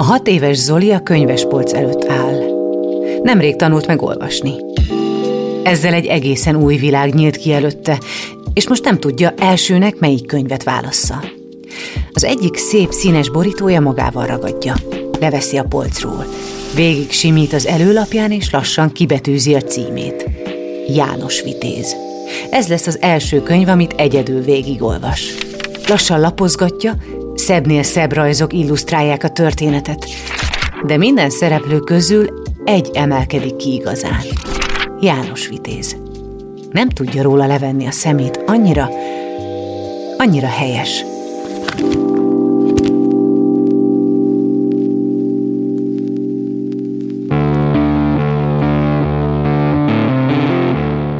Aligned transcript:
A 0.00 0.02
hat 0.02 0.28
éves 0.28 0.56
Zoli 0.56 0.92
a 0.92 1.02
könyvespolc 1.02 1.72
előtt 1.72 2.08
áll. 2.08 2.38
Nemrég 3.22 3.56
tanult 3.56 3.86
meg 3.86 4.02
olvasni. 4.02 4.52
Ezzel 5.64 5.94
egy 5.94 6.06
egészen 6.06 6.56
új 6.56 6.76
világ 6.76 7.14
nyílt 7.14 7.36
ki 7.36 7.52
előtte, 7.52 7.98
és 8.54 8.68
most 8.68 8.84
nem 8.84 8.98
tudja 8.98 9.34
elsőnek 9.38 9.98
melyik 9.98 10.26
könyvet 10.26 10.62
válassza. 10.62 11.24
Az 12.12 12.24
egyik 12.24 12.56
szép 12.56 12.90
színes 12.90 13.30
borítója 13.30 13.80
magával 13.80 14.26
ragadja. 14.26 14.74
Leveszi 15.20 15.56
a 15.56 15.64
polcról. 15.64 16.26
Végig 16.74 17.10
simít 17.10 17.52
az 17.52 17.66
előlapján, 17.66 18.30
és 18.30 18.50
lassan 18.50 18.92
kibetűzi 18.92 19.54
a 19.54 19.60
címét. 19.62 20.30
János 20.94 21.42
Vitéz. 21.42 21.96
Ez 22.50 22.68
lesz 22.68 22.86
az 22.86 22.98
első 23.00 23.42
könyv, 23.42 23.68
amit 23.68 23.94
egyedül 23.96 24.42
végigolvas. 24.42 25.34
Lassan 25.88 26.20
lapozgatja, 26.20 26.96
szebbnél 27.40 27.82
szebb 27.82 28.12
rajzok 28.12 28.52
illusztrálják 28.52 29.24
a 29.24 29.28
történetet, 29.28 30.06
de 30.86 30.96
minden 30.96 31.30
szereplő 31.30 31.78
közül 31.78 32.42
egy 32.64 32.90
emelkedik 32.92 33.56
ki 33.56 33.72
igazán. 33.72 34.20
János 35.00 35.48
Vitéz. 35.48 35.96
Nem 36.70 36.88
tudja 36.88 37.22
róla 37.22 37.46
levenni 37.46 37.86
a 37.86 37.90
szemét, 37.90 38.42
annyira, 38.46 38.88
annyira 40.16 40.46
helyes. 40.46 41.04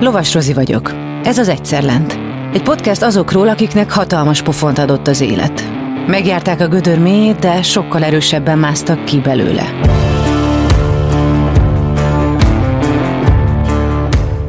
Lovas 0.00 0.34
Rozi 0.34 0.52
vagyok. 0.52 0.94
Ez 1.22 1.38
az 1.38 1.48
Egyszer 1.48 1.82
Lent. 1.82 2.18
Egy 2.52 2.62
podcast 2.62 3.02
azokról, 3.02 3.48
akiknek 3.48 3.90
hatalmas 3.90 4.42
pofont 4.42 4.78
adott 4.78 5.06
az 5.06 5.20
élet. 5.20 5.69
Megjárták 6.10 6.60
a 6.60 6.68
gödör 6.68 6.98
mélyét, 6.98 7.38
de 7.38 7.62
sokkal 7.62 8.04
erősebben 8.04 8.58
másztak 8.58 9.04
ki 9.04 9.18
belőle. 9.18 9.62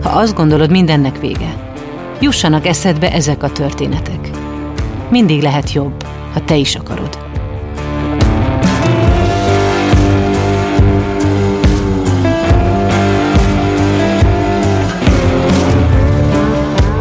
Ha 0.04 0.10
azt 0.10 0.36
gondolod, 0.36 0.72
mindennek 0.72 1.20
vége, 1.20 1.76
jussanak 2.20 2.66
eszedbe 2.66 3.12
ezek 3.12 3.44
a 3.44 3.52
történetek. 3.52 4.30
Mindig 5.10 5.42
lehet 5.42 5.72
jobb, 5.72 6.04
ha 6.34 6.44
te 6.46 6.56
is 6.56 6.76
akarod. 6.76 7.20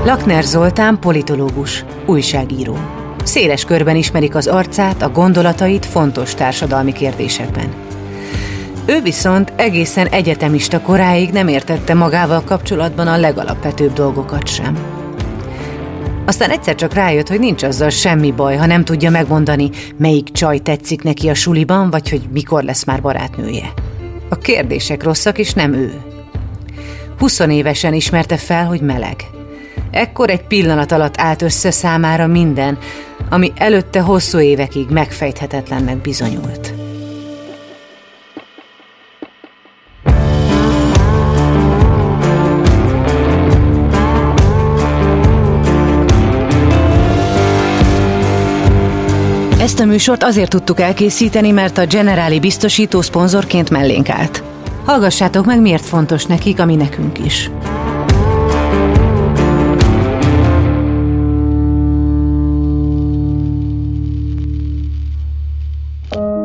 Lakner 0.05 0.43
Zoltán 0.43 0.99
politológus, 0.99 1.85
újságíró. 2.07 3.00
Széles 3.31 3.65
körben 3.65 3.97
ismerik 3.97 4.35
az 4.35 4.47
arcát, 4.47 5.03
a 5.03 5.11
gondolatait 5.11 5.87
fontos 5.87 6.35
társadalmi 6.35 6.93
kérdésekben. 6.93 7.69
Ő 8.87 9.01
viszont 9.03 9.53
egészen 9.57 10.07
egyetemista 10.07 10.81
koráig 10.81 11.31
nem 11.31 11.49
értette 11.49 11.95
magával 11.95 12.43
kapcsolatban 12.45 13.07
a 13.07 13.17
legalapvetőbb 13.17 13.93
dolgokat 13.93 14.47
sem. 14.47 14.79
Aztán 16.27 16.51
egyszer 16.51 16.75
csak 16.75 16.95
rájött, 16.95 17.29
hogy 17.29 17.39
nincs 17.39 17.63
azzal 17.63 17.91
semmi 17.91 18.33
baj, 18.33 18.57
ha 18.57 18.67
nem 18.67 18.85
tudja 18.85 19.11
megmondani, 19.11 19.71
melyik 19.97 20.33
csaj 20.33 20.59
tetszik 20.59 21.03
neki 21.03 21.29
a 21.29 21.35
suliban, 21.35 21.91
vagy 21.91 22.09
hogy 22.09 22.23
mikor 22.33 22.63
lesz 22.63 22.85
már 22.85 23.01
barátnője. 23.01 23.73
A 24.29 24.37
kérdések 24.37 25.03
rosszak, 25.03 25.39
és 25.39 25.53
nem 25.53 25.73
ő. 25.73 26.01
20 27.19 27.39
évesen 27.39 27.95
ismerte 27.95 28.37
fel, 28.37 28.67
hogy 28.67 28.81
meleg. 28.81 29.17
Ekkor 29.91 30.31
egy 30.31 30.43
pillanat 30.43 30.93
alatt 30.93 31.21
állt 31.21 31.43
össze 31.43 31.71
számára 31.71 32.27
minden, 32.27 32.79
ami 33.29 33.53
előtte 33.57 34.01
hosszú 34.01 34.39
évekig 34.39 34.89
megfejthetetlennek 34.89 35.97
bizonyult. 35.97 36.73
Ezt 49.61 49.81
a 49.81 49.85
műsort 49.85 50.23
azért 50.23 50.51
tudtuk 50.51 50.81
elkészíteni, 50.81 51.51
mert 51.51 51.79
a 51.79 51.87
Generáli 51.87 52.41
biztosító 52.41 53.01
szponzorként 53.01 53.71
mellénk 53.71 54.09
állt. 54.09 54.43
Hallgassátok 54.85 55.45
meg, 55.45 55.61
miért 55.61 55.85
fontos 55.85 56.25
nekik, 56.25 56.61
ami 56.61 56.77
nekünk 56.77 57.25
is. 57.25 57.51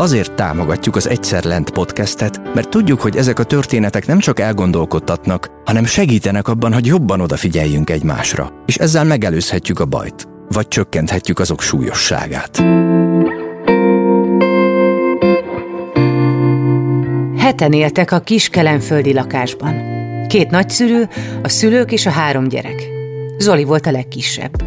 Azért 0.00 0.32
támogatjuk 0.32 0.96
az 0.96 1.08
Egyszer 1.08 1.44
Lent 1.44 1.70
podcastet, 1.70 2.54
mert 2.54 2.68
tudjuk, 2.68 3.00
hogy 3.00 3.16
ezek 3.16 3.38
a 3.38 3.44
történetek 3.44 4.06
nem 4.06 4.18
csak 4.18 4.40
elgondolkodtatnak, 4.40 5.50
hanem 5.64 5.84
segítenek 5.84 6.48
abban, 6.48 6.72
hogy 6.72 6.86
jobban 6.86 7.20
odafigyeljünk 7.20 7.90
egymásra, 7.90 8.52
és 8.66 8.76
ezzel 8.76 9.04
megelőzhetjük 9.04 9.80
a 9.80 9.84
bajt, 9.84 10.28
vagy 10.48 10.68
csökkenthetjük 10.68 11.38
azok 11.38 11.60
súlyosságát. 11.60 12.56
Heten 17.36 17.72
éltek 17.72 18.12
a 18.12 18.20
kis 18.20 18.48
kelenföldi 18.48 19.12
lakásban. 19.12 19.74
Két 20.28 20.50
nagyszülő, 20.50 21.08
a 21.42 21.48
szülők 21.48 21.92
és 21.92 22.06
a 22.06 22.10
három 22.10 22.48
gyerek. 22.48 22.88
Zoli 23.38 23.64
volt 23.64 23.86
a 23.86 23.90
legkisebb. 23.90 24.62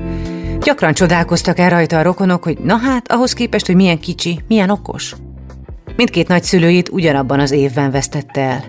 Gyakran 0.64 0.94
csodálkoztak 0.94 1.60
el 1.60 1.70
rajta 1.70 1.98
a 1.98 2.02
rokonok, 2.02 2.44
hogy 2.44 2.58
na 2.58 2.78
hát, 2.78 3.12
ahhoz 3.12 3.34
képest, 3.34 3.66
hogy 3.66 3.76
milyen 3.76 4.00
kicsi, 4.00 4.40
milyen 4.48 4.70
okos. 4.70 5.16
Mindkét 5.96 6.28
nagyszülőjét 6.28 6.90
ugyanabban 6.90 7.40
az 7.40 7.52
évben 7.52 7.92
vesztette 7.92 8.42
el. 8.42 8.64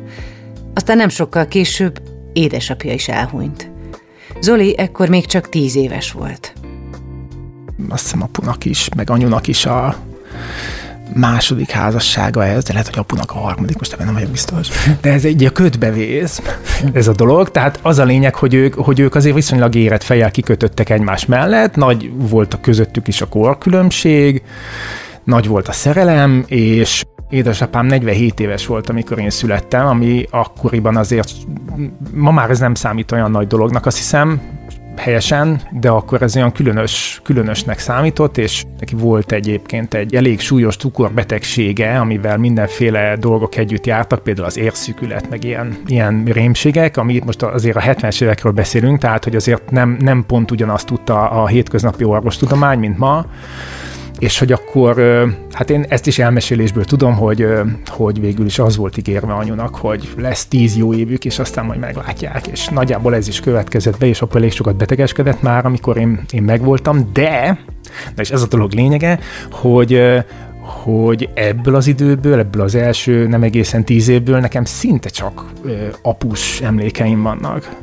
Aztán 0.75 0.97
nem 0.97 1.09
sokkal 1.09 1.47
később 1.47 2.03
édesapja 2.33 2.93
is 2.93 3.09
elhunyt. 3.09 3.71
Zoli 4.41 4.79
ekkor 4.79 5.09
még 5.09 5.27
csak 5.27 5.49
tíz 5.49 5.77
éves 5.77 6.13
volt. 6.13 6.53
Azt 7.89 8.03
hiszem 8.03 8.23
apunak 8.23 8.65
is, 8.65 8.89
meg 8.97 9.11
anyunak 9.11 9.47
is 9.47 9.67
a 9.67 9.97
második 11.13 11.71
házassága 11.71 12.45
ez, 12.45 12.65
de 12.65 12.73
lehet, 12.73 12.89
hogy 12.89 12.99
apunak 12.99 13.31
a 13.31 13.39
harmadik, 13.39 13.79
most 13.79 13.93
ebben 13.93 14.07
nem 14.07 14.15
vagyok 14.15 14.31
biztos. 14.31 14.69
De 15.03 15.13
ez 15.13 15.25
egy 15.25 15.45
a 15.45 15.51
ködbevész, 15.51 16.43
ez 16.93 17.09
a 17.09 17.13
dolog. 17.13 17.51
Tehát 17.51 17.79
az 17.83 17.99
a 17.99 18.05
lényeg, 18.05 18.35
hogy 18.35 18.55
ők, 18.55 18.75
hogy 18.75 19.01
ők 19.01 19.15
azért 19.15 19.35
viszonylag 19.35 19.75
érett 19.75 20.03
fejjel 20.03 20.31
kikötöttek 20.31 20.91
egymás 20.91 21.27
mellett, 21.27 21.77
nagy 21.77 22.11
volt 22.17 22.55
a 22.55 22.61
közöttük 22.61 23.09
is 23.09 23.21
a 23.21 23.27
korkülönbség, 23.27 24.43
nagy 25.25 25.47
volt 25.47 25.69
a 25.69 25.73
szerelem, 25.73 26.45
és 26.47 27.05
Édesapám 27.31 27.87
47 27.87 28.41
éves 28.41 28.67
volt, 28.67 28.89
amikor 28.89 29.19
én 29.19 29.31
születtem, 29.31 29.87
ami 29.87 30.27
akkoriban 30.31 30.97
azért, 30.97 31.31
ma 32.13 32.31
már 32.31 32.51
ez 32.51 32.59
nem 32.59 32.75
számít 32.75 33.13
olyan 33.13 33.31
nagy 33.31 33.47
dolognak, 33.47 33.87
azt 33.87 33.97
hiszem, 33.97 34.41
helyesen, 34.97 35.61
de 35.71 35.89
akkor 35.89 36.23
ez 36.23 36.37
olyan 36.37 36.53
különös, 36.53 37.21
különösnek 37.23 37.79
számított, 37.79 38.39
és 38.39 38.65
neki 38.79 38.95
volt 38.95 39.33
egyébként 39.33 39.95
egy 39.95 40.15
elég 40.15 40.41
súlyos 40.41 40.77
cukorbetegsége, 40.77 41.99
amivel 41.99 42.39
mindenféle 42.39 43.17
dolgok 43.17 43.57
együtt 43.57 43.87
jártak, 43.87 44.23
például 44.23 44.47
az 44.47 44.59
érszükület, 44.59 45.31
meg 45.31 45.45
ilyen, 45.45 45.77
ilyen 45.87 46.25
rémségek, 46.25 46.97
ami 46.97 47.21
most 47.25 47.43
azért 47.43 47.77
a 47.77 47.81
70-es 47.81 48.23
évekről 48.23 48.53
beszélünk, 48.53 48.99
tehát 48.99 49.25
hogy 49.25 49.37
azért 49.37 49.71
nem, 49.71 49.97
nem 50.01 50.25
pont 50.27 50.51
ugyanazt 50.51 50.87
tudta 50.87 51.31
a 51.31 51.47
hétköznapi 51.47 52.05
orvostudomány, 52.05 52.79
mint 52.79 52.99
ma, 52.99 53.27
és 54.19 54.39
hogy 54.39 54.53
akkor, 54.53 54.97
hát 55.53 55.71
én 55.71 55.85
ezt 55.89 56.07
is 56.07 56.19
elmesélésből 56.19 56.85
tudom, 56.85 57.15
hogy, 57.15 57.47
hogy 57.87 58.21
végül 58.21 58.47
is 58.47 58.59
az 58.59 58.77
volt 58.77 58.97
ígérve 58.97 59.33
anyunak, 59.33 59.75
hogy 59.75 60.09
lesz 60.19 60.47
tíz 60.47 60.77
jó 60.77 60.95
évük, 60.95 61.25
és 61.25 61.39
aztán 61.39 61.65
majd 61.65 61.81
meglátják, 61.81 62.47
és 62.47 62.69
nagyjából 62.69 63.15
ez 63.15 63.29
is 63.29 63.41
következett 63.41 63.99
be, 63.99 64.07
és 64.07 64.23
akkor 64.23 64.37
elég 64.37 64.53
sokat 64.53 64.77
betegeskedett 64.77 65.43
már, 65.43 65.67
amikor 65.67 65.97
én, 65.97 66.25
én 66.33 66.43
megvoltam, 66.43 67.11
de, 67.13 67.59
de 68.15 68.23
és 68.23 68.31
ez 68.31 68.43
a 68.43 68.47
dolog 68.47 68.73
lényege, 68.73 69.19
hogy 69.51 70.23
hogy 70.65 71.29
ebből 71.35 71.75
az 71.75 71.87
időből, 71.87 72.39
ebből 72.39 72.63
az 72.63 72.75
első 72.75 73.27
nem 73.27 73.43
egészen 73.43 73.85
tíz 73.85 74.09
évből 74.09 74.39
nekem 74.39 74.65
szinte 74.65 75.09
csak 75.09 75.45
apus 76.03 76.61
emlékeim 76.61 77.23
vannak. 77.23 77.77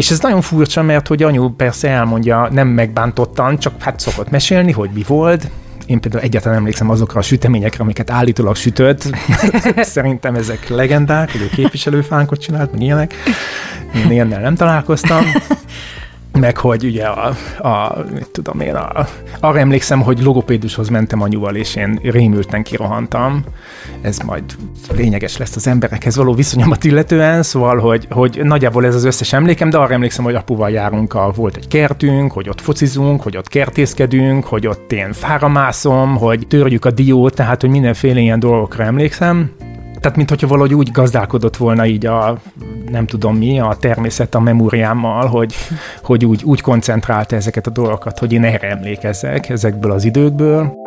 És 0.00 0.10
ez 0.10 0.20
nagyon 0.20 0.40
furcsa, 0.40 0.82
mert 0.82 1.08
hogy 1.08 1.22
anyu 1.22 1.48
persze 1.48 1.88
elmondja, 1.88 2.48
nem 2.50 2.68
megbántottan, 2.68 3.58
csak 3.58 3.82
hát 3.82 4.00
szokott 4.00 4.30
mesélni, 4.30 4.72
hogy 4.72 4.90
mi 4.94 5.04
volt, 5.06 5.50
én 5.86 6.00
például 6.00 6.22
egyáltalán 6.22 6.58
emlékszem 6.58 6.90
azokra 6.90 7.18
a 7.18 7.22
süteményekre, 7.22 7.82
amiket 7.82 8.10
állítólag 8.10 8.56
sütött. 8.56 9.10
Szerintem 9.76 10.34
ezek 10.34 10.68
legendák, 10.68 11.32
hogy 11.32 11.40
ő 11.40 11.48
képviselőfánkot 11.48 12.40
csinált, 12.40 12.72
meg 12.72 12.82
ilyenek. 12.82 13.14
én 13.94 14.10
ilyennel 14.10 14.40
nem 14.40 14.54
találkoztam. 14.54 15.24
meg 16.38 16.56
hogy 16.56 16.84
ugye 16.84 17.06
a, 17.06 17.34
a 17.68 18.04
mit 18.12 18.28
tudom 18.32 18.60
én, 18.60 18.74
a, 18.74 19.06
arra 19.40 19.58
emlékszem, 19.58 20.00
hogy 20.00 20.22
logopédushoz 20.22 20.88
mentem 20.88 21.22
anyuval, 21.22 21.56
és 21.56 21.76
én 21.76 22.00
rémülten 22.02 22.62
kirohantam. 22.62 23.44
Ez 24.00 24.18
majd 24.18 24.44
lényeges 24.96 25.36
lesz 25.36 25.56
az 25.56 25.66
emberekhez 25.66 26.16
való 26.16 26.34
viszonyomat 26.34 26.84
illetően, 26.84 27.42
szóval, 27.42 27.78
hogy, 27.78 28.06
hogy 28.10 28.40
nagyjából 28.42 28.86
ez 28.86 28.94
az 28.94 29.04
összes 29.04 29.32
emlékem, 29.32 29.70
de 29.70 29.76
arra 29.76 29.92
emlékszem, 29.92 30.24
hogy 30.24 30.34
apuval 30.34 30.70
járunk, 30.70 31.14
a, 31.14 31.32
volt 31.36 31.56
egy 31.56 31.68
kertünk, 31.68 32.32
hogy 32.32 32.48
ott 32.48 32.60
focizunk, 32.60 33.22
hogy 33.22 33.36
ott 33.36 33.48
kertészkedünk, 33.48 34.44
hogy 34.44 34.66
ott 34.66 34.92
én 34.92 35.12
fára 35.12 35.48
mászom, 35.48 36.16
hogy 36.16 36.46
törjük 36.46 36.84
a 36.84 36.90
diót, 36.90 37.34
tehát, 37.34 37.60
hogy 37.60 37.70
mindenféle 37.70 38.20
ilyen 38.20 38.40
dolgokra 38.40 38.84
emlékszem 38.84 39.50
tehát 40.00 40.16
mint 40.16 40.28
hogyha 40.28 40.46
valahogy 40.46 40.74
úgy 40.74 40.90
gazdálkodott 40.90 41.56
volna 41.56 41.86
így 41.86 42.06
a, 42.06 42.38
nem 42.90 43.06
tudom 43.06 43.36
mi, 43.36 43.60
a 43.60 43.76
természet 43.80 44.34
a 44.34 44.40
memóriámmal, 44.40 45.26
hogy, 45.26 45.54
hogy 46.02 46.24
úgy, 46.24 46.44
úgy 46.44 46.60
koncentrálta 46.60 47.36
ezeket 47.36 47.66
a 47.66 47.70
dolgokat, 47.70 48.18
hogy 48.18 48.32
én 48.32 48.44
erre 48.44 48.68
emlékezzek 48.68 49.48
ezekből 49.48 49.92
az 49.92 50.04
időkből. 50.04 50.78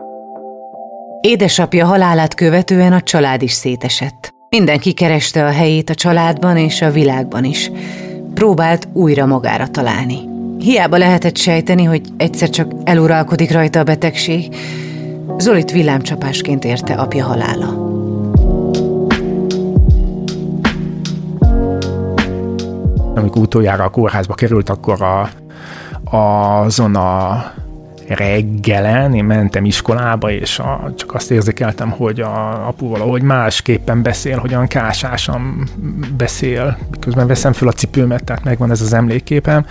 Édesapja 1.22 1.86
halálát 1.86 2.34
követően 2.34 2.94
a 2.94 3.02
család 3.02 3.42
is 3.42 3.52
szétesett. 3.52 4.34
Mindenki 4.50 4.94
kereste 4.94 5.46
a 5.46 5.52
helyét 5.52 5.90
a 5.90 5.96
családban 5.96 6.58
és 6.58 6.82
a 6.82 6.92
világban 6.92 7.44
is. 7.44 7.72
Próbált 8.34 8.88
újra 8.94 9.26
magára 9.26 9.68
találni. 9.68 10.18
Hiába 10.60 10.98
lehetett 10.98 11.38
sejteni, 11.38 11.84
hogy 11.84 12.02
egyszer 12.18 12.50
csak 12.50 12.72
eluralkodik 12.84 13.52
rajta 13.52 13.80
a 13.80 13.84
betegség, 13.84 14.56
Zolit 15.38 15.72
villámcsapásként 15.72 16.66
érte 16.66 16.94
apja 16.94 17.26
halála. 17.26 17.93
Amikor 23.16 23.42
utoljára 23.42 23.84
a 23.84 23.90
kórházba 23.90 24.34
került, 24.34 24.70
akkor 24.70 25.02
a, 25.02 25.30
azon 26.18 26.96
a 26.96 27.44
reggelen 28.08 29.14
én 29.14 29.24
mentem 29.24 29.66
iskolába, 29.66 30.32
és 30.32 30.60
a, 30.60 30.94
csak 30.96 31.14
azt 31.14 31.32
érzékeltem, 31.32 31.90
hogy 31.90 32.20
a 32.20 32.68
apu 32.68 32.88
valahogy 32.88 33.22
másképpen 33.22 34.02
beszél, 34.02 34.38
hogyan 34.38 34.68
kásásan 34.68 35.68
beszél, 36.18 36.78
miközben 36.92 37.28
veszem 37.28 37.54
föl 37.54 37.68
a 37.68 37.72
cipőmet, 37.72 38.24
tehát 38.24 38.44
megvan 38.44 38.72
ez 38.72 38.82
az 38.82 38.94
emlékképem 38.94 39.66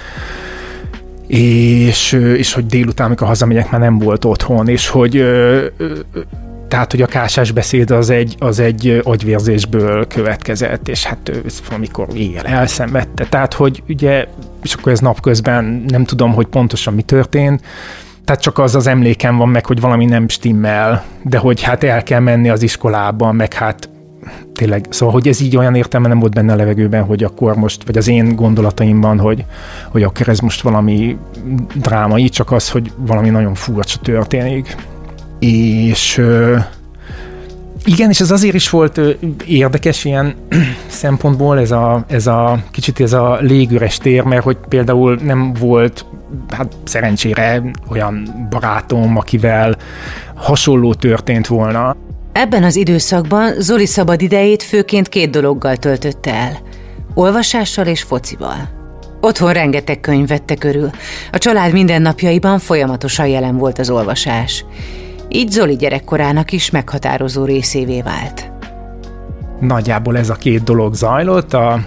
és, 1.27 2.13
és 2.13 2.53
hogy 2.53 2.67
délután, 2.67 3.07
amikor 3.07 3.27
hazamegyek, 3.27 3.71
már 3.71 3.81
nem 3.81 3.99
volt 3.99 4.25
otthon, 4.25 4.69
és 4.69 4.89
hogy 4.89 5.25
tehát, 6.73 6.91
hogy 6.91 7.03
a 7.03 7.07
kásás 7.07 7.51
beszéd 7.51 7.91
az 7.91 8.11
egy, 8.11 8.37
az 8.39 8.59
egy 8.59 9.01
agyvérzésből 9.05 10.07
következett, 10.07 10.89
és 10.89 11.05
hát 11.05 11.29
ő 11.29 11.45
amikor 11.71 12.07
éjjel 12.15 12.45
elszenvedte. 12.45 13.27
Tehát, 13.27 13.55
hogy 13.55 13.83
ugye, 13.89 14.27
és 14.63 14.75
akkor 14.75 14.93
ez 14.93 14.99
napközben 14.99 15.85
nem 15.89 16.05
tudom, 16.05 16.33
hogy 16.33 16.47
pontosan 16.47 16.95
mi 16.95 17.03
történt, 17.03 17.61
tehát 18.25 18.43
csak 18.43 18.59
az 18.59 18.75
az 18.75 18.87
emlékem 18.87 19.37
van 19.37 19.49
meg, 19.49 19.67
hogy 19.67 19.81
valami 19.81 20.05
nem 20.05 20.29
stimmel, 20.29 21.05
de 21.23 21.39
hogy 21.39 21.63
hát 21.63 21.85
el 21.85 22.03
kell 22.03 22.21
menni 22.21 22.51
az 22.51 22.63
iskolába, 22.63 23.33
meg 23.33 23.53
hát 23.53 23.89
tényleg, 24.53 24.87
szóval, 24.91 25.15
hogy 25.15 25.29
ez 25.29 25.41
így 25.41 25.57
olyan 25.57 25.75
értelme 25.75 26.09
nem 26.09 26.19
volt 26.19 26.35
benne 26.35 26.53
a 26.53 26.57
levegőben, 26.57 27.05
hogy 27.05 27.25
akkor 27.25 27.57
most, 27.57 27.85
vagy 27.87 27.97
az 27.97 28.09
én 28.09 28.37
gondolataimban, 28.37 29.19
hogy, 29.19 29.45
hogy 29.91 30.03
akkor 30.03 30.29
ez 30.29 30.39
most 30.39 30.61
valami 30.61 31.17
drámai, 31.75 32.29
csak 32.29 32.53
az, 32.53 32.71
hogy 32.71 32.93
valami 32.97 33.31
nagyon 33.31 33.55
furcsa 33.55 33.99
történik 33.99 34.77
és 35.43 36.23
igen, 37.85 38.11
és 38.11 38.21
ez 38.21 38.31
azért 38.31 38.55
is 38.55 38.71
volt 38.71 39.01
érdekes 39.47 40.05
ilyen 40.05 40.35
szempontból, 40.87 41.59
ez 41.59 41.71
a, 41.71 42.05
ez 42.09 42.27
a 42.27 42.59
kicsit 42.71 43.01
ez 43.01 43.13
a 43.13 43.39
légüres 43.41 43.99
tér, 43.99 44.23
mert 44.23 44.43
hogy 44.43 44.57
például 44.69 45.19
nem 45.23 45.53
volt 45.53 46.07
hát 46.49 46.73
szerencsére 46.85 47.63
olyan 47.91 48.47
barátom, 48.51 49.17
akivel 49.17 49.77
hasonló 50.35 50.95
történt 50.95 51.47
volna. 51.47 51.97
Ebben 52.33 52.65
az 52.65 52.77
időszakban 52.77 53.53
Zoli 53.59 53.87
szabad 53.87 54.23
idejét 54.23 54.63
főként 54.63 55.09
két 55.09 55.31
dologgal 55.31 55.77
töltötte 55.77 56.35
el. 56.35 56.59
Olvasással 57.15 57.87
és 57.87 58.03
focival. 58.03 58.69
Otthon 59.21 59.53
rengeteg 59.53 60.01
könyv 60.01 60.29
vette 60.29 60.55
körül. 60.55 60.91
A 61.33 61.39
család 61.39 61.73
mindennapjaiban 61.73 62.59
folyamatosan 62.59 63.27
jelen 63.27 63.57
volt 63.57 63.79
az 63.79 63.91
olvasás. 63.91 64.65
Így 65.35 65.51
Zoli 65.51 65.77
gyerekkorának 65.77 66.53
is 66.53 66.71
meghatározó 66.71 67.45
részévé 67.45 68.03
vált. 68.03 68.51
Nagyjából 69.61 70.17
ez 70.17 70.31
a 70.31 70.35
két 70.35 70.63
dolog 70.63 70.95
zajlott, 70.95 71.53
a, 71.53 71.81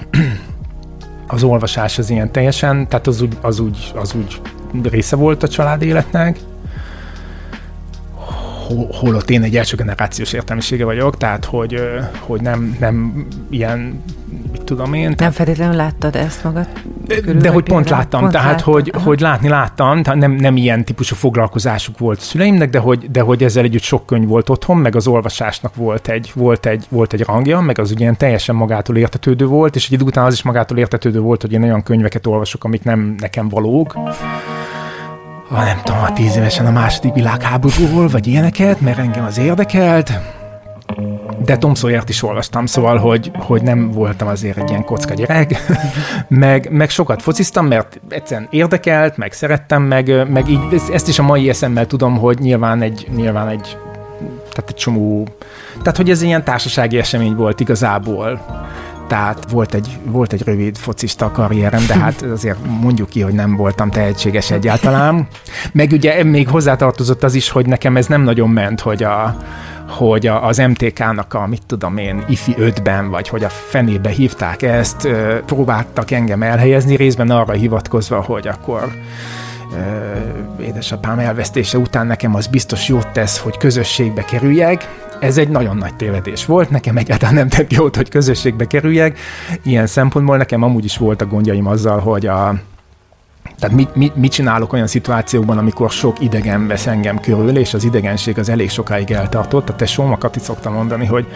az 1.27 1.44
olvasás 1.44 1.97
az 1.97 2.09
ilyen 2.09 2.31
teljesen, 2.31 2.88
tehát 2.88 3.07
az 3.07 3.21
úgy, 3.21 3.38
az 3.42 3.59
úgy, 3.59 3.92
az 3.95 4.13
úgy 4.13 4.42
része 4.83 5.15
volt 5.15 5.44
a 5.44 5.47
család 5.47 5.81
életnek, 5.81 6.39
holott 8.92 9.30
én 9.30 9.44
egy 9.44 9.57
első 9.57 9.75
generációs 9.75 10.33
értelmisége 10.33 10.86
vagyok, 10.86 11.18
tehát 11.18 11.45
hogy, 11.45 11.81
hogy 12.19 12.41
nem, 12.41 12.75
nem 12.80 13.27
ilyen, 13.50 14.03
tudom 14.65 14.94
én. 14.94 15.13
Nem 15.17 15.31
feltétlenül 15.31 15.75
láttad 15.75 16.15
ezt 16.15 16.44
magad? 16.44 16.67
Körül, 17.07 17.41
de 17.41 17.50
hogy 17.50 17.63
pont 17.63 17.89
láttam, 17.89 18.19
pont 18.19 18.31
tehát 18.31 18.51
láttam. 18.51 18.73
hogy, 18.73 18.94
hogy 19.03 19.19
látni 19.19 19.47
láttam, 19.47 20.03
tehát 20.03 20.19
nem, 20.19 20.31
nem 20.31 20.57
ilyen 20.57 20.85
típusú 20.85 21.15
foglalkozásuk 21.15 21.97
volt 21.97 22.17
a 22.19 22.21
szüleimnek, 22.21 22.69
de 22.69 22.79
hogy, 22.79 23.12
de 23.12 23.21
hogy 23.21 23.44
ezzel 23.44 23.63
együtt 23.63 23.81
sok 23.81 24.06
könyv 24.06 24.27
volt 24.27 24.50
otthon, 24.50 24.77
meg 24.77 24.95
az 24.95 25.07
olvasásnak 25.07 25.75
volt 25.75 26.07
egy, 26.07 26.31
volt 26.35 26.65
egy, 26.65 26.85
volt 26.89 27.13
egy 27.13 27.21
rangja, 27.21 27.59
meg 27.59 27.79
az 27.79 27.91
ugye 27.91 28.12
teljesen 28.12 28.56
magától 28.56 28.97
értetődő 28.97 29.45
volt, 29.45 29.75
és 29.75 29.85
egy 29.85 29.94
idő 29.94 30.03
után 30.03 30.25
az 30.25 30.33
is 30.33 30.44
magától 30.44 30.77
értetődő 30.77 31.19
volt, 31.19 31.41
hogy 31.41 31.53
én 31.53 31.63
olyan 31.63 31.83
könyveket 31.83 32.27
olvasok, 32.27 32.63
amik 32.63 32.83
nem 32.83 33.15
nekem 33.19 33.50
valók 33.50 33.95
ha 35.50 35.63
nem 35.63 35.81
tudom, 35.83 36.01
a 36.01 36.13
tíz 36.13 36.35
évesen 36.35 36.65
a 36.65 36.71
második 36.71 37.13
világháborúról, 37.13 38.07
vagy 38.07 38.27
ilyeneket, 38.27 38.81
mert 38.81 38.97
engem 38.97 39.25
az 39.25 39.38
érdekelt. 39.38 40.12
De 41.45 41.57
Tom 41.57 41.75
Sawyer-t 41.75 42.09
is 42.09 42.24
olvastam, 42.24 42.65
szóval, 42.65 42.97
hogy, 42.97 43.31
hogy 43.38 43.62
nem 43.62 43.92
voltam 43.92 44.27
azért 44.27 44.57
egy 44.57 44.69
ilyen 44.69 44.83
kocka 44.83 45.13
gyerek, 45.13 45.65
meg, 46.27 46.68
meg 46.71 46.89
sokat 46.89 47.21
fociztam, 47.21 47.68
mert 47.68 48.00
egyszerűen 48.09 48.47
érdekelt, 48.51 49.18
meg 49.18 49.31
szerettem, 49.31 49.83
meg, 49.83 50.31
meg 50.31 50.50
így 50.50 50.59
ezt 50.92 51.07
is 51.07 51.19
a 51.19 51.24
mai 51.24 51.50
eszemmel 51.50 51.88
tudom, 51.88 52.18
hogy 52.18 52.39
nyilván 52.39 52.81
egy, 52.81 53.07
nyilván 53.15 53.47
egy 53.47 53.77
tehát 54.50 54.69
egy 54.69 54.75
csomó, 54.75 55.27
tehát 55.77 55.97
hogy 55.97 56.09
ez 56.09 56.21
ilyen 56.21 56.44
társasági 56.44 56.98
esemény 56.98 57.36
volt 57.36 57.59
igazából 57.59 58.39
tehát 59.07 59.50
volt 59.50 59.74
egy, 59.74 59.98
volt 60.03 60.33
egy 60.33 60.44
rövid 60.44 60.77
focista 60.77 61.31
karrierem, 61.31 61.86
de 61.88 61.98
hát 61.98 62.22
azért 62.36 62.58
mondjuk 62.81 63.10
ki, 63.10 63.22
hogy 63.22 63.34
nem 63.34 63.55
voltam 63.55 63.89
tehetséges 63.89 64.51
egyáltalán. 64.51 65.27
Meg 65.72 65.91
ugye 65.91 66.24
még 66.24 66.48
hozzátartozott 66.48 67.24
az 67.24 67.34
is, 67.34 67.50
hogy 67.50 67.65
nekem 67.65 67.98
ez 67.98 68.08
nem 68.08 68.22
nagyon 68.22 68.50
ment, 68.50 68.79
hogy 68.79 69.03
a, 69.03 69.38
hogy 69.88 70.27
az 70.27 70.58
MTK-nak 70.58 71.34
a, 71.34 71.48
mit 71.48 71.62
tudom 71.65 71.98
én, 71.98 72.24
IFI 72.27 72.56
5-ben, 72.58 73.10
vagy 73.10 73.27
hogy 73.27 73.44
a 73.44 73.50
fenébe 73.50 74.10
hívták 74.10 74.62
ezt, 74.62 75.08
próbáltak 75.46 76.12
engem 76.12 76.44
elhelyezni, 76.44 76.96
részben 76.96 77.30
arra 77.30 77.54
hivatkozva, 77.54 78.22
hogy 78.22 78.48
akkor 78.48 78.92
édesapám 80.62 81.20
elvesztése 81.20 81.77
után 81.77 82.08
nekem 82.08 82.36
az 82.36 82.48
biztos 82.48 82.88
jót 82.88 83.08
tesz, 83.08 83.38
hogy 83.38 83.58
közösségbe 83.58 84.24
kerüljek. 84.24 85.04
Ez 85.20 85.38
egy 85.38 85.50
nagyon 85.50 85.77
nagy 85.77 85.96
tévedés 85.96 86.46
volt, 86.46 86.70
nekem 86.70 86.98
egyáltalán 86.98 87.34
nem 87.34 87.50
tett 87.50 87.72
jót, 87.72 87.96
hogy 87.96 88.10
közösségbe 88.10 88.65
kerüljek. 88.68 89.20
Ilyen 89.63 89.88
szempontból 89.88 90.38
nekem 90.38 90.63
amúgy 90.63 90.86
is 90.86 90.98
voltak 90.98 91.30
gondjaim 91.30 91.68
azzal, 91.68 92.00
hogy 92.00 92.25
a, 92.25 92.56
tehát 93.65 93.79
mit, 93.79 93.95
mit, 93.95 94.15
mit 94.15 94.31
csinálok 94.31 94.74
olyan 94.74 94.88
szituációkban, 94.88 95.57
amikor 95.57 95.91
sok 95.91 96.19
idegen 96.19 96.67
vesz 96.67 96.88
engem 96.88 97.19
körül, 97.19 97.57
és 97.57 97.74
az 97.74 97.84
idegenség 97.84 98.39
az 98.39 98.50
elég 98.50 98.69
sokáig 98.69 99.12
eltartott. 99.12 99.69
A 99.69 99.75
tesóm, 99.75 100.12
a 100.12 100.17
Kati 100.17 100.39
szokta 100.39 100.69
mondani, 100.69 101.05
hogy 101.05 101.27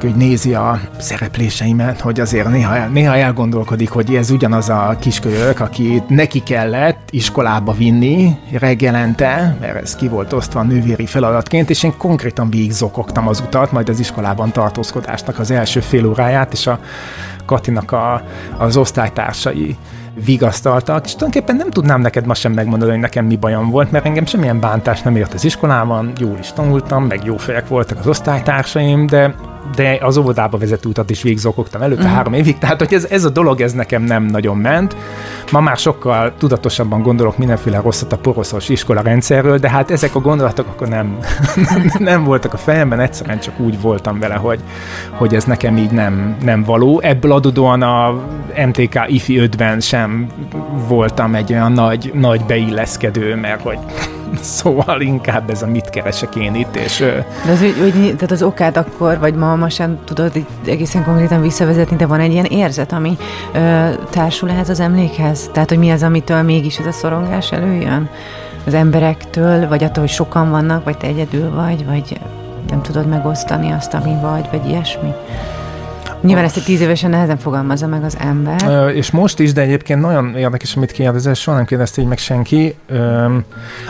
hogy 0.00 0.14
nézi 0.14 0.54
a 0.54 0.80
szerepléseimet, 0.98 2.00
hogy 2.00 2.20
azért 2.20 2.48
néha, 2.48 2.86
néha 2.86 3.16
elgondolkodik, 3.16 3.90
hogy 3.90 4.14
ez 4.14 4.30
ugyanaz 4.30 4.68
a 4.68 4.96
kiskölyök, 5.00 5.60
aki 5.60 6.02
neki 6.08 6.42
kellett 6.42 7.08
iskolába 7.10 7.72
vinni 7.72 8.36
reggelente, 8.52 9.56
mert 9.60 9.82
ez 9.82 9.96
ki 9.96 10.08
volt 10.08 10.32
osztva 10.32 10.60
a 10.60 10.62
nővéri 10.62 11.06
feladatként, 11.06 11.70
és 11.70 11.82
én 11.82 11.96
konkrétan 11.96 12.50
végigzokogtam 12.50 13.28
az 13.28 13.40
utat, 13.40 13.72
majd 13.72 13.88
az 13.88 13.98
iskolában 13.98 14.52
tartózkodásnak 14.52 15.38
az 15.38 15.50
első 15.50 15.80
fél 15.80 16.06
óráját, 16.06 16.52
és 16.52 16.66
a 16.66 16.78
Katinak 17.44 17.92
a, 17.92 18.22
az 18.58 18.76
osztálytársai 18.76 19.76
vigasztaltak, 20.24 21.04
és 21.04 21.12
tulajdonképpen 21.12 21.56
nem 21.56 21.70
tudnám 21.70 22.00
neked 22.00 22.26
ma 22.26 22.34
sem 22.34 22.52
megmondani, 22.52 22.90
hogy 22.90 23.00
nekem 23.00 23.24
mi 23.24 23.36
bajom 23.36 23.70
volt, 23.70 23.90
mert 23.90 24.04
engem 24.04 24.26
semmilyen 24.26 24.60
bántás 24.60 25.02
nem 25.02 25.16
ért 25.16 25.34
az 25.34 25.44
iskolában, 25.44 26.12
jól 26.18 26.36
is 26.40 26.52
tanultam, 26.52 27.04
meg 27.04 27.24
jó 27.24 27.36
fejek 27.36 27.68
voltak 27.68 27.98
az 27.98 28.06
osztálytársaim, 28.06 29.06
de 29.06 29.34
de 29.74 29.98
az 30.00 30.16
óvodába 30.16 30.58
vezető 30.58 30.88
utat 30.88 31.10
is 31.10 31.22
végzokogtam 31.22 31.82
előtte 31.82 32.00
uh-huh. 32.00 32.16
három 32.16 32.32
évig, 32.32 32.58
tehát 32.58 32.78
hogy 32.78 32.94
ez, 32.94 33.06
ez 33.10 33.24
a 33.24 33.28
dolog, 33.28 33.60
ez 33.60 33.72
nekem 33.72 34.02
nem 34.02 34.24
nagyon 34.24 34.56
ment. 34.56 34.96
Ma 35.52 35.60
már 35.60 35.76
sokkal 35.76 36.32
tudatosabban 36.38 37.02
gondolok 37.02 37.38
mindenféle 37.38 37.80
rosszat 37.80 38.12
a 38.12 38.16
poroszos 38.16 38.68
iskola 38.68 39.00
rendszerről, 39.00 39.58
de 39.58 39.70
hát 39.70 39.90
ezek 39.90 40.14
a 40.14 40.20
gondolatok 40.20 40.66
akkor 40.66 40.88
nem, 40.88 41.18
nem 41.98 42.24
voltak 42.24 42.54
a 42.54 42.56
fejemben, 42.56 43.00
egyszerűen 43.00 43.40
csak 43.40 43.60
úgy 43.60 43.80
voltam 43.80 44.18
vele, 44.18 44.34
hogy, 44.34 44.60
hogy 45.10 45.34
ez 45.34 45.44
nekem 45.44 45.76
így 45.76 45.90
nem, 45.90 46.36
nem 46.42 46.62
való. 46.64 47.00
Ebből 47.00 47.32
adódóan 47.32 47.82
a 47.82 48.10
MTK 48.66 49.00
IFI 49.06 49.50
5-ben 49.50 49.80
sem 49.80 50.26
voltam 50.88 51.34
egy 51.34 51.52
olyan 51.52 51.72
nagy, 51.72 52.12
nagy 52.14 52.44
beilleszkedő, 52.44 53.34
mert 53.34 53.62
hogy 53.62 53.78
szóval 54.40 55.00
inkább 55.00 55.50
ez 55.50 55.62
a 55.62 55.66
mit 55.66 55.90
keresek 55.90 56.34
én 56.34 56.54
itt, 56.54 56.76
és... 56.76 56.98
De 57.44 57.52
az, 57.52 57.58
hogy, 57.58 57.74
hogy, 57.78 57.92
tehát 57.92 58.30
az 58.30 58.42
okát 58.42 58.76
akkor, 58.76 59.18
vagy 59.18 59.34
ma, 59.34 59.56
ma 59.56 59.68
sem 59.68 59.98
tudod 60.04 60.36
így 60.36 60.46
egészen 60.66 61.04
konkrétan 61.04 61.40
visszavezetni, 61.40 61.96
de 61.96 62.06
van 62.06 62.20
egy 62.20 62.32
ilyen 62.32 62.44
érzet, 62.44 62.92
ami 62.92 63.16
ö, 63.52 63.88
társul 64.10 64.50
ehhez 64.50 64.68
az 64.68 64.80
emlékhez? 64.80 65.50
Tehát, 65.52 65.68
hogy 65.68 65.78
mi 65.78 65.90
az, 65.90 66.02
amitől 66.02 66.42
mégis 66.42 66.78
ez 66.78 66.86
a 66.86 66.92
szorongás 66.92 67.52
előjön? 67.52 68.08
Az 68.66 68.74
emberektől, 68.74 69.68
vagy 69.68 69.84
attól, 69.84 70.02
hogy 70.02 70.12
sokan 70.12 70.50
vannak, 70.50 70.84
vagy 70.84 70.96
te 70.96 71.06
egyedül 71.06 71.50
vagy, 71.54 71.86
vagy 71.86 72.20
nem 72.68 72.82
tudod 72.82 73.06
megosztani 73.06 73.70
azt, 73.70 73.94
ami 73.94 74.14
vagy, 74.22 74.48
vagy 74.50 74.68
ilyesmi? 74.68 75.12
Nyilván 76.22 76.44
ezt 76.44 76.56
egy 76.56 76.62
tíz 76.62 76.80
évesen 76.80 77.10
nehezen 77.10 77.38
fogalmazza 77.38 77.86
meg 77.86 78.04
az 78.04 78.16
ember. 78.18 78.62
Ö, 78.66 78.88
és 78.88 79.10
most 79.10 79.38
is, 79.38 79.52
de 79.52 79.60
egyébként 79.60 80.00
nagyon 80.00 80.36
érdekes, 80.36 80.76
amit 80.76 80.92
kérdezel, 80.92 81.34
soha 81.34 81.56
nem 81.56 81.66
kérdezte 81.66 82.00
így 82.00 82.08
meg 82.08 82.18
senki. 82.18 82.74
Ö, 82.86 83.36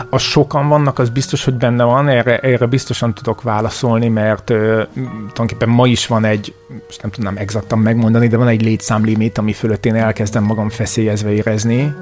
a 0.09 0.17
sokan 0.17 0.67
vannak, 0.67 0.99
az 0.99 1.09
biztos, 1.09 1.43
hogy 1.43 1.53
benne 1.53 1.83
van, 1.83 2.07
erre, 2.07 2.37
erre 2.37 2.65
biztosan 2.65 3.13
tudok 3.13 3.41
válaszolni, 3.41 4.07
mert 4.07 4.49
ö, 4.49 4.83
tulajdonképpen 4.93 5.69
ma 5.69 5.87
is 5.87 6.07
van 6.07 6.25
egy, 6.25 6.53
most 6.85 7.01
nem 7.01 7.11
tudnám 7.11 7.37
exaktan 7.37 7.79
megmondani, 7.79 8.27
de 8.27 8.37
van 8.37 8.47
egy 8.47 8.61
létszámlimit, 8.61 9.37
ami 9.37 9.53
fölött 9.53 9.85
én 9.85 9.95
elkezdem 9.95 10.43
magam 10.43 10.69
feszélyezve 10.69 11.31
érezni, 11.31 11.93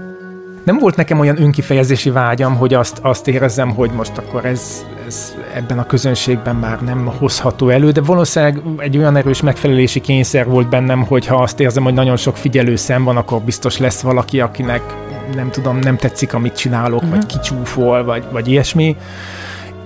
nem 0.63 0.77
volt 0.77 0.95
nekem 0.95 1.19
olyan 1.19 1.41
önkifejezési 1.41 2.09
vágyam, 2.09 2.55
hogy 2.55 2.73
azt, 2.73 2.99
azt 3.01 3.27
érezzem, 3.27 3.69
hogy 3.69 3.91
most 3.91 4.17
akkor 4.17 4.45
ez, 4.45 4.85
ez 5.09 5.35
ebben 5.53 5.79
a 5.79 5.85
közönségben 5.85 6.55
már 6.55 6.81
nem 6.81 7.05
hozható 7.17 7.69
elő, 7.69 7.91
de 7.91 8.01
valószínűleg 8.01 8.61
egy 8.77 8.97
olyan 8.97 9.15
erős 9.15 9.41
megfelelési 9.41 10.01
kényszer 10.01 10.47
volt 10.47 10.69
bennem, 10.69 11.03
hogy 11.03 11.25
ha 11.25 11.35
azt 11.35 11.59
érzem, 11.59 11.83
hogy 11.83 11.93
nagyon 11.93 12.17
sok 12.17 12.37
figyelő 12.37 12.75
szem 12.75 13.03
van, 13.03 13.17
akkor 13.17 13.41
biztos 13.41 13.77
lesz 13.77 14.01
valaki, 14.01 14.39
akinek 14.39 14.81
nem 15.35 15.49
tudom, 15.51 15.77
nem 15.77 15.97
tetszik, 15.97 16.33
amit 16.33 16.57
csinálok, 16.57 17.01
uh-huh. 17.01 17.09
vagy 17.09 17.19
mhm. 17.19 17.27
kicsúfol, 17.27 18.03
vagy, 18.03 18.23
vagy 18.31 18.47
ilyesmi. 18.47 18.95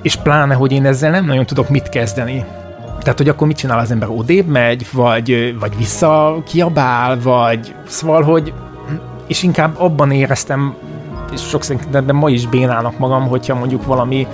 És 0.02 0.16
pláne, 0.16 0.54
hogy 0.54 0.72
én 0.72 0.86
ezzel 0.86 1.12
nem 1.12 1.26
nagyon 1.26 1.46
tudok 1.46 1.70
mit 1.70 1.90
kezdeni. 1.90 2.46
Tehát, 3.00 3.18
hogy 3.18 3.30
akkor 3.30 3.48
mit 3.48 3.58
csinál 3.58 3.80
az 3.80 3.92
ember? 3.92 4.10
Odébb 4.10 4.48
megy, 4.48 4.88
vagy, 4.92 5.56
vagy 5.60 5.78
vissza 5.78 6.42
kiabál, 6.46 7.20
vagy 7.20 7.76
szóval, 7.88 8.24
hogy 8.24 8.54
és 9.28 9.44
inkább 9.44 9.80
abban 9.80 10.12
éreztem, 10.12 10.76
és 11.34 11.42
sok 11.42 11.64
szerintem 11.64 12.16
ma 12.16 12.30
is 12.30 12.48
bénának 12.48 12.98
magam, 12.98 13.28
hogyha 13.28 13.56
mondjuk 13.56 13.86
valami 13.86 14.28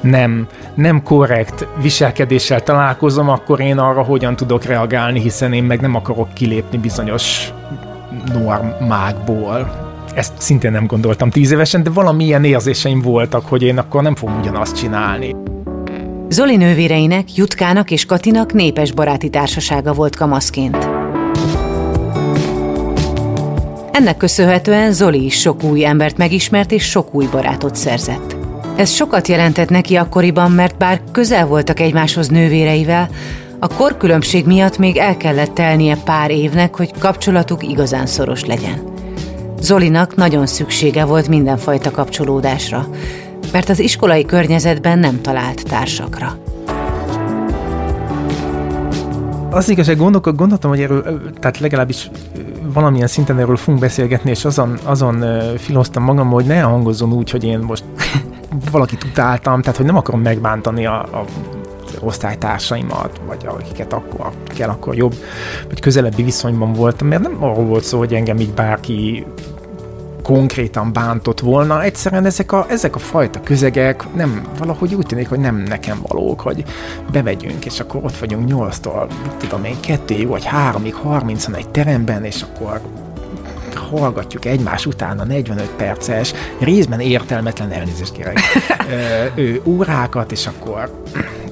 nem, 0.00 0.46
nem 0.74 1.02
korrekt 1.02 1.66
viselkedéssel 1.82 2.62
találkozom, 2.62 3.28
akkor 3.28 3.60
én 3.60 3.78
arra 3.78 4.02
hogyan 4.02 4.36
tudok 4.36 4.64
reagálni, 4.64 5.20
hiszen 5.20 5.52
én 5.52 5.64
meg 5.64 5.80
nem 5.80 5.94
akarok 5.94 6.34
kilépni 6.34 6.78
bizonyos 6.78 7.52
normákból. 8.32 9.88
Ezt 10.14 10.32
szintén 10.38 10.72
nem 10.72 10.86
gondoltam 10.86 11.30
tíz 11.30 11.50
évesen, 11.50 11.82
de 11.82 11.90
valamilyen 11.90 12.44
érzéseim 12.44 13.00
voltak, 13.00 13.46
hogy 13.46 13.62
én 13.62 13.78
akkor 13.78 14.02
nem 14.02 14.14
fogom 14.14 14.38
ugyanazt 14.38 14.76
csinálni. 14.76 15.36
Zoli 16.28 16.56
nővéreinek, 16.56 17.34
Jutkának 17.34 17.90
és 17.90 18.06
Katinak 18.06 18.52
népes 18.52 18.92
baráti 18.92 19.30
társasága 19.30 19.92
volt 19.92 20.16
kamaszként. 20.16 20.88
Ennek 23.92 24.16
köszönhetően 24.16 24.92
Zoli 24.92 25.24
is 25.24 25.40
sok 25.40 25.62
új 25.62 25.84
embert 25.84 26.16
megismert 26.16 26.72
és 26.72 26.84
sok 26.84 27.14
új 27.14 27.26
barátot 27.30 27.74
szerzett. 27.74 28.39
Ez 28.76 28.90
sokat 28.90 29.28
jelentett 29.28 29.68
neki 29.68 29.96
akkoriban, 29.96 30.50
mert 30.52 30.76
bár 30.76 31.00
közel 31.12 31.46
voltak 31.46 31.80
egymáshoz 31.80 32.28
nővéreivel, 32.28 33.08
a 33.58 33.66
korkülönbség 33.66 34.46
miatt 34.46 34.78
még 34.78 34.96
el 34.96 35.16
kellett 35.16 35.54
telnie 35.54 35.96
pár 35.96 36.30
évnek, 36.30 36.76
hogy 36.76 36.98
kapcsolatuk 36.98 37.62
igazán 37.62 38.06
szoros 38.06 38.44
legyen. 38.44 38.82
Zolinak 39.60 40.16
nagyon 40.16 40.46
szüksége 40.46 41.04
volt 41.04 41.28
mindenfajta 41.28 41.90
kapcsolódásra, 41.90 42.88
mert 43.52 43.68
az 43.68 43.78
iskolai 43.78 44.24
környezetben 44.24 44.98
nem 44.98 45.20
talált 45.20 45.62
társakra. 45.68 46.38
Az 49.50 49.68
igazság, 49.68 49.96
gondolok, 49.96 50.36
gondoltam, 50.36 50.70
hogy 50.70 50.80
erről, 50.80 51.02
tehát 51.40 51.58
legalábbis 51.58 52.10
valamilyen 52.72 53.06
szinten 53.06 53.38
erről 53.38 53.56
fogunk 53.56 53.80
beszélgetni, 53.80 54.30
és 54.30 54.44
azon, 54.44 54.78
azon 54.84 55.24
filoztam 55.56 56.02
magam, 56.02 56.30
hogy 56.30 56.44
ne 56.44 56.60
hangozzon 56.60 57.12
úgy, 57.12 57.30
hogy 57.30 57.44
én 57.44 57.58
most 57.58 57.84
valakit 58.72 59.04
utáltam, 59.04 59.60
tehát 59.60 59.76
hogy 59.76 59.86
nem 59.86 59.96
akarom 59.96 60.20
megbántani 60.20 60.86
a, 60.86 61.00
a 61.00 61.24
osztálytársaimat, 62.00 63.20
vagy 63.26 63.46
akiket 63.46 63.92
akkor 63.92 64.30
kell, 64.44 64.68
akkor 64.68 64.94
jobb, 64.94 65.14
vagy 65.68 65.80
közelebbi 65.80 66.22
viszonyban 66.22 66.72
voltam, 66.72 67.08
mert 67.08 67.22
nem 67.22 67.36
arról 67.40 67.64
volt 67.64 67.84
szó, 67.84 67.98
hogy 67.98 68.14
engem 68.14 68.38
így 68.38 68.52
bárki 68.52 69.26
konkrétan 70.22 70.92
bántott 70.92 71.40
volna. 71.40 71.82
Egyszerűen 71.82 72.24
ezek 72.24 72.52
a, 72.52 72.66
ezek 72.68 72.94
a 72.94 72.98
fajta 72.98 73.40
közegek 73.40 74.04
nem, 74.14 74.42
valahogy 74.58 74.94
úgy 74.94 75.06
tűnik, 75.06 75.28
hogy 75.28 75.38
nem 75.38 75.56
nekem 75.56 75.98
valók, 76.08 76.40
hogy 76.40 76.64
bevegyünk, 77.12 77.64
és 77.64 77.80
akkor 77.80 78.04
ott 78.04 78.16
vagyunk 78.16 78.48
nyolctól, 78.48 79.06
tudom 79.38 79.64
én, 79.64 79.80
kettőig 79.80 80.26
vagy 80.26 80.44
háromig, 80.44 80.94
harmincan 80.94 81.56
egy 81.56 81.68
teremben, 81.68 82.24
és 82.24 82.42
akkor 82.42 82.80
hallgatjuk 83.74 84.44
egymás 84.44 84.86
után 84.86 85.18
a 85.18 85.24
45 85.24 85.70
perces, 85.76 86.32
részben 86.58 87.00
értelmetlen 87.00 87.72
elnézést 87.72 88.12
kérek, 88.12 88.40
ő, 89.34 89.62
órákat, 89.64 90.32
és 90.32 90.46
akkor 90.46 91.02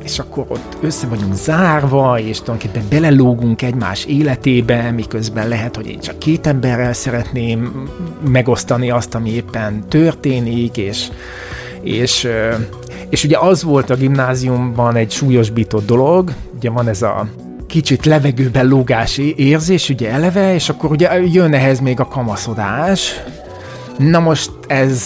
és 0.09 0.19
akkor 0.19 0.45
ott 0.49 0.77
össze 0.81 1.07
vagyunk 1.07 1.35
zárva, 1.35 2.19
és 2.19 2.41
tulajdonképpen 2.41 2.89
belelógunk 2.91 3.63
egymás 3.63 4.05
életébe, 4.05 4.91
miközben 4.91 5.49
lehet, 5.49 5.77
hogy 5.77 5.87
én 5.87 6.01
csak 6.01 6.19
két 6.19 6.47
emberrel 6.47 6.93
szeretném 6.93 7.89
megosztani 8.29 8.91
azt, 8.91 9.15
ami 9.15 9.31
éppen 9.31 9.89
történik, 9.89 10.77
és, 10.77 11.09
és, 11.81 12.29
és 13.09 13.25
ugye 13.25 13.39
az 13.39 13.63
volt 13.63 13.91
a 13.91 13.97
gimnáziumban 13.97 14.97
egy 14.97 15.11
súlyosbított 15.11 15.87
dolog, 15.87 16.33
ugye 16.57 16.71
van 16.71 16.89
ez 16.89 17.03
a 17.03 17.29
kicsit 17.67 18.07
levegőben 18.07 18.67
lógási 18.67 19.35
érzés, 19.37 19.89
ugye 19.89 20.11
eleve, 20.11 20.55
és 20.55 20.69
akkor 20.69 20.91
ugye 20.91 21.21
jön 21.23 21.55
ehhez 21.55 21.81
még 21.81 22.01
a 22.01 22.09
kamaszodás. 22.09 23.23
Na 23.99 24.19
most 24.19 24.51
ez 24.67 25.03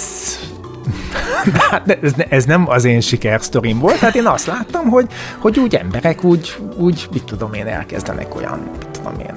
hát 1.71 1.99
ez, 2.03 2.13
ez 2.29 2.45
nem 2.45 2.69
az 2.69 2.85
én 2.85 3.01
sikersztorim 3.01 3.79
volt, 3.79 3.99
tehát 3.99 4.15
én 4.15 4.27
azt 4.27 4.47
láttam, 4.47 4.89
hogy, 4.89 5.07
hogy 5.39 5.59
úgy 5.59 5.75
emberek 5.75 6.25
úgy, 6.25 6.57
úgy, 6.77 7.09
mit 7.13 7.25
tudom 7.25 7.53
én, 7.53 7.67
elkezdenek 7.67 8.35
olyan, 8.35 8.59
mit 8.79 8.89
tudom 8.89 9.19
én, 9.19 9.35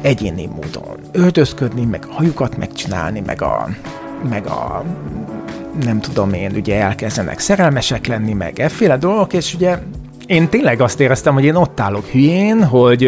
egyéni 0.00 0.46
módon 0.46 0.98
öltözködni, 1.12 1.84
meg 1.84 2.06
a 2.10 2.12
hajukat 2.12 2.56
megcsinálni, 2.56 3.22
meg 3.26 3.42
a, 3.42 3.68
meg 4.28 4.46
a 4.46 4.84
nem 5.84 6.00
tudom 6.00 6.32
én, 6.32 6.52
ugye 6.54 6.80
elkezdenek 6.80 7.38
szerelmesek 7.38 8.06
lenni, 8.06 8.32
meg 8.32 8.60
efféle 8.60 8.96
dolgok, 8.96 9.32
és 9.32 9.54
ugye 9.54 9.78
én 10.26 10.48
tényleg 10.48 10.80
azt 10.80 11.00
éreztem, 11.00 11.34
hogy 11.34 11.44
én 11.44 11.54
ott 11.54 11.80
állok 11.80 12.06
hülyén, 12.06 12.64
hogy 12.64 13.02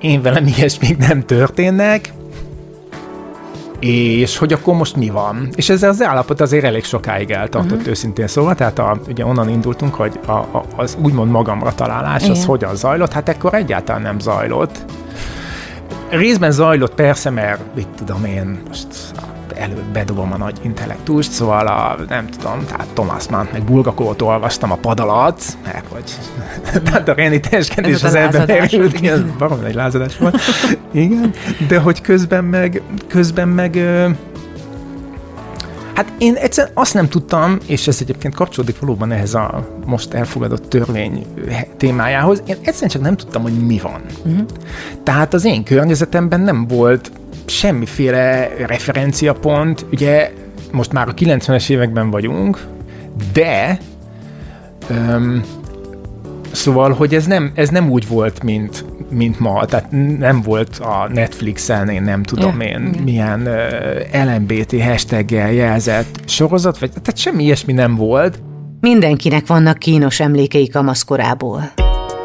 én 0.00 0.22
velem 0.22 0.46
ilyesmik 0.46 0.96
nem 0.96 1.24
történnek, 1.24 2.12
és 3.80 4.36
hogy 4.36 4.52
akkor 4.52 4.74
most 4.74 4.96
mi 4.96 5.08
van. 5.08 5.48
És 5.54 5.68
ez 5.68 5.82
az 5.82 6.02
állapot 6.02 6.40
azért 6.40 6.64
elég 6.64 6.84
sokáig 6.84 7.30
eltartott 7.30 7.72
uh-huh. 7.72 7.88
őszintén 7.88 8.26
szóval, 8.26 8.54
tehát 8.54 8.78
a, 8.78 8.98
ugye 9.08 9.26
onnan 9.26 9.48
indultunk, 9.48 9.94
hogy 9.94 10.20
a, 10.26 10.32
a, 10.32 10.64
az 10.76 10.96
úgymond 11.02 11.30
magamra 11.30 11.74
találás, 11.74 12.22
Igen. 12.22 12.34
az 12.34 12.44
hogyan 12.44 12.76
zajlott, 12.76 13.12
hát 13.12 13.28
ekkor 13.28 13.54
egyáltalán 13.54 14.02
nem 14.02 14.18
zajlott. 14.18 14.84
Részben 16.08 16.50
zajlott 16.50 16.94
persze, 16.94 17.30
mert 17.30 17.60
mit 17.74 17.88
tudom 17.88 18.24
én, 18.24 18.60
most 18.68 18.86
előbb 19.56 19.84
bedobom 19.92 20.32
a 20.32 20.36
nagy 20.36 20.58
intellektust, 20.62 21.30
szóval 21.30 21.66
a, 21.66 21.96
nem 22.08 22.26
tudom, 22.26 22.66
tehát 22.66 22.86
Thomas 22.92 23.28
Mann, 23.28 23.46
meg 23.52 23.62
Bulgakót 23.62 24.22
olvastam 24.22 24.72
a 24.72 24.76
pad 24.76 25.00
alatt, 25.00 25.42
mert 25.64 25.84
hogy 25.88 26.04
tehát 26.84 27.08
a 27.08 27.14
renitenskedés 27.14 28.02
az 28.02 28.14
ebben 28.14 28.44
merült, 28.46 28.98
igen, 29.00 29.34
valami 29.38 29.64
egy 29.66 29.74
lázadás 29.74 30.18
volt, 30.18 30.38
igen, 30.92 31.32
de 31.68 31.78
hogy 31.78 32.00
közben 32.00 32.44
meg, 32.44 32.82
közben 33.08 33.48
meg 33.48 33.78
Hát 35.96 36.12
én 36.18 36.34
egyszerűen 36.34 36.72
azt 36.76 36.94
nem 36.94 37.08
tudtam, 37.08 37.58
és 37.66 37.86
ez 37.86 37.98
egyébként 38.00 38.34
kapcsolódik 38.34 38.80
valóban 38.80 39.12
ehhez 39.12 39.34
a 39.34 39.68
most 39.84 40.14
elfogadott 40.14 40.68
törvény 40.68 41.26
témájához, 41.76 42.42
én 42.46 42.56
egyszerűen 42.62 42.90
csak 42.90 43.02
nem 43.02 43.16
tudtam, 43.16 43.42
hogy 43.42 43.66
mi 43.66 43.78
van. 43.78 44.00
Uh-huh. 44.24 44.46
Tehát 45.02 45.34
az 45.34 45.44
én 45.44 45.64
környezetemben 45.64 46.40
nem 46.40 46.66
volt 46.66 47.10
semmiféle 47.46 48.48
referenciapont, 48.66 49.86
ugye 49.92 50.32
most 50.72 50.92
már 50.92 51.08
a 51.08 51.14
90-es 51.14 51.70
években 51.70 52.10
vagyunk, 52.10 52.66
de 53.32 53.78
öm, 54.88 55.42
szóval, 56.52 56.92
hogy 56.92 57.14
ez 57.14 57.26
nem, 57.26 57.52
ez 57.54 57.68
nem 57.68 57.90
úgy 57.90 58.08
volt, 58.08 58.42
mint, 58.42 58.84
mint 59.10 59.40
ma, 59.40 59.64
tehát 59.64 59.90
nem 60.18 60.42
volt 60.42 60.78
a 60.78 61.08
Netflixen, 61.12 61.88
én 61.88 62.02
nem 62.02 62.22
tudom 62.22 62.60
ja, 62.60 62.68
én, 62.68 62.86
igen. 62.86 63.02
milyen 63.02 63.40
uh, 63.40 64.34
LMBT 64.34 64.82
hashtaggel 64.82 65.52
jelzett 65.52 66.20
sorozat, 66.24 66.78
vagy 66.78 66.90
tehát 66.90 67.16
semmi 67.16 67.42
ilyesmi 67.42 67.72
nem 67.72 67.96
volt. 67.96 68.38
Mindenkinek 68.80 69.46
vannak 69.46 69.78
kínos 69.78 70.20
emlékei 70.20 70.68
kamaszkorából. 70.68 71.72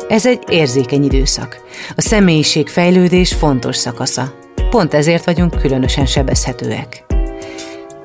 Ez 0.09 0.25
egy 0.25 0.39
érzékeny 0.49 1.03
időszak. 1.03 1.57
A 1.95 2.01
személyiség 2.01 2.67
fejlődés 2.67 3.33
fontos 3.33 3.75
szakasza. 3.75 4.40
Pont 4.71 4.93
ezért 4.93 5.25
vagyunk 5.25 5.59
különösen 5.61 6.05
sebezhetőek. 6.05 7.05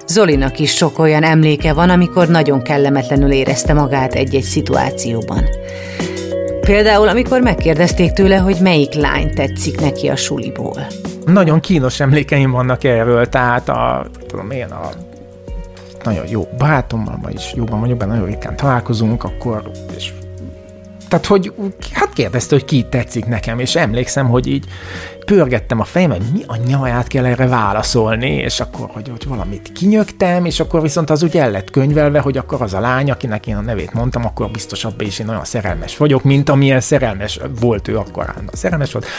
Zolinak 0.06 0.58
is 0.58 0.74
sok 0.74 0.98
olyan 0.98 1.22
emléke 1.22 1.72
van, 1.72 1.90
amikor 1.90 2.28
nagyon 2.28 2.62
kellemetlenül 2.62 3.32
érezte 3.32 3.72
magát 3.72 4.14
egy-egy 4.14 4.42
szituációban. 4.42 5.44
Például, 6.60 7.08
amikor 7.08 7.40
megkérdezték 7.40 8.12
tőle, 8.12 8.36
hogy 8.36 8.56
melyik 8.60 8.94
lány 8.94 9.34
tetszik 9.34 9.80
neki 9.80 10.08
a 10.08 10.16
suliból. 10.16 10.86
Nagyon 11.24 11.60
kínos 11.60 12.00
emlékeim 12.00 12.50
vannak 12.50 12.84
erről, 12.84 13.26
tehát 13.26 13.68
a, 13.68 14.06
tudom 14.26 14.50
én, 14.50 14.66
a 14.70 14.88
nagyon 16.04 16.24
jó 16.28 16.48
barátommal, 16.58 17.18
vagyis 17.22 17.52
jóban 17.56 17.80
vagyok 17.80 17.96
benne, 17.96 18.12
nagyon 18.12 18.28
ritkán 18.28 18.56
találkozunk, 18.56 19.24
akkor, 19.24 19.70
és 19.96 20.12
tehát, 21.08 21.26
hogy 21.26 21.52
hát 21.92 22.12
kérdezte, 22.12 22.54
hogy 22.54 22.64
ki 22.64 22.86
tetszik 22.90 23.26
nekem, 23.26 23.58
és 23.58 23.76
emlékszem, 23.76 24.28
hogy 24.28 24.46
így 24.46 24.64
pörgettem 25.26 25.80
a 25.80 25.84
fejem, 25.84 26.10
hogy 26.10 26.22
mi 26.32 26.42
a 26.46 26.56
nyaját 26.56 27.06
kell 27.06 27.24
erre 27.24 27.46
válaszolni, 27.46 28.30
és 28.30 28.60
akkor, 28.60 28.90
hogy, 28.92 29.08
hogy 29.08 29.26
valamit 29.26 29.72
kinyögtem, 29.72 30.44
és 30.44 30.60
akkor 30.60 30.82
viszont 30.82 31.10
az 31.10 31.22
úgy 31.22 31.36
el 31.36 31.50
lett 31.50 31.70
könyvelve, 31.70 32.20
hogy 32.20 32.36
akkor 32.36 32.62
az 32.62 32.74
a 32.74 32.80
lány, 32.80 33.10
akinek 33.10 33.46
én 33.46 33.56
a 33.56 33.60
nevét 33.60 33.92
mondtam, 33.92 34.24
akkor 34.24 34.50
biztos 34.50 34.84
abban 34.84 35.06
is 35.06 35.18
én 35.18 35.28
olyan 35.28 35.44
szerelmes 35.44 35.96
vagyok, 35.96 36.22
mint 36.22 36.48
amilyen 36.48 36.80
szerelmes 36.80 37.40
volt 37.60 37.88
ő 37.88 37.98
akkor, 37.98 38.34
szerelmes 38.52 38.92
volt. 38.92 39.06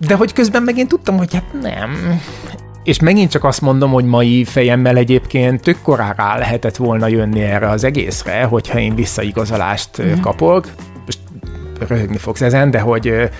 De 0.00 0.14
hogy 0.14 0.32
közben 0.32 0.62
meg 0.62 0.78
én 0.78 0.88
tudtam, 0.88 1.16
hogy 1.16 1.34
hát 1.34 1.52
nem, 1.62 2.20
és 2.88 3.00
megint 3.00 3.30
csak 3.30 3.44
azt 3.44 3.60
mondom, 3.60 3.90
hogy 3.90 4.04
mai 4.04 4.44
fejemmel 4.44 4.96
egyébként 4.96 5.62
tök 5.62 5.82
korán 5.82 6.14
rá 6.16 6.38
lehetett 6.38 6.76
volna 6.76 7.06
jönni 7.06 7.40
erre 7.40 7.68
az 7.68 7.84
egészre, 7.84 8.42
hogyha 8.44 8.78
én 8.78 8.94
visszaigazolást 8.94 10.02
mm. 10.02 10.20
kapok. 10.20 10.66
Most 11.04 11.18
röhögni 11.88 12.16
fogsz 12.16 12.40
ezen, 12.40 12.70
de 12.70 12.80
hogy 12.80 13.30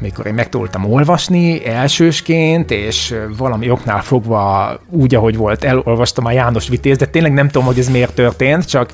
amikor 0.00 0.26
én 0.26 0.34
megtoltam 0.34 0.92
olvasni 0.92 1.66
elsősként, 1.66 2.70
és 2.70 3.14
valami 3.36 3.70
oknál 3.70 4.02
fogva 4.02 4.74
úgy, 4.90 5.14
ahogy 5.14 5.36
volt, 5.36 5.64
elolvastam 5.64 6.24
a 6.24 6.32
János 6.32 6.68
Vitéz, 6.68 6.96
de 6.96 7.06
tényleg 7.06 7.32
nem 7.32 7.48
tudom, 7.48 7.66
hogy 7.66 7.78
ez 7.78 7.88
miért 7.88 8.14
történt, 8.14 8.64
csak 8.64 8.90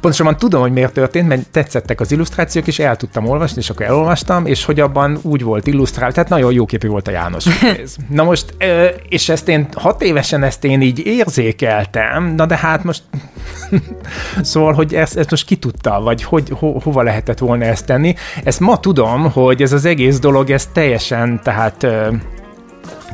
pontosabban 0.00 0.36
tudom, 0.36 0.60
hogy 0.60 0.72
miért 0.72 0.92
történt, 0.92 1.28
mert 1.28 1.48
tetszettek 1.48 2.00
az 2.00 2.12
illusztrációk, 2.12 2.66
és 2.66 2.78
el 2.78 2.96
tudtam 2.96 3.28
olvasni, 3.28 3.60
és 3.60 3.70
akkor 3.70 3.86
elolvastam, 3.86 4.46
és 4.46 4.64
hogy 4.64 4.80
abban 4.80 5.18
úgy 5.22 5.42
volt 5.42 5.66
illusztrált, 5.66 6.14
tehát 6.14 6.28
nagyon 6.28 6.52
jó 6.52 6.66
képű 6.66 6.88
volt 6.88 7.08
a 7.08 7.10
János 7.10 7.44
Vitéz. 7.44 7.96
Na 8.08 8.24
most, 8.24 8.54
és 9.08 9.28
ezt 9.28 9.48
én 9.48 9.68
hat 9.74 10.02
évesen 10.02 10.42
ezt 10.42 10.64
én 10.64 10.80
így 10.80 11.06
érzékeltem, 11.06 12.34
na 12.36 12.46
de 12.46 12.56
hát 12.56 12.84
most 12.84 13.02
szóval, 14.42 14.72
hogy 14.72 14.94
ezt, 14.94 15.16
ezt 15.16 15.30
most 15.30 15.46
ki 15.46 15.56
tudta, 15.56 16.00
vagy 16.00 16.22
hogy 16.22 16.48
ho, 16.50 16.78
hova 16.78 17.02
lehetett 17.02 17.38
volna 17.38 17.64
ezt 17.64 17.86
tenni. 17.86 18.14
Ezt 18.44 18.60
ma 18.60 18.80
tudom, 18.80 19.30
hogy 19.30 19.62
ez 19.62 19.72
az 19.72 19.84
egész 19.84 20.18
dolog, 20.18 20.45
ez 20.50 20.66
teljesen, 20.66 21.40
tehát 21.42 21.86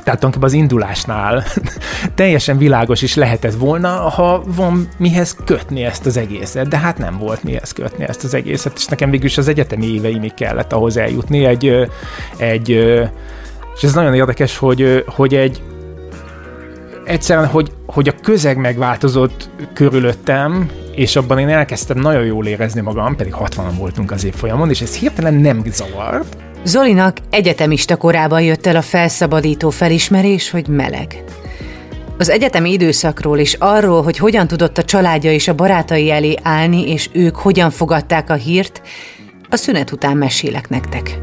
tehát 0.05 0.21
tulajdonképpen 0.21 0.49
az 0.49 0.53
indulásnál 0.53 1.45
teljesen 2.15 2.59
világos 2.59 3.03
is 3.03 3.15
lehetett 3.15 3.55
volna, 3.55 3.89
ha 3.89 4.43
van 4.47 4.89
mihez 4.99 5.37
kötni 5.45 5.85
ezt 5.85 6.07
az 6.07 6.17
egészet, 6.17 6.69
de 6.69 6.79
hát 6.79 6.99
nem 6.99 7.19
volt 7.19 7.43
mihez 7.43 7.73
kötni 7.73 8.05
ezt 8.05 8.25
az 8.25 8.35
egészet, 8.35 8.73
és 8.77 8.87
nekem 8.87 9.11
végül 9.11 9.27
is 9.27 9.39
az 9.39 9.49
egyetemi 9.49 9.87
éveimig 9.87 10.35
kellett 10.35 10.73
ahhoz 10.73 10.97
eljutni, 10.97 11.45
egy, 11.45 11.89
egy 12.37 12.69
és 13.77 13.83
ez 13.83 13.95
nagyon 13.95 14.15
érdekes, 14.15 14.57
hogy, 14.57 15.05
hogy 15.07 15.35
egy 15.35 15.63
egyszerűen, 17.05 17.47
hogy, 17.47 17.73
hogy 17.87 18.09
a 18.09 18.15
közeg 18.23 18.57
megváltozott 18.57 19.51
körülöttem, 19.75 20.71
és 20.95 21.17
abban 21.17 21.39
én 21.39 21.49
elkezdtem 21.49 21.99
nagyon 21.99 22.25
jól 22.25 22.47
érezni 22.47 22.81
magam, 22.81 23.17
pedig 23.17 23.35
60-an 23.39 23.73
voltunk 23.79 24.11
az 24.11 24.25
évfolyamon, 24.25 24.71
és 24.71 24.81
ez 24.81 24.97
hirtelen 24.97 25.35
nem 25.35 25.63
zavart. 25.67 26.37
Zolinak 26.65 27.17
egyetemista 27.31 27.97
korában 27.97 28.43
jött 28.43 28.67
el 28.67 28.77
a 28.77 28.83
felszabadító 28.83 29.71
felismerés, 29.71 30.51
hogy 30.51 30.69
meleg. 30.69 31.25
Az 32.19 32.29
egyetemi 32.29 32.73
időszakról 32.73 33.39
és 33.39 33.57
arról, 33.59 34.03
hogy 34.03 34.19
hogyan 34.19 34.47
tudott 34.47 34.79
a 34.79 34.85
családja 34.85 35.33
és 35.33 35.49
a 35.49 35.55
barátai 35.55 36.11
elé 36.11 36.37
állni, 36.43 36.91
és 36.91 37.09
ők 37.13 37.37
hogyan 37.37 37.71
fogadták 37.71 38.31
a 38.31 38.35
hírt, 38.35 38.83
a 39.51 39.57
szünet 39.57 39.93
után 39.93 40.17
mesélek 40.17 40.69
nektek. 40.69 41.19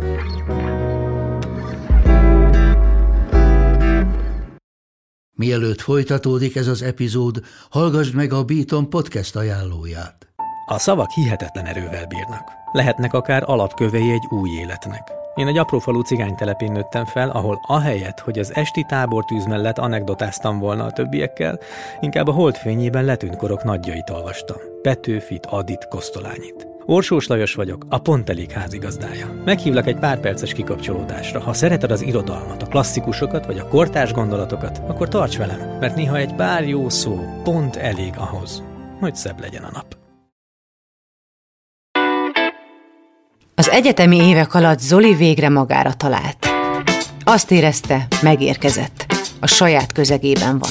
Mielőtt 5.35 5.81
folytatódik 5.81 6.55
ez 6.55 6.67
az 6.67 6.81
epizód, 6.81 7.41
hallgassd 7.69 8.15
meg 8.15 8.33
a 8.33 8.43
Beaton 8.43 8.89
podcast 8.89 9.35
ajánlóját. 9.35 10.27
A 10.65 10.79
szavak 10.79 11.11
hihetetlen 11.11 11.65
erővel 11.65 12.05
bírnak. 12.05 12.51
Lehetnek 12.71 13.13
akár 13.13 13.43
alapkövei 13.45 14.11
egy 14.11 14.25
új 14.29 14.49
életnek. 14.49 15.18
Én 15.39 15.47
egy 15.47 15.57
aprófalú 15.57 16.01
cigánytelepén 16.01 16.71
nőttem 16.71 17.05
fel, 17.05 17.29
ahol 17.29 17.59
ahelyett, 17.67 18.19
hogy 18.19 18.39
az 18.39 18.55
esti 18.55 18.85
tábortűz 18.87 19.45
mellett 19.45 19.77
anekdotáztam 19.77 20.59
volna 20.59 20.85
a 20.85 20.91
többiekkel, 20.91 21.59
inkább 21.99 22.27
a 22.27 22.31
holdfényében 22.31 23.05
letűnt 23.05 23.35
korok 23.35 23.63
nagyjait 23.63 24.09
olvastam. 24.09 24.57
Petőfit, 24.81 25.45
Adit, 25.45 25.87
Kosztolányit. 25.87 26.67
Orsós 26.85 27.27
Lajos 27.27 27.53
vagyok, 27.53 27.85
a 27.89 27.97
Pont 27.97 28.29
Elég 28.29 28.51
házigazdája. 28.51 29.41
Meghívlak 29.45 29.87
egy 29.87 29.99
pár 29.99 30.19
perces 30.19 30.53
kikapcsolódásra. 30.53 31.39
Ha 31.39 31.53
szereted 31.53 31.91
az 31.91 32.01
irodalmat, 32.01 32.63
a 32.63 32.67
klasszikusokat 32.67 33.45
vagy 33.45 33.57
a 33.57 33.67
kortárs 33.67 34.13
gondolatokat, 34.13 34.81
akkor 34.87 35.07
tarts 35.07 35.37
velem, 35.37 35.77
mert 35.79 35.95
néha 35.95 36.17
egy 36.17 36.35
pár 36.35 36.67
jó 36.67 36.89
szó 36.89 37.19
pont 37.43 37.75
elég 37.75 38.13
ahhoz, 38.17 38.63
hogy 38.99 39.15
szebb 39.15 39.39
legyen 39.39 39.63
a 39.63 39.71
nap. 39.73 39.98
Az 43.59 43.69
egyetemi 43.69 44.17
évek 44.17 44.53
alatt 44.53 44.79
Zoli 44.79 45.13
végre 45.13 45.49
magára 45.49 45.93
talált. 45.93 46.47
Azt 47.23 47.51
érezte, 47.51 48.07
megérkezett. 48.21 49.05
A 49.39 49.47
saját 49.47 49.91
közegében 49.91 50.59
van. 50.59 50.69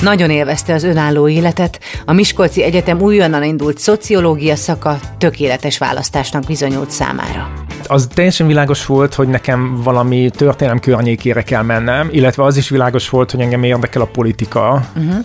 Nagyon 0.00 0.30
élvezte 0.30 0.74
az 0.74 0.82
önálló 0.84 1.28
életet, 1.28 1.80
a 2.04 2.12
Miskolci 2.12 2.62
Egyetem 2.62 3.00
újonnan 3.00 3.42
indult 3.42 3.78
szociológia 3.78 4.56
szaka 4.56 4.98
tökéletes 5.18 5.78
választásnak 5.78 6.44
bizonyult 6.44 6.90
számára. 6.90 7.52
Az 7.86 8.08
teljesen 8.14 8.46
világos 8.46 8.86
volt, 8.86 9.14
hogy 9.14 9.28
nekem 9.28 9.80
valami 9.82 10.30
történelem 10.36 10.80
környékére 10.80 11.42
kell 11.42 11.62
mennem, 11.62 12.08
illetve 12.12 12.44
az 12.44 12.56
is 12.56 12.68
világos 12.68 13.08
volt, 13.08 13.30
hogy 13.30 13.40
engem 13.40 13.62
érdekel 13.62 14.02
a 14.02 14.06
politika. 14.06 14.86
Uh-huh 14.96 15.24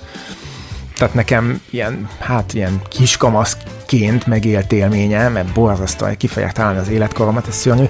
tehát 1.02 1.16
nekem 1.16 1.62
ilyen, 1.70 2.08
hát 2.20 2.54
ilyen 2.54 2.82
kiskamaszként 2.90 4.28
megélt 4.28 4.72
élményem, 4.72 5.32
mert 5.32 5.54
borzasztó, 5.54 6.06
ki 6.18 6.28
fogják 6.28 6.60
az 6.80 6.90
életkoromat, 6.90 7.48
ez 7.48 7.56
szörnyű, 7.56 7.86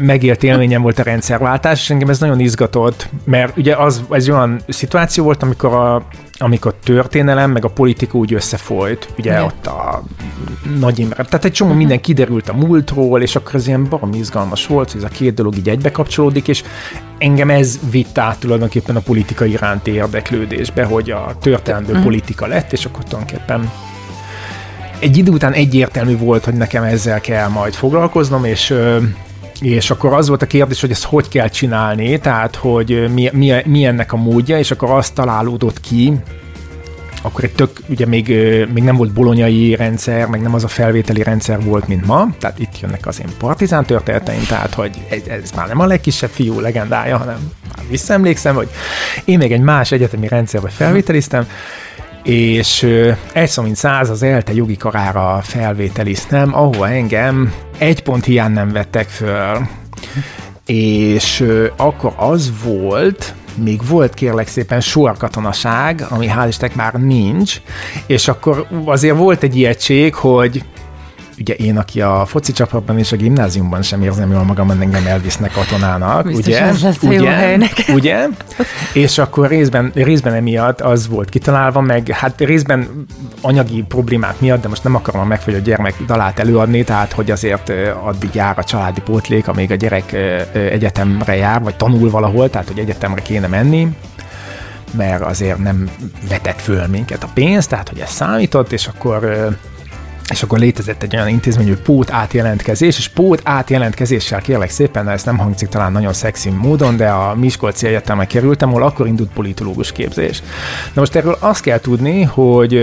megélt 0.00 0.42
élményem 0.42 0.82
volt 0.82 0.98
a 0.98 1.02
rendszerváltás, 1.02 1.80
és 1.80 1.90
engem 1.90 2.08
ez 2.08 2.18
nagyon 2.18 2.40
izgatott, 2.40 3.08
mert 3.24 3.56
ugye 3.56 3.76
az, 3.76 4.02
ez 4.10 4.28
olyan 4.28 4.60
szituáció 4.68 5.24
volt, 5.24 5.42
amikor 5.42 5.74
a 5.74 6.02
amikor 6.38 6.74
történelem, 6.84 7.50
meg 7.50 7.64
a 7.64 7.68
politika 7.68 8.18
úgy 8.18 8.34
összefolyt, 8.34 9.08
ugye 9.18 9.30
Igen. 9.30 9.42
ott 9.42 9.66
a 9.66 10.02
Nagy 10.78 10.98
Imre, 10.98 11.24
tehát 11.24 11.44
egy 11.44 11.52
csomó 11.52 11.72
minden 11.72 12.00
kiderült 12.00 12.48
a 12.48 12.52
múltról, 12.54 13.22
és 13.22 13.36
akkor 13.36 13.54
az 13.54 13.66
ilyen 13.66 13.88
baromi 13.88 14.18
izgalmas 14.18 14.66
volt, 14.66 14.92
hogy 14.92 15.00
ez 15.02 15.10
a 15.10 15.14
két 15.14 15.34
dolog 15.34 15.56
így 15.56 15.68
egybe 15.68 15.90
kapcsolódik, 15.90 16.48
és 16.48 16.62
engem 17.18 17.50
ez 17.50 17.78
vitt 17.90 18.18
át 18.18 18.38
tulajdonképpen 18.38 18.96
a 18.96 19.00
politika 19.00 19.44
iránti 19.44 19.90
érdeklődésbe, 19.90 20.84
hogy 20.84 21.10
a 21.10 21.36
történelmből 21.40 21.90
uh-huh. 21.90 22.04
politika 22.04 22.46
lett, 22.46 22.72
és 22.72 22.84
akkor 22.84 23.04
tulajdonképpen 23.04 23.70
egy 24.98 25.16
idő 25.16 25.30
után 25.30 25.52
egyértelmű 25.52 26.16
volt, 26.16 26.44
hogy 26.44 26.54
nekem 26.54 26.82
ezzel 26.82 27.20
kell 27.20 27.48
majd 27.48 27.74
foglalkoznom, 27.74 28.44
és 28.44 28.74
és 29.60 29.90
akkor 29.90 30.12
az 30.12 30.28
volt 30.28 30.42
a 30.42 30.46
kérdés, 30.46 30.80
hogy 30.80 30.90
ezt 30.90 31.04
hogy 31.04 31.28
kell 31.28 31.48
csinálni, 31.48 32.18
tehát 32.18 32.56
hogy 32.56 33.08
mi, 33.12 33.30
mi, 33.32 33.52
mi 33.64 33.84
ennek 33.84 34.12
a 34.12 34.16
módja, 34.16 34.58
és 34.58 34.70
akkor 34.70 34.90
azt 34.90 35.14
találódott 35.14 35.80
ki, 35.80 36.12
akkor 37.22 37.44
egy 37.44 37.52
tök, 37.52 37.70
ugye 37.88 38.06
még, 38.06 38.28
még 38.72 38.82
nem 38.82 38.96
volt 38.96 39.12
bolonyai 39.12 39.74
rendszer, 39.74 40.26
meg 40.26 40.40
nem 40.40 40.54
az 40.54 40.64
a 40.64 40.68
felvételi 40.68 41.22
rendszer 41.22 41.64
volt, 41.64 41.88
mint 41.88 42.06
ma, 42.06 42.28
tehát 42.38 42.58
itt 42.58 42.80
jönnek 42.80 43.06
az 43.06 43.20
én 43.20 43.28
partizán 43.38 43.84
történeteim, 43.84 44.44
tehát 44.48 44.74
hogy 44.74 44.90
ez, 45.28 45.50
már 45.56 45.68
nem 45.68 45.80
a 45.80 45.86
legkisebb 45.86 46.30
fiú 46.30 46.60
legendája, 46.60 47.16
hanem 47.16 47.52
már 47.76 47.86
visszaemlékszem, 47.88 48.54
hogy 48.54 48.68
én 49.24 49.38
még 49.38 49.52
egy 49.52 49.60
más 49.60 49.92
egyetemi 49.92 50.28
rendszerbe 50.28 50.68
felvételiztem, 50.68 51.46
és 52.22 52.82
egy 53.32 53.48
szó 53.48 53.62
mint 53.62 53.76
száz 53.76 54.10
az 54.10 54.22
ELTE 54.22 54.54
jogi 54.54 54.76
karára 54.76 55.40
felvételiztem, 55.42 56.54
ahol 56.54 56.88
engem 56.88 57.54
egy 57.78 58.02
pont 58.02 58.24
hiány 58.24 58.52
nem 58.52 58.72
vettek 58.72 59.08
föl. 59.08 59.66
És 60.66 61.44
akkor 61.76 62.12
az 62.16 62.52
volt, 62.64 63.34
még 63.54 63.86
volt 63.88 64.14
kérlek 64.14 64.48
szépen 64.48 64.80
sorkatonaság, 64.80 66.06
ami 66.08 66.30
hál' 66.36 66.46
Istennek 66.48 66.76
már 66.76 66.92
nincs, 66.92 67.60
és 68.06 68.28
akkor 68.28 68.66
azért 68.84 69.16
volt 69.16 69.42
egy 69.42 69.56
ijegység, 69.56 70.14
hogy 70.14 70.64
ugye 71.40 71.54
én, 71.54 71.78
aki 71.78 72.00
a 72.00 72.24
foci 72.26 72.52
csapatban 72.52 72.98
és 72.98 73.12
a 73.12 73.16
gimnáziumban 73.16 73.82
sem 73.82 74.02
érzem 74.02 74.32
jól 74.32 74.42
magam, 74.42 74.70
engem 74.70 75.06
elvisznek 75.06 75.52
katonának, 75.52 76.26
Biztos 76.26 76.46
ugye? 76.46 76.62
ez 76.62 76.82
lesz 76.82 77.02
a 77.02 77.12
jó 77.12 77.20
ugye? 77.20 77.58
ugye? 77.94 78.26
És 78.92 79.18
akkor 79.18 79.48
részben, 79.48 79.90
részben 79.94 80.34
emiatt 80.34 80.80
az 80.80 81.08
volt 81.08 81.28
kitalálva, 81.28 81.80
meg 81.80 82.08
hát 82.08 82.40
részben 82.40 83.06
anyagi 83.40 83.84
problémák 83.88 84.40
miatt, 84.40 84.62
de 84.62 84.68
most 84.68 84.84
nem 84.84 84.94
akarom 84.94 85.20
a 85.20 85.24
megfelelő 85.24 85.62
gyermek 85.62 85.94
dalát 86.06 86.38
előadni, 86.38 86.84
tehát 86.84 87.12
hogy 87.12 87.30
azért 87.30 87.72
addig 88.02 88.30
jár 88.34 88.58
a 88.58 88.64
családi 88.64 89.00
pótlék, 89.00 89.48
amíg 89.48 89.70
a 89.70 89.74
gyerek 89.74 90.12
egyetemre 90.52 91.36
jár, 91.36 91.62
vagy 91.62 91.76
tanul 91.76 92.10
valahol, 92.10 92.50
tehát 92.50 92.68
hogy 92.68 92.78
egyetemre 92.78 93.22
kéne 93.22 93.46
menni, 93.46 93.88
mert 94.90 95.22
azért 95.22 95.58
nem 95.58 95.90
vetett 96.28 96.60
föl 96.60 96.86
minket 96.86 97.22
a 97.22 97.28
pénz, 97.34 97.66
tehát 97.66 97.88
hogy 97.88 97.98
ez 97.98 98.10
számított, 98.10 98.72
és 98.72 98.86
akkor 98.86 99.48
és 100.30 100.42
akkor 100.42 100.58
létezett 100.58 101.02
egy 101.02 101.16
olyan 101.16 101.28
intézmény, 101.28 101.66
hogy 101.66 101.80
pót 101.82 102.10
átjelentkezés, 102.10 102.98
és 102.98 103.08
pót 103.08 103.40
átjelentkezéssel 103.44 104.40
kérlek 104.40 104.70
szépen, 104.70 105.08
ez 105.08 105.22
nem 105.22 105.38
hangzik 105.38 105.68
talán 105.68 105.92
nagyon 105.92 106.12
szexi 106.12 106.50
módon, 106.50 106.96
de 106.96 107.08
a 107.08 107.34
Miskolci 107.34 107.86
Egyetemre 107.86 108.24
kerültem, 108.24 108.68
ahol 108.68 108.82
akkor 108.82 109.06
indult 109.06 109.30
politológus 109.30 109.92
képzés. 109.92 110.42
Na 110.94 111.00
most 111.00 111.14
erről 111.14 111.36
azt 111.40 111.62
kell 111.62 111.78
tudni, 111.78 112.22
hogy 112.22 112.80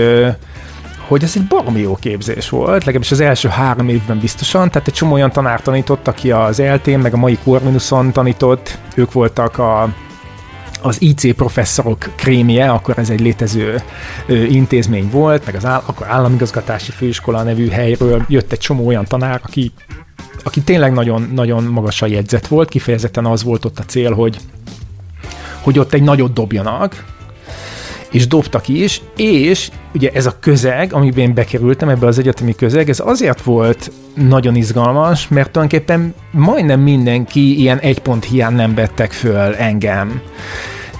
hogy 1.06 1.22
ez 1.22 1.32
egy 1.36 1.46
baromi 1.46 1.80
jó 1.80 1.96
képzés 1.96 2.48
volt, 2.48 2.84
legalábbis 2.84 3.10
az 3.10 3.20
első 3.20 3.48
három 3.48 3.88
évben 3.88 4.18
biztosan, 4.18 4.70
tehát 4.70 4.88
egy 4.88 4.94
csomó 4.94 5.12
olyan 5.12 5.32
tanár 5.32 5.60
tanított, 5.60 6.08
aki 6.08 6.30
az 6.30 6.60
eltén, 6.60 6.98
meg 6.98 7.14
a 7.14 7.16
mai 7.16 7.38
Corvinuson 7.44 8.12
tanított, 8.12 8.78
ők 8.94 9.12
voltak 9.12 9.58
a, 9.58 9.94
az 10.86 11.02
IC 11.02 11.34
professzorok 11.34 12.10
krémje, 12.14 12.70
akkor 12.70 12.98
ez 12.98 13.10
egy 13.10 13.20
létező 13.20 13.82
intézmény 14.28 15.10
volt, 15.10 15.46
meg 15.46 15.54
az 15.54 15.64
áll, 15.64 15.82
akkor 15.86 16.06
államigazgatási 16.08 16.90
főiskola 16.90 17.42
nevű 17.42 17.68
helyről 17.68 18.24
jött 18.28 18.52
egy 18.52 18.58
csomó 18.58 18.86
olyan 18.86 19.04
tanár, 19.04 19.40
aki, 19.44 19.72
aki 20.42 20.60
tényleg 20.60 20.92
nagyon, 20.92 21.30
nagyon 21.34 21.64
magasan 21.64 22.08
jegyzett 22.08 22.46
volt, 22.46 22.68
kifejezetten 22.68 23.26
az 23.26 23.42
volt 23.42 23.64
ott 23.64 23.78
a 23.78 23.84
cél, 23.84 24.12
hogy, 24.12 24.36
hogy 25.60 25.78
ott 25.78 25.92
egy 25.92 26.02
nagyot 26.02 26.32
dobjanak, 26.32 27.04
és 28.10 28.26
dobtak 28.26 28.68
is, 28.68 29.02
és 29.16 29.70
ugye 29.94 30.10
ez 30.14 30.26
a 30.26 30.36
közeg, 30.40 30.92
amiben 30.92 31.18
én 31.18 31.34
bekerültem, 31.34 31.88
ebbe 31.88 32.06
az 32.06 32.18
egyetemi 32.18 32.54
közeg, 32.54 32.88
ez 32.88 33.00
azért 33.04 33.42
volt 33.42 33.90
nagyon 34.14 34.54
izgalmas, 34.54 35.28
mert 35.28 35.50
tulajdonképpen 35.50 36.14
majdnem 36.30 36.80
mindenki 36.80 37.60
ilyen 37.60 37.78
egy 37.78 37.98
pont 37.98 38.24
hiány 38.24 38.54
nem 38.54 38.74
vettek 38.74 39.12
föl 39.12 39.54
engem 39.54 40.20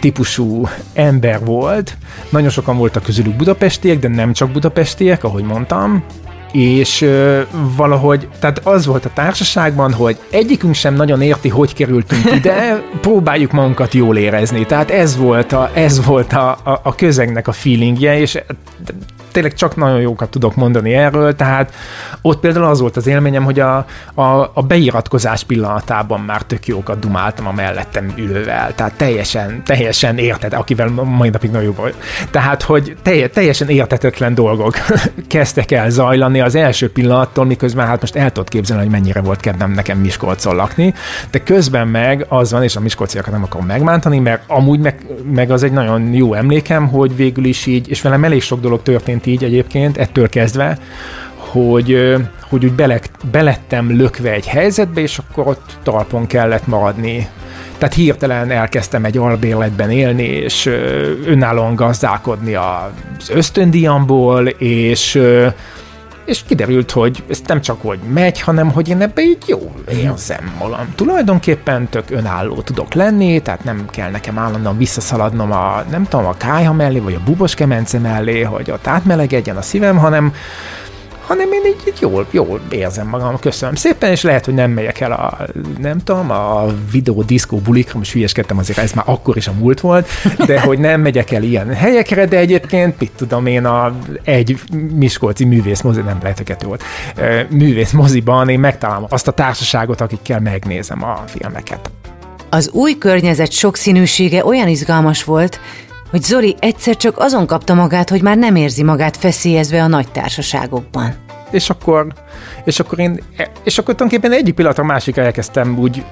típusú 0.00 0.68
ember 0.92 1.44
volt. 1.44 1.96
Nagyon 2.30 2.48
sokan 2.50 2.76
voltak 2.76 3.02
közülük 3.02 3.36
budapestiek, 3.36 3.98
de 3.98 4.08
nem 4.08 4.32
csak 4.32 4.50
budapestiek, 4.50 5.24
ahogy 5.24 5.44
mondtam, 5.44 6.04
és 6.52 7.02
ö, 7.02 7.40
valahogy, 7.76 8.28
tehát 8.40 8.60
az 8.66 8.86
volt 8.86 9.04
a 9.04 9.10
társaságban, 9.14 9.92
hogy 9.92 10.18
egyikünk 10.30 10.74
sem 10.74 10.94
nagyon 10.94 11.22
érti, 11.22 11.48
hogy 11.48 11.74
kerültünk 11.74 12.34
ide, 12.34 12.82
próbáljuk 13.00 13.52
magunkat 13.52 13.94
jól 13.94 14.16
érezni. 14.16 14.66
Tehát 14.66 14.90
ez 14.90 15.16
volt 15.16 15.52
a, 15.52 15.70
ez 15.74 16.04
volt 16.04 16.32
a, 16.32 16.50
a, 16.50 16.80
a 16.82 16.94
közegnek 16.94 17.48
a 17.48 17.52
feelingje, 17.52 18.18
és 18.18 18.38
tényleg 19.36 19.54
csak 19.54 19.76
nagyon 19.76 20.00
jókat 20.00 20.30
tudok 20.30 20.54
mondani 20.54 20.94
erről, 20.94 21.36
tehát 21.36 21.74
ott 22.20 22.40
például 22.40 22.64
az 22.64 22.80
volt 22.80 22.96
az 22.96 23.06
élményem, 23.06 23.44
hogy 23.44 23.60
a, 23.60 23.86
a, 24.14 24.50
a 24.54 24.62
beiratkozás 24.66 25.44
pillanatában 25.44 26.20
már 26.20 26.42
tök 26.42 26.66
jókat 26.66 26.98
dumáltam 26.98 27.46
a 27.46 27.52
mellettem 27.52 28.12
ülővel, 28.16 28.74
tehát 28.74 28.94
teljesen, 28.94 29.62
teljesen 29.64 30.18
érted, 30.18 30.52
akivel 30.52 30.88
mai 30.88 31.28
napig 31.28 31.50
nagyon 31.50 31.66
jó 31.66 31.72
volt. 31.72 31.94
Tehát, 32.30 32.62
hogy 32.62 32.96
telj, 33.02 33.26
teljesen 33.26 33.68
értetetlen 33.68 34.34
dolgok 34.34 34.74
kezdtek 35.28 35.70
el 35.70 35.90
zajlani 35.90 36.40
az 36.40 36.54
első 36.54 36.90
pillanattól, 36.90 37.44
miközben 37.44 37.86
hát 37.86 38.00
most 38.00 38.16
el 38.16 38.30
tudod 38.30 38.48
képzelni, 38.48 38.82
hogy 38.82 38.92
mennyire 38.92 39.20
volt 39.20 39.40
kedvem 39.40 39.70
nekem 39.70 39.98
Miskolcon 39.98 40.56
lakni, 40.56 40.94
de 41.30 41.38
közben 41.38 41.88
meg 41.88 42.26
az 42.28 42.52
van, 42.52 42.62
és 42.62 42.76
a 42.76 42.80
miskolciakat 42.80 43.32
nem 43.32 43.42
akarom 43.42 43.66
megmántani, 43.66 44.18
mert 44.18 44.42
amúgy 44.46 44.80
meg, 44.80 45.06
meg 45.32 45.50
az 45.50 45.62
egy 45.62 45.72
nagyon 45.72 46.12
jó 46.12 46.34
emlékem, 46.34 46.88
hogy 46.88 47.16
végül 47.16 47.44
is 47.44 47.66
így, 47.66 47.88
és 47.88 48.02
velem 48.02 48.24
elég 48.24 48.42
sok 48.42 48.60
dolog 48.60 48.82
történt 48.82 49.25
így 49.26 49.44
egyébként, 49.44 49.96
ettől 49.96 50.28
kezdve, 50.28 50.78
hogy, 51.34 52.14
hogy 52.40 52.64
úgy 52.64 52.72
bele, 52.72 53.00
belettem 53.30 53.96
lökve 53.96 54.30
egy 54.30 54.46
helyzetbe, 54.46 55.00
és 55.00 55.18
akkor 55.18 55.46
ott 55.46 55.78
talpon 55.82 56.26
kellett 56.26 56.66
maradni. 56.66 57.28
Tehát 57.78 57.94
hirtelen 57.94 58.50
elkezdtem 58.50 59.04
egy 59.04 59.18
albérletben 59.18 59.90
élni, 59.90 60.26
és 60.26 60.66
önállóan 61.26 61.74
gazdálkodni 61.74 62.54
az 62.54 63.30
ösztöndíjamból, 63.30 64.46
és 64.48 65.20
és 66.26 66.42
kiderült, 66.46 66.90
hogy 66.90 67.24
ez 67.28 67.40
nem 67.46 67.60
csak 67.60 67.80
hogy 67.80 67.98
megy, 68.12 68.40
hanem 68.40 68.70
hogy 68.70 68.88
én 68.88 69.00
ebbe 69.00 69.22
így 69.22 69.44
jó 69.46 69.72
érzem 69.90 70.54
magam. 70.58 70.92
Tulajdonképpen 70.94 71.88
tök 71.88 72.10
önálló 72.10 72.60
tudok 72.60 72.94
lenni, 72.94 73.40
tehát 73.40 73.64
nem 73.64 73.86
kell 73.90 74.10
nekem 74.10 74.38
állandóan 74.38 74.76
visszaszaladnom 74.76 75.52
a, 75.52 75.84
nem 75.90 76.04
tudom, 76.04 76.26
a 76.26 76.36
kájha 76.36 76.72
mellé, 76.72 76.98
vagy 76.98 77.14
a 77.14 77.24
bubos 77.24 77.54
kemence 77.54 77.98
mellé, 77.98 78.42
hogy 78.42 78.70
ott 78.70 78.86
átmelegedjen 78.86 79.56
a 79.56 79.62
szívem, 79.62 79.96
hanem 79.96 80.32
hanem 81.26 81.52
én 81.52 81.64
így, 81.66 81.82
így 81.86 82.00
jól, 82.00 82.26
jól 82.30 82.60
érzem 82.68 83.08
magam, 83.08 83.38
köszönöm 83.38 83.74
szépen, 83.74 84.10
és 84.10 84.22
lehet, 84.22 84.44
hogy 84.44 84.54
nem 84.54 84.70
megyek 84.70 85.00
el 85.00 85.12
a, 85.12 85.38
nem 85.78 85.98
tudom, 85.98 86.30
a 86.30 86.66
videó 86.90 87.22
diszkó 87.22 87.56
bulikra, 87.56 87.98
most 87.98 88.12
hülyeskedtem 88.12 88.58
azért, 88.58 88.78
ez 88.78 88.92
már 88.92 89.04
akkor 89.08 89.36
is 89.36 89.48
a 89.48 89.52
múlt 89.52 89.80
volt, 89.80 90.08
de 90.46 90.60
hogy 90.66 90.78
nem 90.78 91.00
megyek 91.00 91.30
el 91.30 91.42
ilyen 91.42 91.74
helyekre, 91.74 92.26
de 92.26 92.36
egyébként, 92.36 92.98
mit 92.98 93.12
tudom 93.16 93.46
én, 93.46 93.64
a 93.64 93.94
egy 94.24 94.58
Miskolci 94.94 95.44
művész 95.44 95.80
mozi, 95.80 96.00
nem 96.00 96.18
lehet, 96.22 96.36
hogy 96.36 96.46
kettő 96.46 96.66
volt, 96.66 96.82
művész 97.50 97.92
moziban 97.92 98.48
én 98.48 98.60
megtalálom 98.60 99.06
azt 99.08 99.28
a 99.28 99.32
társaságot, 99.32 100.00
akikkel 100.00 100.40
megnézem 100.40 101.04
a 101.04 101.22
filmeket. 101.26 101.90
Az 102.50 102.70
új 102.70 102.98
környezet 102.98 103.50
sokszínűsége 103.50 104.44
olyan 104.44 104.68
izgalmas 104.68 105.24
volt, 105.24 105.60
hogy 106.10 106.22
Zoli 106.22 106.56
egyszer 106.58 106.96
csak 106.96 107.18
azon 107.18 107.46
kapta 107.46 107.74
magát, 107.74 108.10
hogy 108.10 108.22
már 108.22 108.36
nem 108.36 108.56
érzi 108.56 108.82
magát 108.82 109.16
feszélyezve 109.16 109.82
a 109.82 109.86
nagy 109.86 110.08
társaságokban. 110.08 111.14
és 111.50 111.70
akkor, 111.70 112.06
és 112.64 112.80
akkor 112.80 112.98
én, 112.98 113.20
és 113.64 113.78
akkor 113.78 113.94
tulajdonképpen 113.94 114.38
egyik 114.38 114.54
pillanatra 114.54 114.84
másikra 114.84 115.22
elkezdtem 115.22 115.78
úgy 115.78 116.04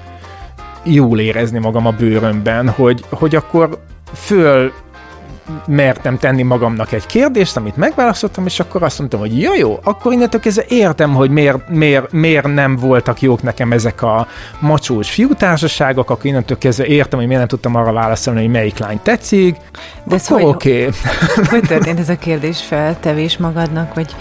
jól 0.83 1.19
érezni 1.19 1.59
magam 1.59 1.85
a 1.85 1.91
bőrömben, 1.91 2.69
hogy, 2.69 3.05
hogy 3.09 3.35
akkor 3.35 3.79
föl 4.13 4.71
mertem 5.67 6.17
tenni 6.17 6.41
magamnak 6.41 6.91
egy 6.91 7.05
kérdést, 7.05 7.57
amit 7.57 7.77
megválaszoltam, 7.77 8.45
és 8.45 8.59
akkor 8.59 8.83
azt 8.83 8.99
mondtam, 8.99 9.19
hogy 9.19 9.39
ja 9.39 9.55
jó, 9.55 9.79
akkor 9.83 10.13
innentől 10.13 10.41
kezdve 10.41 10.63
értem, 10.67 11.13
hogy 11.13 11.29
miért, 11.29 11.69
miért, 11.69 12.11
miért 12.11 12.53
nem 12.53 12.75
voltak 12.75 13.21
jók 13.21 13.41
nekem 13.43 13.71
ezek 13.71 14.01
a 14.01 14.27
macsós 14.59 15.11
fiútársaságok, 15.11 16.09
akkor 16.09 16.25
innentől 16.25 16.57
kezdve 16.57 16.85
értem, 16.85 17.17
hogy 17.19 17.27
miért 17.27 17.41
nem 17.41 17.49
tudtam 17.49 17.75
arra 17.75 17.91
válaszolni, 17.91 18.41
hogy 18.41 18.51
melyik 18.51 18.77
lány 18.77 18.99
tetszik, 19.03 19.55
De 20.03 20.15
ez 20.15 20.27
hogy- 20.27 20.43
oké. 20.43 20.79
Okay. 20.79 20.91
Hogy 21.49 21.61
történt 21.67 21.99
ez 21.99 22.09
a 22.09 22.17
kérdés 22.17 22.61
feltevés 22.61 23.37
magadnak, 23.37 23.93
vagy 23.93 24.15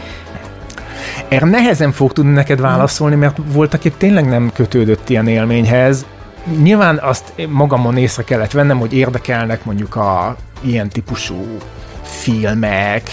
Erre 1.28 1.46
nehezen 1.46 1.92
fog 1.92 2.12
tudni 2.12 2.32
neked 2.32 2.60
válaszolni, 2.60 3.14
mert 3.14 3.37
voltak 3.52 3.84
itt 3.84 3.98
tényleg 3.98 4.28
nem 4.28 4.50
kötődött 4.54 5.08
ilyen 5.08 5.28
élményhez. 5.28 6.06
Nyilván 6.44 6.98
azt 6.98 7.33
magamon 7.48 7.96
észre 7.96 8.22
kellett 8.22 8.50
vennem, 8.52 8.78
hogy 8.78 8.92
érdekelnek 8.92 9.64
mondjuk 9.64 9.96
a 9.96 10.37
ilyen 10.61 10.88
típusú 10.88 11.59
filmek, 12.02 13.11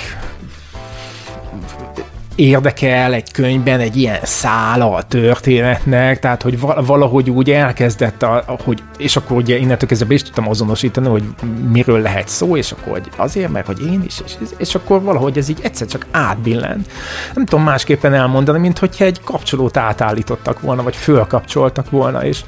érdekel 2.36 3.14
egy 3.14 3.32
könyvben 3.32 3.80
egy 3.80 3.96
ilyen 3.96 4.20
szála 4.24 4.94
a 4.94 5.04
történetnek, 5.04 6.20
tehát 6.20 6.42
hogy 6.42 6.60
val- 6.60 6.86
valahogy 6.86 7.30
úgy 7.30 7.52
elkezdett, 7.52 8.24
a- 8.24 8.44
hogy, 8.64 8.84
és 8.98 9.16
akkor 9.16 9.38
ugye 9.38 9.58
innentől 9.58 9.88
kezdve 9.90 10.08
be 10.08 10.14
is 10.14 10.22
tudtam 10.24 10.50
azonosítani, 10.50 11.08
hogy 11.08 11.24
miről 11.72 12.02
lehet 12.02 12.28
szó, 12.28 12.58
és 12.58 12.72
akkor 12.72 12.92
hogy 12.92 13.10
azért, 13.18 13.52
mert 13.52 13.66
hogy 13.66 13.86
én 13.86 14.04
is, 14.06 14.16
és, 14.26 14.34
és 14.58 14.76
akkor 14.76 15.02
valahogy 15.02 15.38
ez 15.38 15.50
így 15.50 15.60
egyszer 15.62 15.88
csak 15.88 16.06
átbillent. 16.12 16.92
Nem 17.36 17.46
tudom 17.46 17.66
másképpen 17.66 18.14
elmondani, 18.14 18.60
mint 18.60 18.80
hogyha 18.80 19.06
egy 19.06 19.22
kapcsolót 19.24 19.78
átállítottak 19.78 20.62
volna, 20.62 20.84
vagy 20.84 20.96
fölkapcsoltak 20.96 21.90
volna, 21.90 22.26
és, 22.26 22.42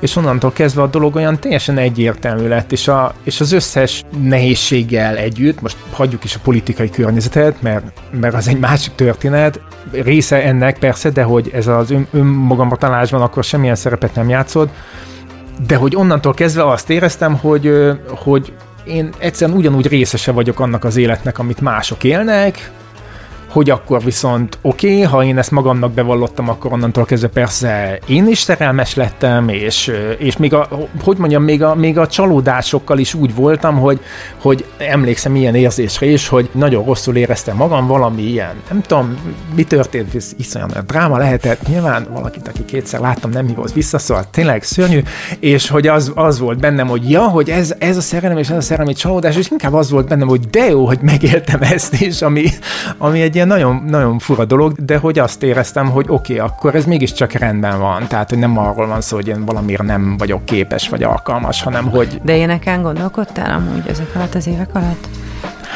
és 0.00 0.16
onnantól 0.16 0.52
kezdve 0.52 0.82
a 0.82 0.86
dolog 0.86 1.14
olyan 1.14 1.38
teljesen 1.40 1.78
egyértelmű 1.78 2.48
lett, 2.48 2.72
és, 2.72 2.88
a, 2.88 3.14
és 3.22 3.40
az 3.40 3.52
összes 3.52 4.04
nehézséggel 4.22 5.16
együtt, 5.16 5.60
most 5.60 5.76
hagyjuk 5.90 6.24
is 6.24 6.34
a 6.34 6.38
politikai 6.42 6.90
környezetet, 6.90 7.62
mert, 7.62 7.84
mert 8.20 8.34
az 8.34 8.48
egy 8.48 8.58
másik 8.58 8.94
történet, 8.94 9.24
része 9.90 10.42
ennek 10.42 10.78
persze, 10.78 11.10
de 11.10 11.22
hogy 11.22 11.50
ez 11.54 11.66
az 11.66 11.90
ön, 11.90 12.06
önmagamra 12.12 12.76
találásban 12.76 13.22
akkor 13.22 13.44
semmilyen 13.44 13.74
szerepet 13.74 14.14
nem 14.14 14.28
játszod, 14.28 14.68
de 15.66 15.76
hogy 15.76 15.96
onnantól 15.96 16.34
kezdve 16.34 16.70
azt 16.70 16.90
éreztem, 16.90 17.36
hogy, 17.36 17.72
hogy 18.08 18.52
én 18.84 19.10
egyszerűen 19.18 19.58
ugyanúgy 19.58 19.86
részese 19.86 20.32
vagyok 20.32 20.60
annak 20.60 20.84
az 20.84 20.96
életnek, 20.96 21.38
amit 21.38 21.60
mások 21.60 22.04
élnek, 22.04 22.70
hogy 23.56 23.70
akkor 23.70 24.02
viszont 24.04 24.58
oké, 24.62 24.88
okay, 24.88 25.02
ha 25.02 25.24
én 25.24 25.38
ezt 25.38 25.50
magamnak 25.50 25.92
bevallottam, 25.92 26.48
akkor 26.48 26.72
onnantól 26.72 27.04
kezdve 27.04 27.28
persze 27.28 27.98
én 28.06 28.28
is 28.28 28.38
szerelmes 28.38 28.94
lettem, 28.94 29.48
és, 29.48 29.92
és 30.18 30.36
még 30.36 30.54
a, 30.54 30.68
hogy 31.02 31.16
mondjam, 31.16 31.42
még 31.42 31.62
a, 31.62 31.74
még 31.74 31.98
a 31.98 32.06
csalódásokkal 32.06 32.98
is 32.98 33.14
úgy 33.14 33.34
voltam, 33.34 33.78
hogy, 33.78 34.00
hogy 34.38 34.64
emlékszem 34.78 35.36
ilyen 35.36 35.54
érzésre 35.54 36.06
is, 36.06 36.28
hogy 36.28 36.48
nagyon 36.52 36.84
rosszul 36.84 37.16
éreztem 37.16 37.56
magam, 37.56 37.86
valami 37.86 38.22
ilyen, 38.22 38.54
nem 38.68 38.80
tudom, 38.80 39.18
mi 39.54 39.64
történt, 39.64 40.14
iszonyan 40.36 40.70
dráma 40.86 41.18
lehetett, 41.18 41.68
nyilván 41.68 42.06
valakit, 42.12 42.48
aki 42.48 42.64
kétszer 42.64 43.00
láttam, 43.00 43.30
nem 43.30 43.46
hívott 43.46 43.72
vissza, 43.72 43.98
szóval 43.98 44.24
tényleg 44.30 44.62
szörnyű, 44.62 45.02
és 45.40 45.68
hogy 45.68 45.86
az, 45.86 46.12
az 46.14 46.38
volt 46.38 46.58
bennem, 46.58 46.88
hogy 46.88 47.10
ja, 47.10 47.22
hogy 47.22 47.50
ez, 47.50 47.74
ez 47.78 47.96
a 47.96 48.00
szerelem 48.00 48.38
és 48.38 48.48
ez 48.48 48.56
a 48.56 48.60
szerelmi 48.60 48.92
csalódás, 48.92 49.36
és 49.36 49.50
inkább 49.50 49.74
az 49.74 49.90
volt 49.90 50.08
bennem, 50.08 50.28
hogy 50.28 50.40
de 50.40 50.64
jó, 50.64 50.86
hogy 50.86 50.98
megéltem 51.00 51.62
ezt 51.62 52.00
is, 52.00 52.22
ami, 52.22 52.44
ami 52.98 53.20
egy 53.20 53.34
ilyen 53.34 53.44
nagyon, 53.46 53.84
nagyon 53.86 54.18
fura 54.18 54.44
dolog, 54.44 54.72
de 54.84 54.96
hogy 54.96 55.18
azt 55.18 55.42
éreztem, 55.42 55.90
hogy 55.90 56.04
oké, 56.08 56.34
okay, 56.34 56.48
akkor 56.48 56.74
ez 56.74 56.84
mégiscsak 56.84 57.32
rendben 57.32 57.78
van, 57.78 58.06
tehát 58.08 58.28
hogy 58.28 58.38
nem 58.38 58.58
arról 58.58 58.86
van 58.86 59.00
szó, 59.00 59.16
hogy 59.16 59.28
én 59.28 59.44
valamiért 59.44 59.82
nem 59.82 60.16
vagyok 60.16 60.44
képes 60.44 60.88
vagy 60.88 61.02
alkalmas, 61.02 61.62
hanem 61.62 61.90
hogy... 61.90 62.20
De 62.22 62.36
ilyeneken 62.36 62.82
gondolkodtál 62.82 63.54
amúgy 63.54 63.88
ezek 63.88 64.14
alatt 64.14 64.34
az 64.34 64.46
évek 64.46 64.74
alatt? 64.74 65.08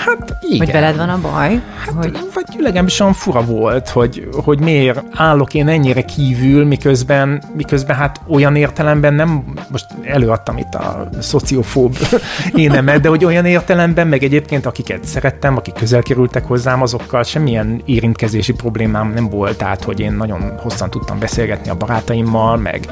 Hát 0.06 0.36
igen. 0.40 0.58
Hogy 0.58 0.72
veled 0.72 0.96
van 0.96 1.08
a 1.08 1.18
baj? 1.20 1.60
Hát, 1.84 1.94
hogy... 1.94 2.18
Vagy 2.34 2.44
legalábbis 2.58 3.00
olyan 3.00 3.12
fura 3.12 3.44
volt, 3.44 3.88
hogy, 3.88 4.28
hogy 4.44 4.60
miért 4.60 5.02
állok 5.14 5.54
én 5.54 5.68
ennyire 5.68 6.02
kívül, 6.02 6.64
miközben, 6.64 7.42
miközben 7.56 7.96
hát 7.96 8.20
olyan 8.28 8.56
értelemben 8.56 9.14
nem, 9.14 9.44
most 9.70 9.86
előadtam 10.02 10.56
itt 10.56 10.74
a 10.74 11.08
szociofób 11.18 11.96
énemet, 12.54 13.00
de 13.00 13.08
hogy 13.08 13.24
olyan 13.24 13.44
értelemben, 13.44 14.06
meg 14.06 14.22
egyébként 14.22 14.66
akiket 14.66 15.04
szerettem, 15.04 15.56
akik 15.56 15.74
közel 15.74 16.02
kerültek 16.02 16.44
hozzám, 16.44 16.82
azokkal 16.82 17.22
semmilyen 17.22 17.82
érintkezési 17.84 18.52
problémám 18.52 19.12
nem 19.12 19.28
volt, 19.28 19.58
tehát 19.58 19.84
hogy 19.84 20.00
én 20.00 20.12
nagyon 20.12 20.52
hosszan 20.58 20.90
tudtam 20.90 21.18
beszélgetni 21.18 21.70
a 21.70 21.74
barátaimmal, 21.74 22.56
meg, 22.56 22.86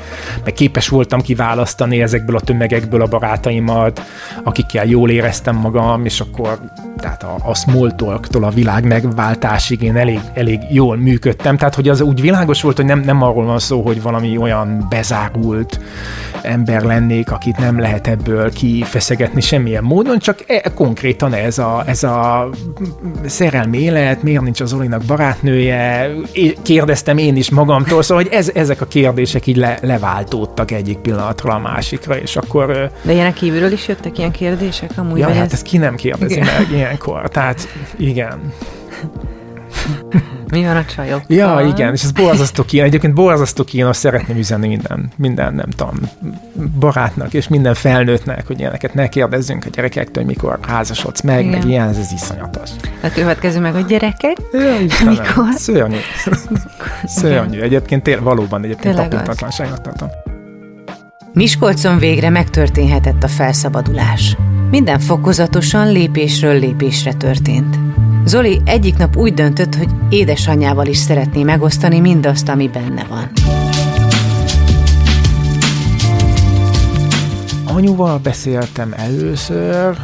meg 0.45 0.53
képes 0.53 0.89
voltam 0.89 1.21
kiválasztani 1.21 2.03
ezekből 2.03 2.37
a 2.37 2.41
tömegekből 2.41 3.03
a 3.03 3.07
barátaimat, 3.07 4.03
akikkel 4.45 4.87
jól 4.87 5.11
éreztem 5.11 5.57
magam, 5.57 6.05
és 6.05 6.21
akkor 6.21 6.59
tehát 7.01 7.23
a, 7.23 7.37
a 7.43 7.55
small 7.55 7.91
talk-tól 7.91 8.45
a 8.45 8.51
világ 8.51 8.87
megváltásig 8.87 9.83
én 9.83 9.97
elég, 9.97 10.21
elég 10.35 10.61
jól 10.71 10.97
működtem, 10.97 11.57
tehát 11.57 11.75
hogy 11.75 11.89
az 11.89 12.01
úgy 12.01 12.21
világos 12.21 12.63
volt, 12.63 12.77
hogy 12.77 12.87
nem, 12.87 13.01
nem 13.01 13.23
arról 13.23 13.45
van 13.45 13.59
szó, 13.59 13.83
hogy 13.83 14.03
valami 14.03 14.37
olyan 14.37 14.87
bezárult 14.89 15.81
ember 16.43 16.83
lennék, 16.83 17.31
akit 17.31 17.59
nem 17.59 17.79
lehet 17.79 18.07
ebből 18.07 18.53
kifeszegetni 18.53 19.41
semmilyen 19.41 19.83
módon, 19.83 20.19
csak 20.19 20.45
e, 20.47 20.73
konkrétan 20.75 21.35
ez 21.35 21.59
a, 21.59 21.83
ez 21.87 22.03
a 22.03 22.49
szerelmi 23.27 23.79
élet, 23.79 24.23
miért 24.23 24.43
nincs 24.43 24.61
az 24.61 24.73
Olinak 24.73 25.03
barátnője, 25.05 26.11
kérdeztem 26.63 27.19
én 27.19 27.37
is 27.37 27.51
magamtól, 27.51 28.03
szóval 28.03 28.23
hogy 28.23 28.33
ez, 28.33 28.51
ezek 28.55 28.81
a 28.81 28.87
kérdések 28.87 29.47
így 29.47 29.57
le, 29.57 29.79
leváltódtak 29.83 30.71
egyik 30.71 30.99
pillanatról 30.99 31.53
a 31.53 31.59
másikra, 31.59 32.17
és 32.17 32.37
akkor... 32.37 32.91
De 33.03 33.13
ilyenek 33.13 33.35
kívülről 33.35 33.73
is 33.73 33.89
jöttek 33.89 34.19
ilyen 34.19 34.31
kérdések 34.31 34.91
amúgy? 34.97 35.19
Ja, 35.19 35.29
hát 35.29 35.45
ez... 35.45 35.53
ezt 35.53 35.63
ki 35.63 35.79
nem 35.79 35.95
kérdezi 35.95 36.41
meg 36.41 36.71
ilyenkor, 36.89 37.29
tehát 37.29 37.69
igen. 37.97 38.53
Mi 40.51 40.65
van 40.65 40.77
a 40.77 40.85
csajok? 40.85 41.23
Ja, 41.27 41.61
igen, 41.75 41.93
és 41.93 42.03
ez 42.03 42.13
borzasztó 42.13 42.63
kínos. 42.63 42.87
Egyébként 42.87 43.15
borzasztó 43.15 43.65
kínos, 43.65 43.97
szeretném 43.97 44.37
üzenni 44.37 44.69
minden, 44.69 45.11
minden, 45.17 45.55
nem 45.55 45.71
tudom, 45.71 45.95
barátnak 46.79 47.35
és 47.35 47.49
minden 47.49 47.75
felnőttnek, 47.75 48.47
hogy 48.47 48.59
ilyeneket 48.59 48.95
ne 48.95 49.09
kérdezzünk 49.09 49.65
a 49.65 49.69
gyerekektől, 49.73 50.25
mikor 50.25 50.59
házasodsz 50.63 51.21
meg, 51.21 51.45
igen. 51.45 51.59
meg 51.59 51.69
ilyen, 51.69 51.89
ez, 51.89 51.97
ez 51.99 52.13
iszonyatos. 52.13 52.71
A 53.03 53.09
következő 53.15 53.61
meg 53.61 53.75
a 53.75 53.81
gyerekek? 53.81 54.37
Ja, 54.53 54.79
Istenem, 54.79 55.13
mikor? 55.13 55.53
Szörnyű. 55.55 55.99
Szörnyű. 57.05 57.61
Egyébként 57.61 58.03
tél, 58.03 58.23
valóban 58.23 58.65
egyébként 58.65 58.97
tapintatlanságot 58.97 59.83
tartom. 59.83 60.09
Miskolcon 61.33 61.99
végre 61.99 62.31
megtörténhetett 62.31 63.23
a 63.23 63.29
felszabadulás. 63.29 64.37
Minden 64.71 64.99
fokozatosan 64.99 65.93
lépésről 65.93 66.59
lépésre 66.59 67.13
történt. 67.13 67.79
Zoli 68.25 68.61
egyik 68.65 68.97
nap 68.97 69.17
úgy 69.17 69.35
döntött, 69.35 69.75
hogy 69.75 69.89
édesanyjával 70.09 70.87
is 70.87 70.97
szeretné 70.97 71.43
megosztani 71.43 72.01
mindazt, 72.01 72.49
ami 72.49 72.69
benne 72.69 73.05
van. 73.09 73.31
Anyuval 77.65 78.19
beszéltem 78.19 78.95
először. 78.97 79.97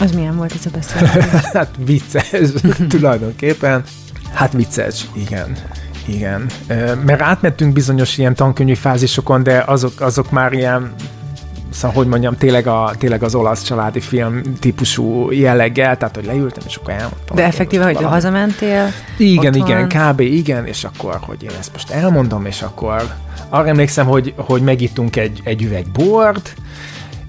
Az 0.00 0.12
milyen 0.12 0.36
volt 0.36 0.54
ez 0.54 0.66
a 0.66 0.70
beszélgetés? 0.72 1.40
hát 1.52 1.74
vicces, 1.84 2.50
tulajdonképpen. 2.88 3.82
Hát 4.32 4.52
vicces, 4.52 5.06
igen. 5.14 5.56
Igen, 6.06 6.46
mert 7.04 7.20
átmentünk 7.20 7.72
bizonyos 7.72 8.18
ilyen 8.18 8.34
tankönyvi 8.34 8.74
fázisokon, 8.74 9.42
de 9.42 9.62
azok, 9.66 10.00
azok 10.00 10.30
már 10.30 10.52
ilyen 10.52 10.94
szóval, 11.76 11.96
hogy 11.96 12.06
mondjam, 12.06 12.36
tényleg, 12.36 12.66
a, 12.66 12.92
tényleg 12.98 13.22
az 13.22 13.34
olasz 13.34 13.62
családi 13.62 14.00
film 14.00 14.42
típusú 14.60 15.30
jelleggel, 15.30 15.96
tehát, 15.96 16.14
hogy 16.14 16.24
leültem, 16.24 16.62
és 16.66 16.76
akkor 16.76 16.92
elmondtam. 16.92 17.36
De 17.36 17.44
effektíve, 17.44 17.84
hogy 17.84 17.94
valami. 17.94 18.12
hazamentél? 18.12 18.92
Igen, 19.16 19.54
igen, 19.54 19.88
kb. 19.88 20.20
igen, 20.20 20.66
és 20.66 20.84
akkor, 20.84 21.18
hogy 21.20 21.42
én 21.42 21.50
ezt 21.58 21.72
most 21.72 21.90
elmondom, 21.90 22.46
és 22.46 22.62
akkor 22.62 23.02
arra 23.48 23.68
emlékszem, 23.68 24.06
hogy, 24.06 24.34
hogy 24.36 24.62
megittunk 24.62 25.16
egy, 25.16 25.40
egy 25.44 25.62
üveg 25.62 25.86
bort, 25.92 26.54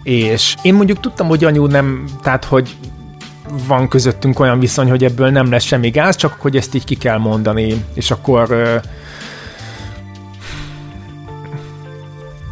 és 0.03 0.55
én 0.61 0.73
mondjuk 0.73 0.99
tudtam, 0.99 1.27
hogy 1.27 1.43
anyu 1.43 1.65
nem, 1.65 2.05
tehát, 2.21 2.45
hogy 2.45 2.75
van 3.67 3.87
közöttünk 3.87 4.39
olyan 4.39 4.59
viszony, 4.59 4.89
hogy 4.89 5.03
ebből 5.03 5.29
nem 5.29 5.51
lesz 5.51 5.63
semmi 5.63 5.89
gáz, 5.89 6.15
csak 6.15 6.35
hogy 6.39 6.55
ezt 6.55 6.75
így 6.75 6.83
ki 6.83 6.95
kell 6.95 7.17
mondani, 7.17 7.85
és 7.93 8.11
akkor 8.11 8.81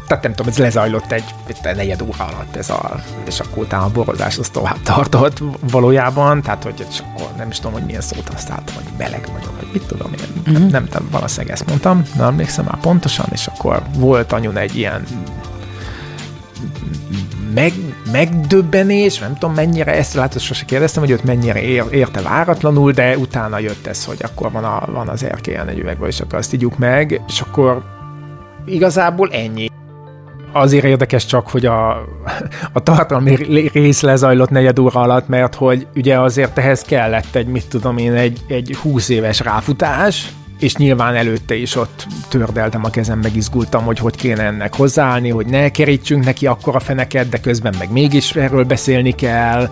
tehát 0.08 0.24
nem 0.24 0.34
tudom, 0.34 0.52
ez 0.52 0.58
lezajlott 0.58 1.12
egy, 1.12 1.24
egy 1.48 1.76
negyed 1.76 2.02
óra 2.02 2.26
alatt 2.26 2.56
ez 2.56 2.70
a, 2.70 3.00
és 3.26 3.40
akkor 3.40 3.64
utána 3.64 3.84
a 3.84 3.90
borozás 3.90 4.38
az 4.38 4.50
tovább 4.50 4.82
tartott 4.84 5.42
valójában, 5.72 6.42
tehát 6.42 6.64
hogy 6.64 6.86
és 6.90 7.00
akkor 7.00 7.28
nem 7.38 7.50
is 7.50 7.58
tudom, 7.58 7.74
hogy 7.74 7.86
milyen 7.86 8.02
szót 8.02 8.30
használtam, 8.30 8.76
hogy 8.76 8.86
meleg 8.98 9.28
vagyok, 9.34 9.56
vagy 9.60 9.70
mit 9.74 9.84
tudom 9.84 10.12
én, 10.14 10.42
mm-hmm. 10.50 10.62
nem, 10.62 10.70
nem, 10.70 10.88
nem 10.92 11.08
valószínűleg 11.12 11.54
ezt 11.54 11.68
mondtam, 11.68 12.04
nem 12.16 12.28
emlékszem 12.28 12.66
már 12.66 12.80
pontosan, 12.80 13.26
és 13.32 13.48
akkor 13.48 13.82
volt 13.98 14.32
anyun 14.32 14.58
egy 14.58 14.76
ilyen 14.78 15.04
meg, 17.54 17.74
megdöbbenés, 18.12 19.20
nem 19.20 19.34
tudom 19.34 19.56
mennyire, 19.56 19.96
ezt 19.96 20.14
látod, 20.14 20.42
sose 20.42 20.66
kérdeztem, 20.66 21.04
hogy 21.04 21.12
őt 21.12 21.24
mennyire 21.24 21.62
ér, 21.62 21.84
érte 21.92 22.22
váratlanul, 22.22 22.92
de 22.92 23.18
utána 23.18 23.60
jött 23.60 23.88
ez, 23.88 24.06
hogy 24.06 24.18
akkor 24.22 24.52
van, 24.52 24.64
a, 24.64 24.84
van 24.92 25.08
az 25.08 25.24
erkélyen 25.24 25.68
egy 25.68 25.80
üvegből, 25.80 26.08
és 26.08 26.20
akkor 26.20 26.40
azt 26.40 26.54
ígyuk 26.54 26.78
meg, 26.78 27.22
és 27.28 27.42
akkor 27.42 27.84
igazából 28.66 29.30
ennyi. 29.32 29.70
Azért 30.58 30.84
érdekes 30.84 31.26
csak, 31.26 31.50
hogy 31.50 31.66
a, 31.66 31.90
a 32.74 32.84
tartalmi 32.84 33.36
rész 33.74 34.02
lezajlott 34.02 34.50
negyed 34.50 34.80
óra 34.80 35.00
alatt, 35.00 35.28
mert 35.28 35.56
hogy 35.56 35.88
ugye 35.96 36.20
azért 36.20 36.58
ehhez 36.58 36.82
kellett 36.82 37.36
egy, 37.36 37.48
mit 37.48 37.68
tudom 37.68 37.98
én, 37.98 38.14
egy, 38.14 38.40
egy 38.48 38.76
20 38.82 39.10
éves 39.10 39.40
ráfutás, 39.40 40.32
és 40.60 40.76
nyilván 40.76 41.16
előtte 41.16 41.56
is 41.56 41.76
ott 41.76 42.08
tördeltem 42.30 42.84
a 42.84 42.90
kezem, 42.90 43.20
megizgultam, 43.20 43.84
hogy 43.84 44.00
hogy 44.00 44.16
kéne 44.16 44.44
ennek 44.44 44.76
hozzáállni, 44.76 45.30
hogy 45.30 45.46
ne 45.46 45.70
kerítsünk 45.70 46.26
neki 46.26 46.48
akkora 46.48 46.80
feneket, 46.80 47.30
de 47.30 47.38
közben 47.38 47.74
meg 47.80 47.92
mégis 47.92 48.36
erről 48.36 48.64
beszélni 48.64 49.12
kell, 49.12 49.70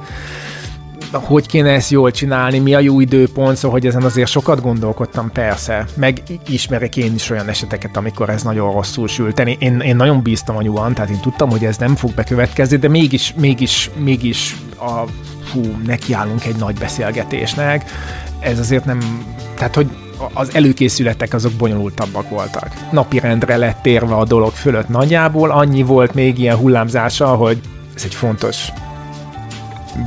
hogy 1.17 1.47
kéne 1.47 1.69
ezt 1.69 1.89
jól 1.89 2.11
csinálni, 2.11 2.59
mi 2.59 2.73
a 2.73 2.79
jó 2.79 2.99
időpont, 2.99 3.55
szóval 3.55 3.71
hogy 3.71 3.87
ezen 3.87 4.03
azért 4.03 4.29
sokat 4.29 4.61
gondolkodtam, 4.61 5.31
persze. 5.31 5.85
Meg 5.95 6.21
ismerek 6.47 6.97
én 6.97 7.13
is 7.13 7.29
olyan 7.29 7.49
eseteket, 7.49 7.97
amikor 7.97 8.29
ez 8.29 8.43
nagyon 8.43 8.71
rosszul 8.71 9.07
sült. 9.07 9.39
Én, 9.39 9.79
én 9.79 9.95
nagyon 9.95 10.21
bíztam 10.21 10.55
anyuan, 10.55 10.93
tehát 10.93 11.09
én 11.09 11.19
tudtam, 11.19 11.49
hogy 11.49 11.65
ez 11.65 11.77
nem 11.77 11.95
fog 11.95 12.13
bekövetkezni, 12.13 12.77
de 12.77 12.87
mégis, 12.87 13.33
mégis, 13.37 13.89
mégis 13.97 14.55
a, 14.77 15.03
fú, 15.43 15.61
nekiállunk 15.85 16.45
egy 16.45 16.55
nagy 16.55 16.75
beszélgetésnek. 16.75 17.91
Ez 18.39 18.59
azért 18.59 18.85
nem, 18.85 19.25
tehát 19.55 19.75
hogy 19.75 19.87
az 20.33 20.55
előkészületek 20.55 21.33
azok 21.33 21.51
bonyolultabbak 21.51 22.29
voltak. 22.29 22.67
Napirendre 22.91 23.57
lett 23.57 23.81
térve 23.81 24.15
a 24.15 24.25
dolog 24.25 24.51
fölött 24.51 24.87
nagyjából, 24.87 25.51
annyi 25.51 25.83
volt 25.83 26.13
még 26.13 26.39
ilyen 26.39 26.57
hullámzása, 26.57 27.27
hogy 27.27 27.61
ez 27.95 28.03
egy 28.03 28.15
fontos 28.15 28.67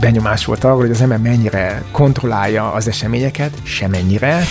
benyomás 0.01 0.44
volt 0.44 0.64
arról, 0.64 0.81
hogy 0.81 0.90
az 0.90 1.01
ember 1.01 1.18
mennyire 1.18 1.83
kontrollálja 1.90 2.72
az 2.72 2.88
eseményeket, 2.88 3.51
semennyire, 3.62 4.42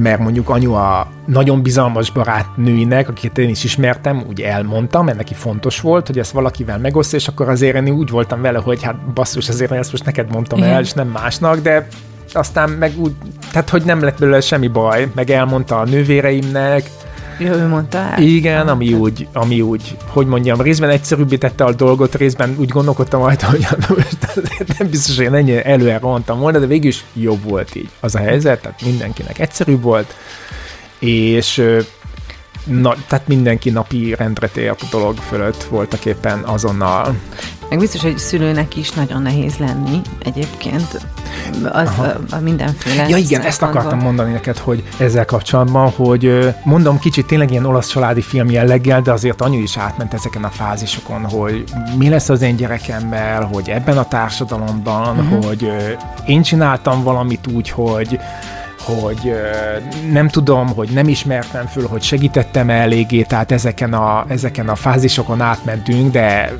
mert 0.00 0.18
mondjuk 0.18 0.48
anyu 0.48 0.72
a 0.72 1.10
nagyon 1.26 1.62
bizalmas 1.62 2.10
barátnőinek, 2.10 3.08
akiket 3.08 3.38
én 3.38 3.48
is 3.48 3.64
ismertem, 3.64 4.24
úgy 4.28 4.40
elmondtam, 4.40 5.04
mert 5.04 5.16
neki 5.16 5.34
fontos 5.34 5.80
volt, 5.80 6.06
hogy 6.06 6.18
ezt 6.18 6.32
valakivel 6.32 6.78
megosztja, 6.78 7.18
és 7.18 7.28
akkor 7.28 7.48
azért 7.48 7.76
én 7.76 7.88
úgy 7.88 8.10
voltam 8.10 8.40
vele, 8.40 8.58
hogy 8.58 8.82
hát 8.82 9.12
basszus, 9.14 9.48
azért 9.48 9.72
ezt 9.72 9.90
most 9.90 10.04
neked 10.04 10.30
mondtam 10.30 10.58
Igen. 10.58 10.70
el, 10.70 10.80
és 10.80 10.92
nem 10.92 11.08
másnak, 11.08 11.60
de 11.60 11.88
aztán 12.32 12.70
meg 12.70 12.92
úgy, 12.96 13.12
tehát 13.52 13.70
hogy 13.70 13.84
nem 13.84 14.02
lett 14.02 14.18
belőle 14.18 14.40
semmi 14.40 14.68
baj, 14.68 15.08
meg 15.14 15.30
elmondta 15.30 15.78
a 15.78 15.84
nővéreimnek, 15.84 16.90
Ja, 17.38 17.54
ő 17.54 17.66
mondta 17.66 17.98
el? 17.98 18.22
Igen, 18.22 18.68
ami 18.68 18.92
úgy, 18.92 19.28
ami 19.32 19.60
úgy, 19.60 19.96
hogy 20.06 20.26
mondjam, 20.26 20.60
részben 20.60 20.90
egyszerűbbé 20.90 21.36
tette 21.36 21.64
a 21.64 21.72
dolgot, 21.72 22.14
részben 22.14 22.56
úgy 22.58 22.68
gondolkodtam 22.68 23.22
rajta, 23.22 23.46
hogy 23.46 23.66
nem 24.78 24.88
biztos, 24.90 25.16
hogy 25.16 25.24
én 25.24 25.34
ennyire 25.34 25.62
előre 25.62 25.98
rohantam 25.98 26.38
volna, 26.38 26.58
de 26.58 26.66
végül 26.66 26.88
is 26.88 27.04
jobb 27.12 27.42
volt 27.42 27.74
így 27.74 27.88
az 28.00 28.14
a 28.14 28.18
helyzet, 28.18 28.60
tehát 28.60 28.82
mindenkinek 28.82 29.38
egyszerűbb 29.38 29.82
volt, 29.82 30.14
és 30.98 31.62
na, 32.64 32.94
tehát 33.08 33.28
mindenki 33.28 33.70
napi 33.70 34.14
rendre 34.18 34.48
tért 34.48 34.82
a 34.82 34.86
dolog 34.90 35.16
fölött 35.16 35.62
voltak 35.62 36.04
éppen 36.04 36.38
azonnal. 36.38 37.14
Meg 37.68 37.78
biztos, 37.78 38.02
hogy 38.02 38.18
szülőnek 38.18 38.76
is 38.76 38.90
nagyon 38.90 39.22
nehéz 39.22 39.56
lenni 39.56 40.00
egyébként. 40.18 41.06
Az 41.72 41.88
a, 41.98 42.20
a 42.30 42.38
mindenféle. 42.40 43.08
Ja 43.08 43.16
igen, 43.16 43.40
ezt 43.40 43.62
akartam 43.62 43.98
mondani 43.98 44.32
neked, 44.32 44.58
hogy 44.58 44.82
ezzel 44.98 45.24
kapcsolatban, 45.24 45.90
hogy 45.90 46.54
mondom 46.64 46.98
kicsit 46.98 47.26
tényleg 47.26 47.50
ilyen 47.50 47.64
olasz 47.64 47.88
családi 47.88 48.20
film 48.20 48.50
jelleggel, 48.50 49.00
de 49.02 49.12
azért 49.12 49.40
anyu 49.40 49.62
is 49.62 49.76
átment 49.76 50.14
ezeken 50.14 50.44
a 50.44 50.48
fázisokon, 50.48 51.24
hogy 51.24 51.64
mi 51.96 52.08
lesz 52.08 52.28
az 52.28 52.42
én 52.42 52.56
gyerekemmel, 52.56 53.42
hogy 53.42 53.68
ebben 53.68 53.98
a 53.98 54.08
társadalomban, 54.08 55.18
uh-huh. 55.18 55.44
hogy 55.44 55.72
én 56.26 56.42
csináltam 56.42 57.02
valamit 57.02 57.46
úgy, 57.46 57.70
hogy 57.70 58.18
hogy 58.84 59.32
nem 60.10 60.28
tudom, 60.28 60.66
hogy 60.66 60.88
nem 60.90 61.08
ismertem 61.08 61.66
föl, 61.66 61.86
hogy 61.86 62.02
segítettem 62.02 62.70
eléggé, 62.70 63.22
tehát 63.22 63.52
ezeken 63.52 63.92
a, 63.92 64.24
ezeken 64.28 64.68
a 64.68 64.74
fázisokon 64.74 65.40
átmentünk, 65.40 66.12
de 66.12 66.52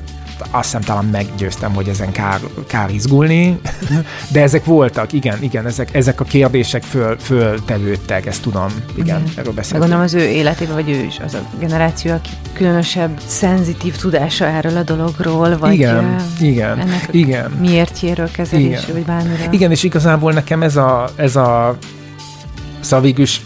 azt 0.50 0.64
hiszem 0.64 0.80
talán 0.80 1.04
meggyőztem, 1.04 1.74
hogy 1.74 1.88
ezen 1.88 2.12
kár, 2.12 2.40
kár 2.66 2.90
izgulni, 2.90 3.60
de 4.32 4.42
ezek 4.42 4.64
voltak, 4.64 5.12
igen, 5.12 5.42
igen, 5.42 5.66
ezek, 5.66 5.94
ezek 5.94 6.20
a 6.20 6.24
kérdések 6.24 6.82
föl, 6.82 7.18
föltevődtek, 7.18 8.26
ezt 8.26 8.42
tudom, 8.42 8.66
igen, 8.94 9.20
igen. 9.20 9.32
erről 9.36 9.52
beszéltem. 9.52 9.80
Gondolom 9.80 10.04
az 10.04 10.14
ő 10.14 10.28
életében, 10.28 10.74
vagy 10.74 10.90
ő 10.90 11.04
is 11.04 11.18
az 11.24 11.34
a 11.34 11.40
generáció, 11.58 12.12
aki 12.12 12.30
különösebb 12.52 13.20
szenzitív 13.26 13.96
tudása 13.96 14.44
erről 14.44 14.76
a 14.76 14.82
dologról, 14.82 15.58
vagy 15.58 15.72
igen, 15.72 16.16
igen, 16.40 16.78
ennek 16.78 17.08
igen. 17.10 17.50
miértjéről, 17.50 18.30
kezelésről, 18.30 18.94
vagy 18.94 19.04
bármiről. 19.04 19.52
Igen, 19.52 19.70
és 19.70 19.82
igazából 19.82 20.32
nekem 20.32 20.62
ez 20.62 20.76
a, 20.76 21.08
ez 21.16 21.36
a 21.36 21.76
Szóval 22.84 23.00
végül 23.00 23.22
is 23.22 23.40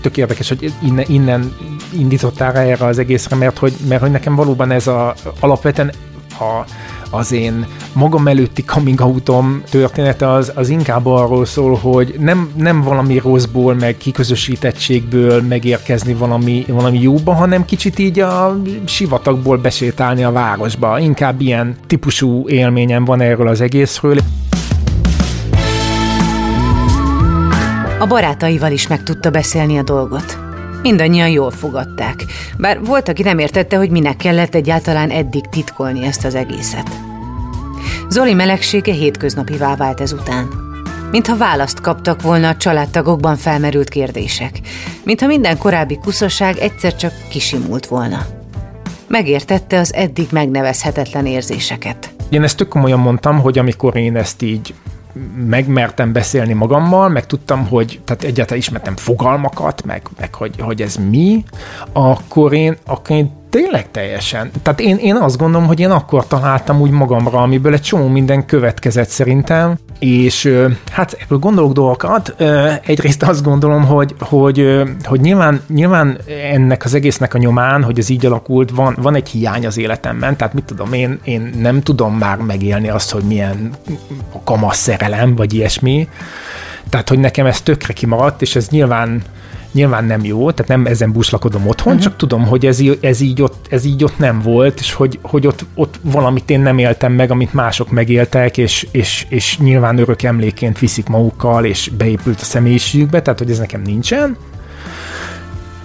tök 0.00 0.16
érdekes, 0.16 0.48
hogy 0.48 0.72
innen, 0.82 1.04
innen 1.08 1.54
indítottál 1.98 2.56
erre 2.56 2.86
az 2.86 2.98
egészre, 2.98 3.36
mert 3.36 3.58
hogy, 3.58 3.72
mert 3.88 4.00
hogy 4.00 4.10
nekem 4.10 4.34
valóban 4.34 4.70
ez 4.70 4.86
a 4.86 5.14
alapvetően 5.40 5.92
a, 6.38 6.64
az 7.10 7.32
én 7.32 7.66
magam 7.92 8.28
előtti 8.28 8.64
coming 8.64 9.00
outom 9.00 9.62
története 9.70 10.30
az, 10.30 10.52
az 10.54 10.68
inkább 10.68 11.06
arról 11.06 11.44
szól, 11.44 11.74
hogy 11.74 12.14
nem, 12.18 12.52
nem 12.56 12.82
valami 12.82 13.18
rosszból, 13.18 13.74
meg 13.74 13.96
kiközösítettségből 13.96 15.42
megérkezni 15.42 16.14
valami, 16.14 16.64
valami 16.68 17.00
jóba, 17.00 17.32
hanem 17.34 17.64
kicsit 17.64 17.98
így 17.98 18.20
a 18.20 18.62
sivatagból 18.84 19.56
besétálni 19.56 20.24
a 20.24 20.32
városba. 20.32 20.98
Inkább 20.98 21.40
ilyen 21.40 21.76
típusú 21.86 22.48
élményem 22.48 23.04
van 23.04 23.20
erről 23.20 23.48
az 23.48 23.60
egészről. 23.60 24.16
A 28.02 28.06
barátaival 28.06 28.72
is 28.72 28.86
meg 28.86 29.02
tudta 29.02 29.30
beszélni 29.30 29.78
a 29.78 29.82
dolgot. 29.82 30.38
Mindannyian 30.82 31.28
jól 31.28 31.50
fogadták, 31.50 32.24
bár 32.58 32.84
volt, 32.84 33.08
aki 33.08 33.22
nem 33.22 33.38
értette, 33.38 33.76
hogy 33.76 33.90
minek 33.90 34.16
kellett 34.16 34.54
egyáltalán 34.54 35.10
eddig 35.10 35.48
titkolni 35.48 36.04
ezt 36.04 36.24
az 36.24 36.34
egészet. 36.34 36.90
Zoli 38.08 38.34
melegsége 38.34 38.92
hétköznapivá 38.92 39.76
vált 39.76 40.00
ezután. 40.00 40.48
Mintha 41.10 41.36
választ 41.36 41.80
kaptak 41.80 42.22
volna 42.22 42.48
a 42.48 42.56
családtagokban 42.56 43.36
felmerült 43.36 43.88
kérdések, 43.88 44.60
mintha 45.04 45.26
minden 45.26 45.58
korábbi 45.58 45.98
kuszaság 45.98 46.56
egyszer 46.56 46.96
csak 46.96 47.12
kisimult 47.28 47.86
volna. 47.86 48.26
Megértette 49.08 49.78
az 49.78 49.94
eddig 49.94 50.26
megnevezhetetlen 50.30 51.26
érzéseket. 51.26 52.14
Én 52.28 52.42
ezt 52.42 52.56
tök 52.56 52.68
komolyan 52.68 53.00
mondtam, 53.00 53.40
hogy 53.40 53.58
amikor 53.58 53.96
én 53.96 54.16
ezt 54.16 54.42
így 54.42 54.74
megmertem 55.46 56.12
beszélni 56.12 56.52
magammal, 56.52 57.08
meg 57.08 57.26
tudtam, 57.26 57.66
hogy 57.66 58.00
tehát 58.04 58.22
egyáltalán 58.22 58.60
ismertem 58.60 58.96
fogalmakat, 58.96 59.84
meg, 59.84 60.02
meg 60.18 60.34
hogy, 60.34 60.54
hogy 60.60 60.82
ez 60.82 60.96
mi, 60.96 61.44
akkor 61.92 62.52
én, 62.52 62.76
akkor 62.86 63.16
én 63.16 63.41
tényleg 63.52 63.90
teljesen. 63.90 64.50
Tehát 64.62 64.80
én, 64.80 64.96
én 64.96 65.16
azt 65.16 65.38
gondolom, 65.38 65.66
hogy 65.66 65.80
én 65.80 65.90
akkor 65.90 66.26
találtam 66.26 66.80
úgy 66.80 66.90
magamra, 66.90 67.38
amiből 67.38 67.72
egy 67.72 67.80
csomó 67.80 68.08
minden 68.08 68.46
következett 68.46 69.08
szerintem, 69.08 69.78
és 69.98 70.58
hát 70.90 71.16
ebből 71.20 71.38
gondolok 71.38 71.72
dolgokat. 71.72 72.34
Egyrészt 72.86 73.22
azt 73.22 73.42
gondolom, 73.42 73.84
hogy, 73.84 74.14
hogy, 74.18 74.82
hogy 75.04 75.20
nyilván, 75.20 75.60
nyilván 75.68 76.18
ennek 76.52 76.84
az 76.84 76.94
egésznek 76.94 77.34
a 77.34 77.38
nyomán, 77.38 77.82
hogy 77.82 77.98
ez 77.98 78.08
így 78.08 78.26
alakult, 78.26 78.70
van, 78.70 78.96
van 79.00 79.14
egy 79.14 79.28
hiány 79.28 79.66
az 79.66 79.78
életemben, 79.78 80.36
tehát 80.36 80.54
mit 80.54 80.64
tudom, 80.64 80.92
én, 80.92 81.18
én 81.24 81.52
nem 81.58 81.80
tudom 81.80 82.18
már 82.18 82.38
megélni 82.38 82.88
azt, 82.88 83.10
hogy 83.10 83.22
milyen 83.22 83.70
a 84.32 84.42
kamasz 84.44 84.78
szerelem, 84.78 85.34
vagy 85.34 85.54
ilyesmi. 85.54 86.08
Tehát, 86.88 87.08
hogy 87.08 87.18
nekem 87.18 87.46
ez 87.46 87.60
tökre 87.60 87.92
kimaradt, 87.92 88.42
és 88.42 88.56
ez 88.56 88.68
nyilván 88.68 89.22
nyilván 89.72 90.04
nem 90.04 90.24
jó, 90.24 90.50
tehát 90.50 90.70
nem 90.70 90.86
ezen 90.86 91.12
buslakodom 91.12 91.66
otthon, 91.66 91.92
uh-huh. 91.92 92.08
csak 92.08 92.16
tudom, 92.16 92.46
hogy 92.46 92.66
ez, 92.66 92.80
ez, 93.00 93.20
így 93.20 93.42
ott, 93.42 93.66
ez 93.70 93.84
így 93.84 94.04
ott 94.04 94.18
nem 94.18 94.40
volt, 94.40 94.80
és 94.80 94.92
hogy, 94.92 95.18
hogy 95.22 95.46
ott, 95.46 95.64
ott 95.74 95.98
valamit 96.02 96.50
én 96.50 96.60
nem 96.60 96.78
éltem 96.78 97.12
meg, 97.12 97.30
amit 97.30 97.52
mások 97.52 97.90
megéltek, 97.90 98.58
és, 98.58 98.86
és, 98.90 99.26
és 99.28 99.58
nyilván 99.58 99.98
örök 99.98 100.22
emléként 100.22 100.78
viszik 100.78 101.06
magukkal, 101.06 101.64
és 101.64 101.90
beépült 101.96 102.40
a 102.40 102.44
személyiségükbe, 102.44 103.22
tehát 103.22 103.38
hogy 103.38 103.50
ez 103.50 103.58
nekem 103.58 103.82
nincsen. 103.82 104.36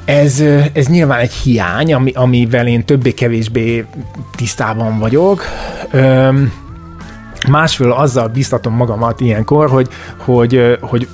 Ez, 0.06 0.44
ez 0.74 0.88
nyilván 0.88 1.20
egy 1.20 1.34
hiány, 1.34 1.94
ami, 1.94 2.12
amivel 2.12 2.68
én 2.68 2.86
többé-kevésbé 2.86 3.86
tisztában 4.36 5.00
vagyok. 5.00 5.44
Öm, 5.92 6.52
másfél 7.48 7.92
azzal 7.92 8.28
biztatom 8.28 8.74
magamat 8.74 9.20
ilyenkor, 9.20 9.70
hogy, 9.70 9.88
hogy, 10.18 10.78
hogy 10.82 11.08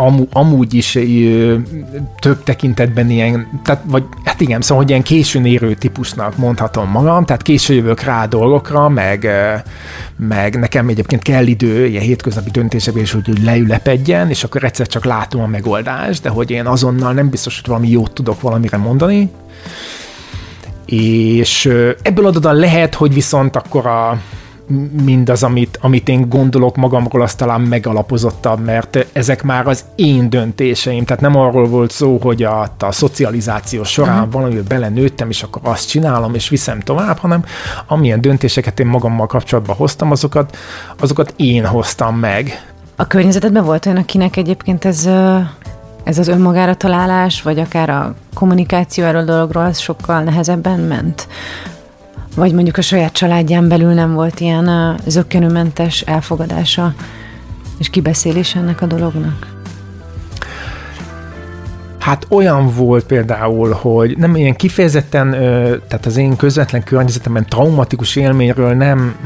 amú, 0.00 0.28
amúgy 0.32 0.74
is 0.74 0.94
ö, 0.94 1.56
több 2.18 2.42
tekintetben 2.42 3.10
ilyen, 3.10 3.60
tehát, 3.64 3.82
vagy 3.86 4.02
hát 4.24 4.40
igen, 4.40 4.60
szóval, 4.60 4.76
hogy 4.82 4.90
ilyen 4.90 5.02
későn 5.02 5.44
érő 5.44 5.74
típusnak 5.74 6.36
mondhatom 6.36 6.90
magam, 6.90 7.24
tehát 7.24 7.42
késő 7.42 7.74
jövök 7.74 8.00
rá 8.00 8.26
dolgokra, 8.26 8.88
meg, 8.88 9.28
meg 10.16 10.58
nekem 10.58 10.88
egyébként 10.88 11.22
kell 11.22 11.46
idő, 11.46 11.86
ilyen 11.86 12.02
hétköznapi 12.02 12.50
döntésekben 12.50 13.02
is, 13.02 13.12
hogy 13.12 13.42
leülepedjen, 13.42 14.28
és 14.28 14.44
akkor 14.44 14.64
egyszer 14.64 14.86
csak 14.86 15.04
látom 15.04 15.40
a 15.40 15.46
megoldást, 15.46 16.22
de 16.22 16.28
hogy 16.28 16.50
én 16.50 16.66
azonnal 16.66 17.12
nem 17.12 17.28
biztos, 17.28 17.54
hogy 17.54 17.66
valami 17.66 17.88
jót 17.88 18.12
tudok 18.12 18.40
valamire 18.40 18.76
mondani, 18.76 19.30
és 20.86 21.66
ebből 22.02 22.26
adódóan 22.26 22.56
lehet, 22.56 22.94
hogy 22.94 23.14
viszont 23.14 23.56
akkor 23.56 23.86
a 23.86 24.18
mindaz, 25.04 25.42
amit, 25.42 25.78
amit 25.82 26.08
én 26.08 26.28
gondolok 26.28 26.76
magamról, 26.76 27.22
az 27.22 27.34
talán 27.34 27.60
megalapozottabb, 27.60 28.64
mert 28.64 29.06
ezek 29.12 29.42
már 29.42 29.66
az 29.66 29.84
én 29.94 30.30
döntéseim, 30.30 31.04
tehát 31.04 31.22
nem 31.22 31.36
arról 31.36 31.66
volt 31.66 31.90
szó, 31.90 32.18
hogy 32.22 32.42
a, 32.42 32.60
a 32.78 32.92
szocializáció 32.92 33.82
során 33.82 34.16
uh-huh. 34.16 34.32
valamivel 34.32 34.64
belenőttem, 34.68 35.28
és 35.30 35.42
akkor 35.42 35.62
azt 35.64 35.88
csinálom, 35.88 36.34
és 36.34 36.48
viszem 36.48 36.80
tovább, 36.80 37.18
hanem 37.18 37.44
amilyen 37.86 38.20
döntéseket 38.20 38.80
én 38.80 38.86
magammal 38.86 39.26
kapcsolatban 39.26 39.76
hoztam, 39.76 40.10
azokat, 40.10 40.56
azokat 40.98 41.32
én 41.36 41.66
hoztam 41.66 42.16
meg. 42.16 42.72
A 42.96 43.06
környezetedben 43.06 43.64
volt 43.64 43.86
olyan, 43.86 43.98
akinek 43.98 44.36
egyébként 44.36 44.84
ez 44.84 45.08
ez 46.08 46.18
az 46.18 46.28
önmagára 46.28 46.74
találás, 46.74 47.42
vagy 47.42 47.58
akár 47.58 47.90
a 47.90 48.14
kommunikáció 48.34 49.04
erről 49.04 49.20
a 49.20 49.24
dologról, 49.24 49.64
az 49.64 49.78
sokkal 49.78 50.22
nehezebben 50.22 50.80
ment? 50.80 51.28
Vagy 52.36 52.52
mondjuk 52.52 52.76
a 52.76 52.82
saját 52.82 53.12
családján 53.12 53.68
belül 53.68 53.92
nem 53.92 54.14
volt 54.14 54.40
ilyen 54.40 54.96
zöggenőmentes 55.06 56.00
elfogadása 56.00 56.94
és 57.78 57.90
kibeszélése 57.90 58.58
ennek 58.58 58.82
a 58.82 58.86
dolognak? 58.86 59.46
Hát 61.98 62.26
olyan 62.28 62.74
volt 62.74 63.04
például, 63.04 63.72
hogy 63.72 64.16
nem 64.16 64.36
ilyen 64.36 64.56
kifejezetten, 64.56 65.30
tehát 65.88 66.06
az 66.06 66.16
én 66.16 66.36
közvetlen 66.36 66.84
környezetemben 66.84 67.46
traumatikus 67.46 68.16
élményről 68.16 68.74
nem 68.74 69.16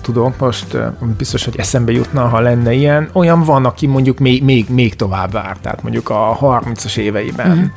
tudok 0.00 0.38
most, 0.38 0.76
biztos, 1.18 1.44
hogy 1.44 1.56
eszembe 1.58 1.92
jutna, 1.92 2.28
ha 2.28 2.40
lenne 2.40 2.72
ilyen. 2.72 3.08
Olyan 3.12 3.44
van, 3.44 3.64
aki 3.64 3.86
mondjuk 3.86 4.18
még, 4.18 4.42
még, 4.42 4.68
még 4.68 4.96
tovább 4.96 5.32
vár, 5.32 5.56
tehát 5.60 5.82
mondjuk 5.82 6.10
a 6.10 6.38
30-as 6.40 6.96
éveiben. 6.96 7.50
Uh-huh 7.50 7.70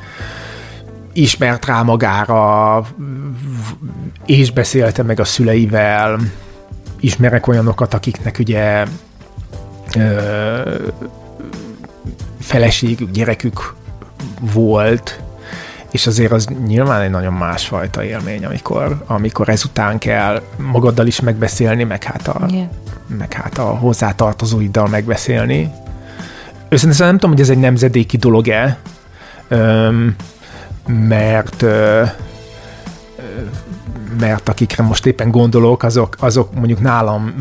ismert 1.12 1.66
rá 1.66 1.82
magára, 1.82 2.84
és 4.26 4.50
beszélte 4.50 5.02
meg 5.02 5.20
a 5.20 5.24
szüleivel, 5.24 6.18
ismerek 7.00 7.46
olyanokat, 7.46 7.94
akiknek 7.94 8.38
ugye 8.38 8.84
ö, 9.96 10.88
feleségük, 12.40 13.10
gyerekük 13.10 13.74
volt, 14.52 15.20
és 15.90 16.06
azért 16.06 16.32
az 16.32 16.48
nyilván 16.66 17.00
egy 17.00 17.10
nagyon 17.10 17.32
másfajta 17.32 18.04
élmény, 18.04 18.44
amikor, 18.44 19.04
amikor 19.06 19.48
ezután 19.48 19.98
kell 19.98 20.42
magaddal 20.56 21.06
is 21.06 21.20
megbeszélni, 21.20 21.84
meg 21.84 22.02
hát 22.02 22.28
a, 22.28 22.46
yeah. 22.50 22.66
meg 23.18 23.32
hát 23.32 23.58
a 23.58 23.64
hozzátartozóiddal 23.64 24.88
megbeszélni. 24.88 25.70
Őszintén 26.68 27.06
nem 27.06 27.18
tudom, 27.18 27.30
hogy 27.30 27.40
ez 27.40 27.50
egy 27.50 27.58
nemzedéki 27.58 28.16
dolog-e, 28.16 28.78
mert 30.86 31.64
mert 34.20 34.48
akikre 34.48 34.82
most 34.82 35.06
éppen 35.06 35.30
gondolok, 35.30 35.82
azok, 35.82 36.16
azok 36.18 36.54
mondjuk 36.54 36.80
nálam 36.80 37.34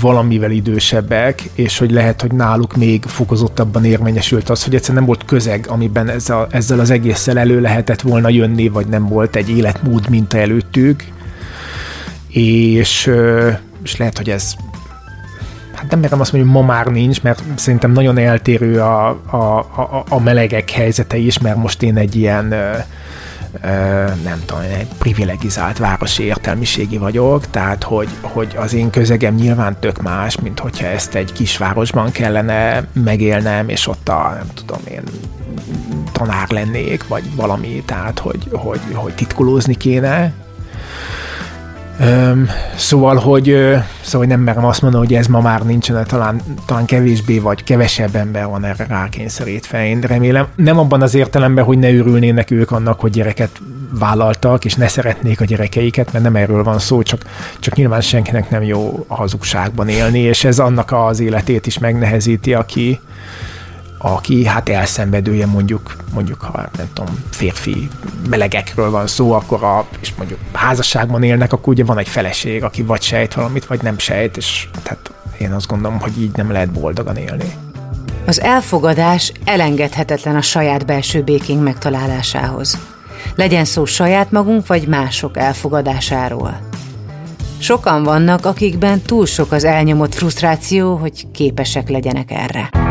valamivel 0.00 0.50
idősebbek, 0.50 1.42
és 1.54 1.78
hogy 1.78 1.90
lehet, 1.90 2.20
hogy 2.20 2.32
náluk 2.32 2.76
még 2.76 3.04
fokozottabban 3.04 3.84
érvényesült 3.84 4.50
az, 4.50 4.64
hogy 4.64 4.74
egyszerűen 4.74 4.98
nem 4.98 5.06
volt 5.06 5.24
közeg, 5.24 5.66
amiben 5.68 6.08
ez 6.08 6.30
a, 6.30 6.46
ezzel 6.50 6.80
az 6.80 6.90
egésszel 6.90 7.38
elő 7.38 7.60
lehetett 7.60 8.00
volna 8.00 8.28
jönni, 8.28 8.68
vagy 8.68 8.86
nem 8.86 9.08
volt 9.08 9.36
egy 9.36 9.50
életmód 9.50 10.08
minta 10.08 10.38
előttük, 10.38 11.04
és, 12.28 13.10
és 13.82 13.96
lehet, 13.96 14.16
hogy 14.16 14.30
ez 14.30 14.54
hát 15.80 15.90
nem 15.90 16.00
merem 16.00 16.20
azt 16.20 16.32
mondani, 16.32 16.52
hogy 16.52 16.62
ma 16.62 16.72
már 16.72 16.86
nincs, 16.86 17.22
mert 17.22 17.42
szerintem 17.54 17.92
nagyon 17.92 18.18
eltérő 18.18 18.80
a, 18.80 19.08
a, 19.26 19.58
a, 19.58 20.04
a 20.08 20.20
melegek 20.20 20.70
helyzete 20.70 21.16
is, 21.16 21.38
mert 21.38 21.56
most 21.56 21.82
én 21.82 21.96
egy 21.96 22.16
ilyen 22.16 22.54
nem 24.24 24.42
tudom, 24.46 24.62
egy 24.62 24.88
privilegizált 24.98 25.78
városi 25.78 26.22
értelmiségi 26.22 26.98
vagyok, 26.98 27.50
tehát 27.50 27.82
hogy, 27.82 28.08
hogy 28.20 28.54
az 28.56 28.74
én 28.74 28.90
közegem 28.90 29.34
nyilván 29.34 29.76
tök 29.80 30.02
más, 30.02 30.40
mint 30.40 30.58
hogyha 30.58 30.86
ezt 30.86 31.14
egy 31.14 31.32
kisvárosban 31.32 32.10
kellene 32.10 32.84
megélnem, 32.92 33.68
és 33.68 33.86
ott 33.86 34.08
a, 34.08 34.32
nem 34.36 34.46
tudom 34.54 34.80
én, 34.88 35.02
tanár 36.12 36.50
lennék, 36.50 37.08
vagy 37.08 37.34
valami, 37.36 37.82
tehát 37.86 38.18
hogy, 38.18 38.48
hogy, 38.52 38.80
hogy 38.92 39.14
titkolózni 39.14 39.74
kéne, 39.74 40.32
Öm, 42.00 42.48
szóval, 42.76 43.16
hogy, 43.16 43.44
szóval, 44.00 44.26
hogy 44.26 44.28
nem 44.28 44.40
merem 44.40 44.64
azt 44.64 44.82
mondani, 44.82 45.06
hogy 45.06 45.14
ez 45.14 45.26
ma 45.26 45.40
már 45.40 45.62
nincsen, 45.62 46.04
talán, 46.06 46.40
talán 46.66 46.84
kevésbé 46.84 47.38
vagy 47.38 47.64
kevesebb 47.64 48.14
ember 48.14 48.46
van 48.46 48.64
erre 48.64 48.86
rákényszerítve. 48.88 49.86
Én 49.86 50.00
remélem, 50.00 50.46
nem 50.56 50.78
abban 50.78 51.02
az 51.02 51.14
értelemben, 51.14 51.64
hogy 51.64 51.78
ne 51.78 51.94
örülnének 51.94 52.50
ők 52.50 52.70
annak, 52.70 53.00
hogy 53.00 53.10
gyereket 53.10 53.50
vállaltak, 53.98 54.64
és 54.64 54.74
ne 54.74 54.88
szeretnék 54.88 55.40
a 55.40 55.44
gyerekeiket, 55.44 56.12
mert 56.12 56.24
nem 56.24 56.36
erről 56.36 56.62
van 56.62 56.78
szó, 56.78 57.02
csak, 57.02 57.22
csak 57.58 57.74
nyilván 57.74 58.00
senkinek 58.00 58.50
nem 58.50 58.62
jó 58.62 59.04
a 59.08 59.14
hazugságban 59.14 59.88
élni, 59.88 60.18
és 60.18 60.44
ez 60.44 60.58
annak 60.58 60.92
az 60.92 61.20
életét 61.20 61.66
is 61.66 61.78
megnehezíti, 61.78 62.54
aki, 62.54 63.00
aki 64.02 64.44
hát 64.44 64.68
elszenvedője 64.68 65.46
mondjuk, 65.46 65.96
mondjuk 66.12 66.40
ha 66.40 66.68
nem 66.76 66.88
tudom, 66.92 67.24
férfi 67.30 67.88
melegekről 68.28 68.90
van 68.90 69.06
szó, 69.06 69.32
akkor 69.32 69.64
a, 69.64 69.86
és 70.00 70.14
mondjuk 70.16 70.38
házasságban 70.52 71.22
élnek, 71.22 71.52
akkor 71.52 71.72
ugye 71.72 71.84
van 71.84 71.98
egy 71.98 72.08
feleség, 72.08 72.64
aki 72.64 72.82
vagy 72.82 73.02
sejt 73.02 73.34
valamit, 73.34 73.66
vagy 73.66 73.82
nem 73.82 73.98
sejt, 73.98 74.36
és 74.36 74.68
tehát 74.82 75.10
én 75.38 75.52
azt 75.52 75.66
gondolom, 75.66 76.00
hogy 76.00 76.20
így 76.22 76.36
nem 76.36 76.50
lehet 76.52 76.70
boldogan 76.72 77.16
élni. 77.16 77.54
Az 78.26 78.40
elfogadás 78.40 79.32
elengedhetetlen 79.44 80.36
a 80.36 80.42
saját 80.42 80.86
belső 80.86 81.22
békénk 81.22 81.62
megtalálásához. 81.62 82.78
Legyen 83.34 83.64
szó 83.64 83.84
saját 83.84 84.30
magunk 84.30 84.66
vagy 84.66 84.86
mások 84.86 85.36
elfogadásáról. 85.36 86.60
Sokan 87.58 88.02
vannak, 88.02 88.46
akikben 88.46 89.00
túl 89.00 89.26
sok 89.26 89.52
az 89.52 89.64
elnyomott 89.64 90.14
frusztráció, 90.14 90.96
hogy 90.96 91.30
képesek 91.30 91.88
legyenek 91.88 92.30
erre. 92.30 92.89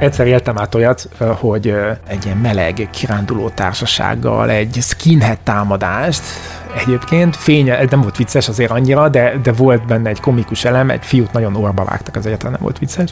Egyszer 0.00 0.26
éltem 0.26 0.58
át 0.58 0.74
olyat, 0.74 1.08
hogy 1.18 1.74
egy 2.06 2.24
ilyen 2.24 2.36
meleg 2.36 2.88
kiránduló 2.92 3.48
társasággal 3.48 4.50
egy 4.50 4.78
skinhead 4.80 5.38
támadást, 5.38 6.22
egyébként. 6.76 7.36
Fénye, 7.36 7.78
ez 7.78 7.90
nem 7.90 8.00
volt 8.00 8.16
vicces 8.16 8.48
azért 8.48 8.70
annyira, 8.70 9.08
de, 9.08 9.36
de 9.42 9.52
volt 9.52 9.86
benne 9.86 10.08
egy 10.08 10.20
komikus 10.20 10.64
elem, 10.64 10.90
egy 10.90 11.04
fiút 11.04 11.32
nagyon 11.32 11.56
orba 11.56 11.84
vágtak, 11.84 12.16
az 12.16 12.26
egyetlen 12.26 12.52
nem 12.52 12.60
volt 12.60 12.78
vicces. 12.78 13.10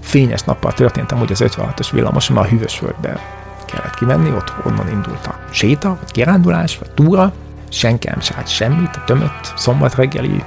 Fényes 0.00 0.42
nappal 0.42 0.72
történtem, 0.72 1.18
hogy 1.18 1.32
az 1.32 1.42
56-os 1.44 1.88
villamoson 1.92 2.36
a 2.36 2.44
hűvösvölgybe 2.44 3.20
kellett 3.64 3.94
kimenni, 3.94 4.30
ott 4.30 4.52
onnan 4.66 4.88
indult 4.88 5.26
a 5.26 5.38
séta, 5.50 5.88
vagy 5.88 6.12
kirándulás, 6.12 6.78
vagy 6.78 6.90
túra, 6.90 7.32
senki 7.68 8.08
nem 8.08 8.18
csinált 8.18 8.48
semmit, 8.48 8.96
a 8.96 9.04
tömött 9.06 9.52
szombat 9.56 9.94
reggeli 9.94 10.42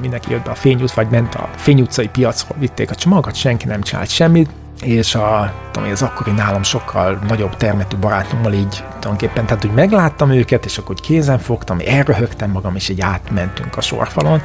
mindenki 0.00 0.30
jött 0.30 0.44
be 0.44 0.50
a 0.50 0.54
fényút, 0.54 0.92
vagy 0.92 1.08
ment 1.10 1.34
a 1.34 1.48
fényutcai 1.56 2.08
piacról, 2.08 2.58
vitték 2.58 2.90
a 2.90 2.94
csomagot, 2.94 3.34
senki 3.34 3.66
nem 3.66 3.80
csinált 3.80 4.10
semmit, 4.10 4.50
és 4.82 5.14
a, 5.14 5.52
tudom, 5.70 5.90
az 5.90 6.02
akkori 6.02 6.30
nálam 6.30 6.62
sokkal 6.62 7.18
nagyobb 7.28 7.56
termetű 7.56 7.96
barátommal 7.96 8.52
így 8.52 8.84
tulajdonképpen, 8.84 9.46
tehát 9.46 9.62
hogy 9.62 9.72
megláttam 9.74 10.30
őket, 10.30 10.64
és 10.64 10.78
akkor 10.78 10.94
kézen 10.94 11.38
fogtam, 11.38 11.78
elröhögtem 11.86 12.50
magam, 12.50 12.74
és 12.76 12.88
így 12.88 13.00
átmentünk 13.00 13.76
a 13.76 13.80
sorfalon, 13.80 14.42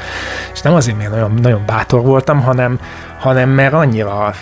és 0.54 0.62
nem 0.62 0.74
azért, 0.74 0.98
mert 0.98 1.10
nagyon, 1.10 1.34
nagyon 1.34 1.64
bátor 1.66 2.02
voltam, 2.02 2.42
hanem, 2.42 2.80
hanem 3.20 3.50
mert 3.50 3.74
annyira 3.74 4.34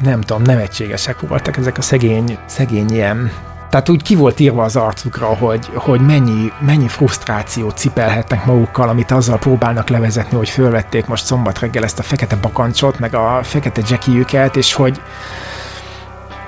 nem 0.00 0.20
tudom, 0.20 0.42
nevetségesek 0.42 1.20
voltak 1.20 1.56
ezek 1.56 1.78
a 1.78 1.82
szegény, 1.82 2.38
szegény 2.46 2.90
ilyen 2.90 3.30
tehát 3.76 3.90
úgy 3.90 4.02
ki 4.02 4.14
volt 4.14 4.40
írva 4.40 4.62
az 4.62 4.76
arcukra, 4.76 5.26
hogy, 5.26 5.66
hogy 5.74 6.00
mennyi, 6.00 6.52
mennyi 6.60 6.88
frusztrációt 6.88 7.76
cipelhetnek 7.76 8.44
magukkal, 8.44 8.88
amit 8.88 9.10
azzal 9.10 9.38
próbálnak 9.38 9.88
levezetni, 9.88 10.36
hogy 10.36 10.48
fölvették 10.48 11.06
most 11.06 11.24
szombat 11.24 11.58
reggel 11.58 11.82
ezt 11.84 11.98
a 11.98 12.02
fekete 12.02 12.36
bakancsot, 12.36 12.98
meg 12.98 13.14
a 13.14 13.40
fekete 13.42 13.82
jackiüket, 13.88 14.56
és 14.56 14.72
hogy, 14.72 15.00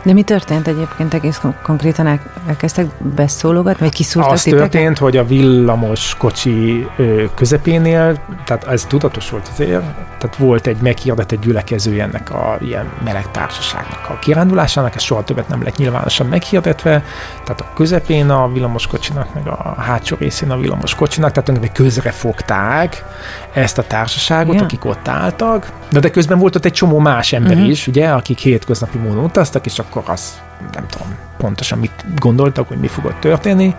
de 0.02 0.12
mi 0.12 0.22
történt 0.22 0.68
egyébként 0.68 1.14
egész 1.14 1.40
konkrétan? 1.62 2.20
Elkezdtek 2.46 2.86
beszólogatni, 3.14 3.80
vagy 3.80 3.94
kiszúrtak 3.94 4.32
Az 4.32 4.42
titeket? 4.42 4.70
történt, 4.70 4.98
hogy 4.98 5.16
a 5.16 5.24
villamos 5.24 6.14
kocsi 6.18 6.86
közepénél, 7.34 8.18
tehát 8.44 8.66
ez 8.66 8.84
tudatos 8.84 9.30
volt 9.30 9.48
azért, 9.52 9.84
tehát 10.18 10.36
volt 10.36 10.66
egy 10.66 10.76
meghirdetett 10.80 11.40
gyülekező 11.40 12.00
ennek 12.00 12.30
a 12.30 12.56
ilyen 12.60 12.92
meleg 13.04 13.30
társaságnak 13.30 14.08
a 14.08 14.18
kirándulásának, 14.18 14.94
ez 14.94 15.02
soha 15.02 15.24
többet 15.24 15.48
nem 15.48 15.62
lett 15.62 15.76
nyilvánosan 15.76 16.26
meghirdetve, 16.26 17.04
tehát 17.44 17.60
a 17.60 17.72
közepén 17.74 18.30
a 18.30 18.52
villamos 18.52 18.86
kocsinak, 18.86 19.34
meg 19.34 19.46
a 19.46 19.74
hátsó 19.78 20.16
részén 20.18 20.50
a 20.50 20.56
villamos 20.56 20.94
kocsinak, 20.94 21.32
tehát 21.32 21.44
tulajdonképpen 21.44 21.84
közre 21.84 22.10
fogták 22.10 23.04
ezt 23.52 23.78
a 23.78 23.82
társaságot, 23.82 24.54
ja. 24.54 24.62
akik 24.62 24.84
ott 24.84 25.08
álltak, 25.08 25.72
de, 25.90 26.00
de 26.00 26.10
közben 26.10 26.38
volt 26.38 26.56
ott 26.56 26.64
egy 26.64 26.72
csomó 26.72 26.98
más 26.98 27.32
ember 27.32 27.52
uh-huh. 27.52 27.68
is, 27.68 27.86
ugye, 27.86 28.08
akik 28.08 28.38
hétköznapi 28.38 28.98
módon 28.98 29.24
utaztak, 29.24 29.66
és 29.66 29.78
akkor 29.78 30.02
az 30.06 30.40
nem 30.72 30.86
tudom 30.86 31.16
pontosan 31.38 31.78
mit 31.78 32.04
gondoltak, 32.18 32.68
hogy 32.68 32.78
mi 32.78 32.86
fogott 32.86 33.20
történni, 33.20 33.74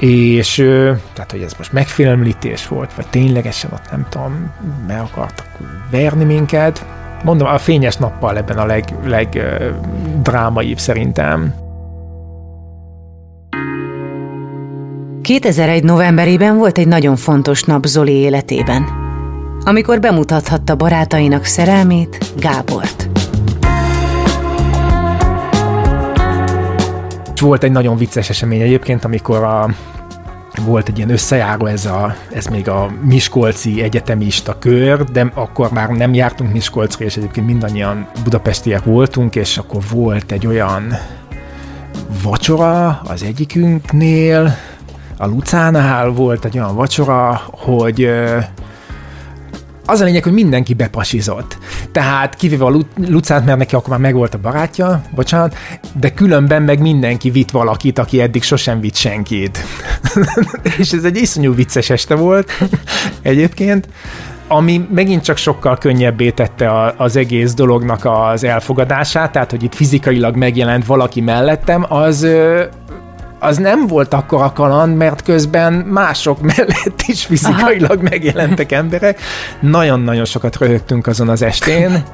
és 0.00 0.54
tehát, 1.12 1.30
hogy 1.30 1.42
ez 1.42 1.52
most 1.58 1.72
megfélemlítés 1.72 2.68
volt, 2.68 2.94
vagy 2.94 3.06
ténylegesen 3.06 3.70
ott 3.72 3.90
nem 3.90 4.06
tudom, 4.08 4.52
meg 4.86 5.00
akartak 5.00 5.46
verni 5.90 6.24
minket. 6.24 6.86
Mondom, 7.24 7.48
a 7.48 7.58
fényes 7.58 7.96
nappal 7.96 8.36
ebben 8.36 8.58
a 8.58 8.66
leg, 8.66 8.84
legdrámaibb 9.04 10.78
szerintem. 10.78 11.54
2001. 15.22 15.84
novemberében 15.84 16.56
volt 16.56 16.78
egy 16.78 16.88
nagyon 16.88 17.16
fontos 17.16 17.62
nap 17.62 17.86
Zoli 17.86 18.12
életében, 18.12 18.86
amikor 19.64 20.00
bemutathatta 20.00 20.76
barátainak 20.76 21.44
szerelmét, 21.44 22.32
Gábort. 22.36 23.19
Volt 27.40 27.62
egy 27.62 27.72
nagyon 27.72 27.96
vicces 27.96 28.28
esemény 28.28 28.60
egyébként, 28.60 29.04
amikor 29.04 29.42
a, 29.42 29.68
volt 30.64 30.88
egy 30.88 30.96
ilyen 30.96 31.10
összejáró, 31.10 31.66
ez, 31.66 31.86
a, 31.86 32.14
ez 32.32 32.46
még 32.46 32.68
a 32.68 32.90
Miskolci 33.02 33.82
egyetemista 33.82 34.58
kör, 34.58 35.04
de 35.04 35.30
akkor 35.34 35.70
már 35.72 35.88
nem 35.88 36.14
jártunk 36.14 36.52
Miskolcra, 36.52 37.04
és 37.04 37.16
egyébként 37.16 37.46
mindannyian 37.46 38.08
budapestiek 38.24 38.84
voltunk, 38.84 39.36
és 39.36 39.58
akkor 39.58 39.80
volt 39.92 40.32
egy 40.32 40.46
olyan 40.46 40.94
vacsora 42.22 43.00
az 43.04 43.22
egyikünknél, 43.22 44.56
a 45.16 45.26
Lucánál 45.26 46.08
volt 46.08 46.44
egy 46.44 46.58
olyan 46.58 46.74
vacsora, 46.74 47.42
hogy 47.50 48.10
az 49.90 50.00
a 50.00 50.04
lényeg, 50.04 50.22
hogy 50.22 50.32
mindenki 50.32 50.74
bepasizott. 50.74 51.58
Tehát 51.92 52.34
kivéve 52.34 52.64
a 52.64 52.80
Lucát, 52.96 53.44
mert 53.44 53.58
neki 53.58 53.74
akkor 53.74 53.88
már 53.88 53.98
megvolt 53.98 54.34
a 54.34 54.38
barátja, 54.38 55.02
bocsánat, 55.14 55.56
de 56.00 56.12
különben 56.12 56.62
meg 56.62 56.80
mindenki 56.80 57.30
vitt 57.30 57.50
valakit, 57.50 57.98
aki 57.98 58.20
eddig 58.20 58.42
sosem 58.42 58.80
vitt 58.80 58.94
senkit. 58.94 59.58
és 60.78 60.92
ez 60.92 61.04
egy 61.04 61.16
iszonyú 61.16 61.54
vicces 61.54 61.90
este 61.90 62.14
volt 62.14 62.52
egyébként 63.22 63.88
ami 64.52 64.86
megint 64.92 65.22
csak 65.22 65.36
sokkal 65.36 65.76
könnyebbé 65.78 66.30
tette 66.30 66.94
az 66.96 67.16
egész 67.16 67.54
dolognak 67.54 68.04
az 68.04 68.44
elfogadását, 68.44 69.32
tehát 69.32 69.50
hogy 69.50 69.62
itt 69.62 69.74
fizikailag 69.74 70.36
megjelent 70.36 70.86
valaki 70.86 71.20
mellettem, 71.20 71.86
az 71.88 72.26
az 73.40 73.56
nem 73.56 73.86
volt 73.86 74.14
akkor 74.14 74.52
kaland, 74.52 74.96
mert 74.96 75.22
közben 75.22 75.72
mások 75.72 76.40
mellett 76.56 77.02
is 77.06 77.24
fizikailag 77.24 77.90
Aha. 77.90 78.08
megjelentek 78.10 78.72
emberek. 78.72 79.20
Nagyon-nagyon 79.60 80.24
sokat 80.24 80.56
röhögtünk 80.58 81.06
azon 81.06 81.28
az 81.28 81.42
estén. 81.42 82.02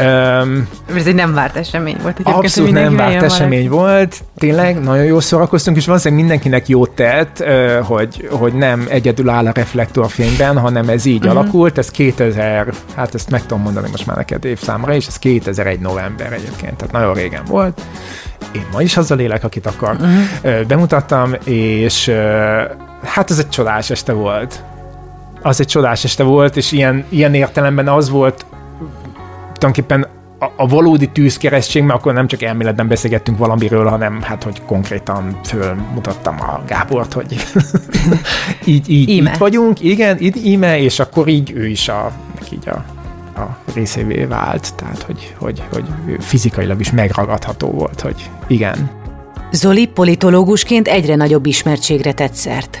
Um, 0.00 0.68
Ez 0.94 1.06
egy 1.06 1.14
nem 1.14 1.34
várt 1.34 1.56
esemény 1.56 1.96
volt. 2.02 2.20
Abszolút 2.22 2.70
nem 2.72 2.96
várt 2.96 3.22
esemény 3.22 3.68
valaki. 3.68 3.92
volt. 3.92 4.20
Tényleg 4.38 4.80
nagyon 4.80 5.04
jól 5.04 5.20
szórakoztunk, 5.20 5.76
és 5.76 5.86
valószínűleg 5.86 6.24
mindenkinek 6.24 6.68
jót 6.68 6.90
tett, 6.90 7.44
hogy, 7.82 8.28
hogy 8.30 8.52
nem 8.52 8.86
egyedül 8.88 9.28
áll 9.28 9.46
a 9.46 9.52
reflektorfényben, 9.54 10.58
hanem 10.58 10.88
ez 10.88 11.04
így 11.04 11.24
uh-huh. 11.24 11.38
alakult. 11.38 11.78
Ez 11.78 11.90
2000, 11.90 12.68
hát 12.94 13.14
ezt 13.14 13.30
meg 13.30 13.42
tudom 13.42 13.62
mondani 13.62 13.88
most 13.90 14.06
már 14.06 14.16
neked 14.16 14.44
évszámra, 14.44 14.94
és 14.94 15.06
ez 15.06 15.18
2001 15.18 15.80
november 15.80 16.32
egyébként, 16.32 16.76
tehát 16.76 16.92
nagyon 16.92 17.14
régen 17.14 17.44
volt. 17.44 17.80
Én 18.52 18.66
ma 18.72 18.82
is 18.82 18.96
azzal 18.96 19.18
élek, 19.18 19.44
akit 19.44 19.66
akar. 19.66 19.94
Uh-huh. 19.94 20.66
Bemutattam, 20.66 21.34
és 21.44 22.12
hát 23.04 23.30
ez 23.30 23.38
egy 23.38 23.48
csodás 23.48 23.90
este 23.90 24.12
volt. 24.12 24.62
Az 25.42 25.60
egy 25.60 25.66
csodás 25.66 26.04
este 26.04 26.22
volt, 26.22 26.56
és 26.56 26.72
ilyen, 26.72 27.04
ilyen 27.08 27.34
értelemben 27.34 27.88
az 27.88 28.10
volt 28.10 28.44
tulajdonképpen 29.60 30.06
a, 30.38 30.52
a 30.56 30.66
valódi 30.66 31.06
tűzkeresztség, 31.06 31.82
mert 31.82 31.98
akkor 31.98 32.12
nem 32.12 32.26
csak 32.26 32.42
elméletben 32.42 32.88
beszélgettünk 32.88 33.38
valamiről, 33.38 33.86
hanem 33.86 34.22
hát, 34.22 34.42
hogy 34.42 34.62
konkrétan 34.66 35.40
fölmutattam 35.44 36.40
a 36.40 36.62
Gábort, 36.66 37.12
hogy 37.12 37.36
így, 38.64 38.90
így 38.90 39.08
íme. 39.08 39.30
itt 39.30 39.36
vagyunk, 39.36 39.80
igen, 39.80 40.16
itt 40.18 40.36
íme, 40.36 40.80
és 40.80 40.98
akkor 40.98 41.28
így 41.28 41.52
ő 41.54 41.66
is 41.66 41.88
a, 41.88 42.12
így 42.52 42.68
a, 42.68 42.84
a 43.40 43.58
részévé 43.74 44.24
vált, 44.24 44.74
tehát 44.74 45.02
hogy, 45.02 45.34
hogy, 45.38 45.62
hogy 45.72 45.84
fizikailag 46.18 46.80
is 46.80 46.90
megragadható 46.90 47.70
volt, 47.70 48.00
hogy 48.00 48.30
igen. 48.46 48.90
Zoli 49.52 49.86
politológusként 49.86 50.88
egyre 50.88 51.14
nagyobb 51.14 51.46
ismertségre 51.46 52.12
tett 52.12 52.34
szert. 52.34 52.80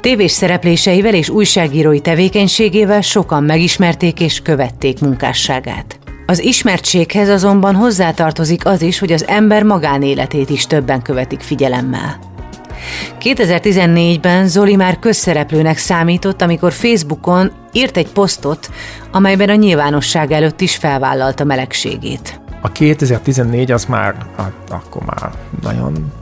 Tévés 0.00 0.30
szerepléseivel 0.30 1.14
és 1.14 1.28
újságírói 1.28 2.00
tevékenységével 2.00 3.00
sokan 3.00 3.44
megismerték 3.44 4.20
és 4.20 4.40
követték 4.40 5.00
munkásságát. 5.00 5.98
Az 6.26 6.38
ismertséghez 6.38 7.28
azonban 7.28 7.74
hozzátartozik 7.74 8.66
az 8.66 8.82
is, 8.82 8.98
hogy 8.98 9.12
az 9.12 9.26
ember 9.26 9.62
magánéletét 9.62 10.50
is 10.50 10.66
többen 10.66 11.02
követik 11.02 11.40
figyelemmel. 11.40 12.29
2014-ben 13.20 14.48
Zoli 14.48 14.76
már 14.76 14.98
közszereplőnek 14.98 15.78
számított, 15.78 16.42
amikor 16.42 16.72
Facebookon 16.72 17.52
írt 17.72 17.96
egy 17.96 18.08
posztot, 18.08 18.70
amelyben 19.12 19.48
a 19.48 19.54
nyilvánosság 19.54 20.32
előtt 20.32 20.60
is 20.60 20.76
felvállalta 20.76 21.44
melegségét. 21.44 22.40
A 22.60 22.68
2014 22.68 23.70
az 23.70 23.84
már, 23.84 24.14
hát 24.36 24.52
akkor 24.70 25.02
már 25.06 25.30
nagyon 25.62 26.12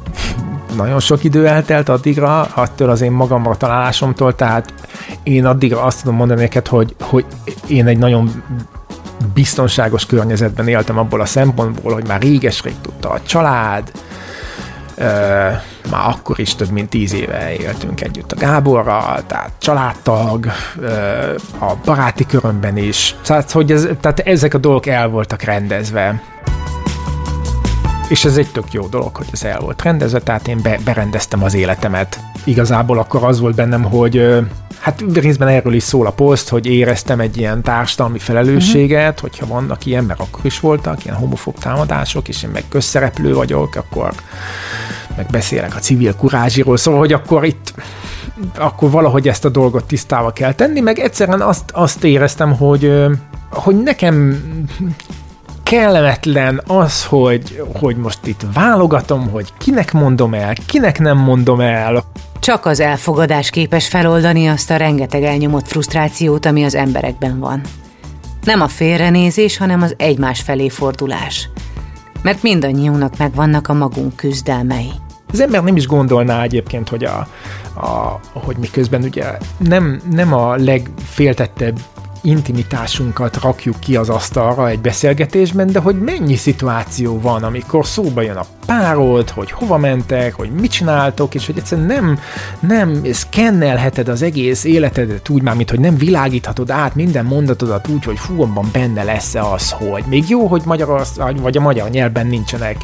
nagyon 0.76 1.00
sok 1.00 1.24
idő 1.24 1.46
eltelt 1.46 1.88
addigra, 1.88 2.40
attól 2.40 2.90
az 2.90 3.00
én 3.00 3.12
magamra 3.12 3.56
találásomtól, 3.56 4.34
tehát 4.34 4.72
én 5.22 5.46
addigra 5.46 5.82
azt 5.82 6.00
tudom 6.00 6.16
mondani 6.16 6.40
neked, 6.40 6.66
hogy, 6.66 6.94
hogy 7.00 7.24
én 7.66 7.86
egy 7.86 7.98
nagyon 7.98 8.42
biztonságos 9.34 10.06
környezetben 10.06 10.68
éltem 10.68 10.98
abból 10.98 11.20
a 11.20 11.24
szempontból, 11.24 11.92
hogy 11.92 12.06
már 12.06 12.20
réges-rég 12.20 12.74
tudta 12.80 13.10
a 13.10 13.20
család, 13.26 13.92
már 15.90 16.08
akkor 16.08 16.40
is 16.40 16.54
több 16.54 16.70
mint 16.70 16.88
tíz 16.88 17.14
éve 17.14 17.56
éltünk 17.56 18.00
együtt 18.00 18.32
a 18.32 18.36
Gáborral, 18.36 19.26
tehát 19.26 19.52
családtag, 19.58 20.46
a 21.58 21.74
baráti 21.84 22.26
körömben 22.26 22.76
is, 22.76 23.14
tehát, 23.22 23.50
hogy 23.50 23.72
ez, 23.72 23.88
tehát 24.00 24.20
ezek 24.20 24.54
a 24.54 24.58
dolgok 24.58 24.86
el 24.86 25.08
voltak 25.08 25.42
rendezve. 25.42 26.22
És 28.08 28.24
ez 28.24 28.36
egy 28.36 28.50
tök 28.52 28.72
jó 28.72 28.86
dolog, 28.86 29.16
hogy 29.16 29.26
ez 29.32 29.42
el 29.42 29.60
volt 29.60 29.82
rendezve, 29.82 30.20
tehát 30.20 30.48
én 30.48 30.60
be, 30.62 30.78
berendeztem 30.84 31.42
az 31.42 31.54
életemet. 31.54 32.20
Igazából 32.44 32.98
akkor 32.98 33.24
az 33.24 33.40
volt 33.40 33.54
bennem, 33.54 33.82
hogy 33.82 34.38
hát 34.78 35.04
részben 35.14 35.48
erről 35.48 35.74
is 35.74 35.82
szól 35.82 36.06
a 36.06 36.10
poszt, 36.10 36.48
hogy 36.48 36.66
éreztem 36.66 37.20
egy 37.20 37.36
ilyen 37.36 37.62
társadalmi 37.62 38.18
felelősséget, 38.18 39.08
uh-huh. 39.08 39.20
hogyha 39.20 39.46
vannak 39.46 39.86
ilyen, 39.86 40.04
mert 40.04 40.20
akkor 40.20 40.40
is 40.44 40.60
voltak 40.60 41.04
ilyen 41.04 41.16
homofób 41.16 41.58
támadások, 41.58 42.28
és 42.28 42.42
én 42.42 42.50
meg 42.50 42.64
közszereplő 42.68 43.34
vagyok, 43.34 43.74
akkor 43.74 44.12
meg 45.16 45.26
beszélek 45.30 45.76
a 45.76 45.78
civil 45.78 46.14
kurázsiról, 46.14 46.76
szóval, 46.76 47.00
hogy 47.00 47.12
akkor 47.12 47.44
itt 47.44 47.74
akkor 48.58 48.90
valahogy 48.90 49.28
ezt 49.28 49.44
a 49.44 49.48
dolgot 49.48 49.84
tisztába 49.84 50.30
kell 50.30 50.52
tenni, 50.52 50.80
meg 50.80 50.98
egyszerűen 50.98 51.40
azt, 51.40 51.70
azt 51.72 52.04
éreztem, 52.04 52.56
hogy, 52.56 53.04
hogy 53.50 53.82
nekem 53.82 54.42
kellemetlen 55.68 56.62
az, 56.66 57.04
hogy, 57.04 57.62
hogy 57.80 57.96
most 57.96 58.26
itt 58.26 58.40
válogatom, 58.54 59.30
hogy 59.30 59.52
kinek 59.58 59.92
mondom 59.92 60.34
el, 60.34 60.54
kinek 60.66 60.98
nem 60.98 61.18
mondom 61.18 61.60
el. 61.60 62.04
Csak 62.38 62.66
az 62.66 62.80
elfogadás 62.80 63.50
képes 63.50 63.88
feloldani 63.88 64.46
azt 64.46 64.70
a 64.70 64.76
rengeteg 64.76 65.22
elnyomott 65.22 65.66
frusztrációt, 65.66 66.46
ami 66.46 66.64
az 66.64 66.74
emberekben 66.74 67.38
van. 67.38 67.60
Nem 68.42 68.60
a 68.60 68.68
félrenézés, 68.68 69.56
hanem 69.56 69.82
az 69.82 69.94
egymás 69.98 70.40
felé 70.40 70.68
fordulás. 70.68 71.48
Mert 72.22 72.42
mindannyiunknak 72.42 73.18
megvannak 73.18 73.68
a 73.68 73.74
magunk 73.74 74.16
küzdelmei. 74.16 74.90
Az 75.32 75.40
ember 75.40 75.62
nem 75.62 75.76
is 75.76 75.86
gondolná 75.86 76.42
egyébként, 76.42 76.88
hogy, 76.88 77.04
a, 77.04 77.26
a, 77.74 78.20
hogy 78.32 78.56
miközben 78.56 79.02
ugye 79.02 79.24
nem, 79.58 80.00
nem 80.10 80.34
a 80.34 80.56
legféltettebb 80.56 81.78
intimitásunkat 82.22 83.40
rakjuk 83.42 83.80
ki 83.80 83.96
az 83.96 84.08
asztalra 84.08 84.68
egy 84.68 84.80
beszélgetésben, 84.80 85.66
de 85.66 85.78
hogy 85.78 85.98
mennyi 86.00 86.36
szituáció 86.36 87.20
van, 87.20 87.42
amikor 87.42 87.86
szóba 87.86 88.20
jön 88.20 88.36
a 88.36 88.46
párod, 88.66 89.30
hogy 89.30 89.50
hova 89.50 89.76
mentek, 89.76 90.34
hogy 90.34 90.50
mit 90.50 90.70
csináltok, 90.70 91.34
és 91.34 91.46
hogy 91.46 91.58
egyszerűen 91.58 91.86
nem, 91.86 92.18
nem 92.60 93.12
szkennelheted 93.12 94.08
az 94.08 94.22
egész 94.22 94.64
életedet 94.64 95.28
úgy 95.28 95.42
már, 95.42 95.54
mint 95.54 95.70
hogy 95.70 95.80
nem 95.80 95.96
világíthatod 95.96 96.70
át 96.70 96.94
minden 96.94 97.24
mondatodat 97.24 97.88
úgy, 97.88 98.04
hogy 98.04 98.18
fú, 98.18 98.42
abban 98.42 98.68
benne 98.72 99.02
lesz 99.02 99.34
-e 99.34 99.42
az, 99.42 99.70
hogy 99.70 100.04
még 100.08 100.24
jó, 100.28 100.46
hogy 100.46 100.62
magyar, 100.64 101.06
vagy 101.40 101.56
a 101.56 101.60
magyar 101.60 101.90
nyelvben 101.90 102.26
nincsenek 102.26 102.76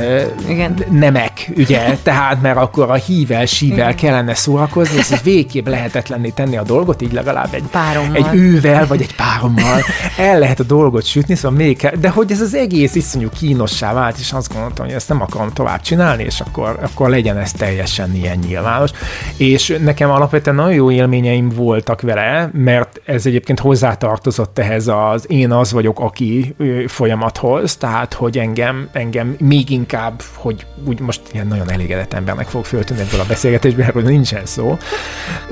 ö, 0.00 0.22
Igen. 0.48 0.74
nemek, 0.90 1.50
ugye, 1.56 1.98
tehát 2.02 2.42
mert 2.42 2.56
akkor 2.56 2.90
a 2.90 2.94
hível, 2.94 3.46
sível 3.46 3.78
Igen. 3.78 3.96
kellene 3.96 4.34
szórakozni, 4.34 4.96
és 4.96 5.20
végképp 5.22 5.66
lehetetlenné 5.66 6.28
tenni 6.28 6.56
a 6.56 6.62
dolgot, 6.62 7.02
így 7.02 7.12
legalább 7.12 7.54
egy, 7.54 7.62
Párommal. 7.70 8.16
egy 8.16 8.33
ővel, 8.34 8.86
vagy 8.86 9.00
egy 9.00 9.14
párommal 9.14 9.80
el 10.18 10.38
lehet 10.38 10.60
a 10.60 10.62
dolgot 10.62 11.04
sütni, 11.04 11.34
szóval 11.34 11.58
még 11.58 11.76
kell, 11.76 11.94
de 12.00 12.08
hogy 12.08 12.32
ez 12.32 12.40
az 12.40 12.54
egész 12.54 12.94
iszonyú 12.94 13.28
kínossá 13.28 13.92
vált, 13.92 14.18
és 14.18 14.32
azt 14.32 14.52
gondoltam, 14.52 14.84
hogy 14.84 14.94
ezt 14.94 15.08
nem 15.08 15.20
akarom 15.20 15.52
tovább 15.52 15.80
csinálni, 15.80 16.22
és 16.22 16.40
akkor, 16.40 16.78
akkor 16.82 17.08
legyen 17.08 17.38
ez 17.38 17.52
teljesen 17.52 18.14
ilyen 18.14 18.38
nyilvános. 18.38 18.90
És 19.36 19.76
nekem 19.82 20.10
alapvetően 20.10 20.56
nagyon 20.56 20.72
jó 20.74 20.90
élményeim 20.90 21.48
voltak 21.48 22.00
vele, 22.00 22.50
mert 22.52 23.00
ez 23.04 23.26
egyébként 23.26 23.60
hozzátartozott 23.60 24.58
ehhez 24.58 24.88
az 24.88 25.24
én 25.30 25.52
az 25.52 25.72
vagyok, 25.72 26.00
aki 26.00 26.54
folyamathoz, 26.86 27.76
tehát 27.76 28.14
hogy 28.14 28.38
engem, 28.38 28.88
engem 28.92 29.36
még 29.38 29.70
inkább, 29.70 30.22
hogy 30.34 30.66
úgy 30.84 31.00
most 31.00 31.20
ilyen 31.32 31.46
nagyon 31.46 31.70
elégedett 31.70 32.12
embernek 32.12 32.46
fog 32.46 32.64
föltűnni 32.64 33.02
ebből 33.02 33.20
a 33.20 33.24
beszélgetésből, 33.28 33.84
erről 33.84 34.02
nincsen 34.02 34.46
szó, 34.46 34.78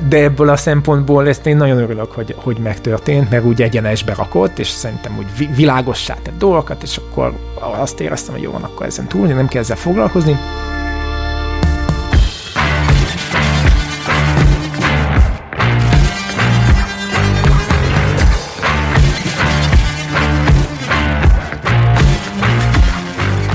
de 0.09 0.17
ebből 0.17 0.49
a 0.49 0.57
szempontból 0.57 1.29
ezt 1.29 1.47
én 1.47 1.57
nagyon 1.57 1.79
örülök, 1.79 2.13
hogy, 2.13 2.35
hogy 2.37 2.59
megtörtént, 2.73 3.31
mert 3.31 3.45
úgy 3.45 3.63
egyenesbe 3.63 4.15
rakott, 4.15 4.59
és 4.59 4.69
szerintem 4.69 5.19
úgy 5.19 5.55
világossá 5.57 6.15
tett 6.23 6.39
dolgokat, 6.39 6.83
és 6.83 6.97
akkor 6.97 7.35
azt 7.81 8.01
éreztem, 8.01 8.35
hogy 8.35 8.43
jó 8.43 8.51
van, 8.51 8.63
akkor 8.63 8.87
ezen 8.87 9.09
túl, 9.09 9.27
nem 9.27 9.49
kell 9.49 9.61
ezzel 9.63 9.77
foglalkozni. 9.77 10.37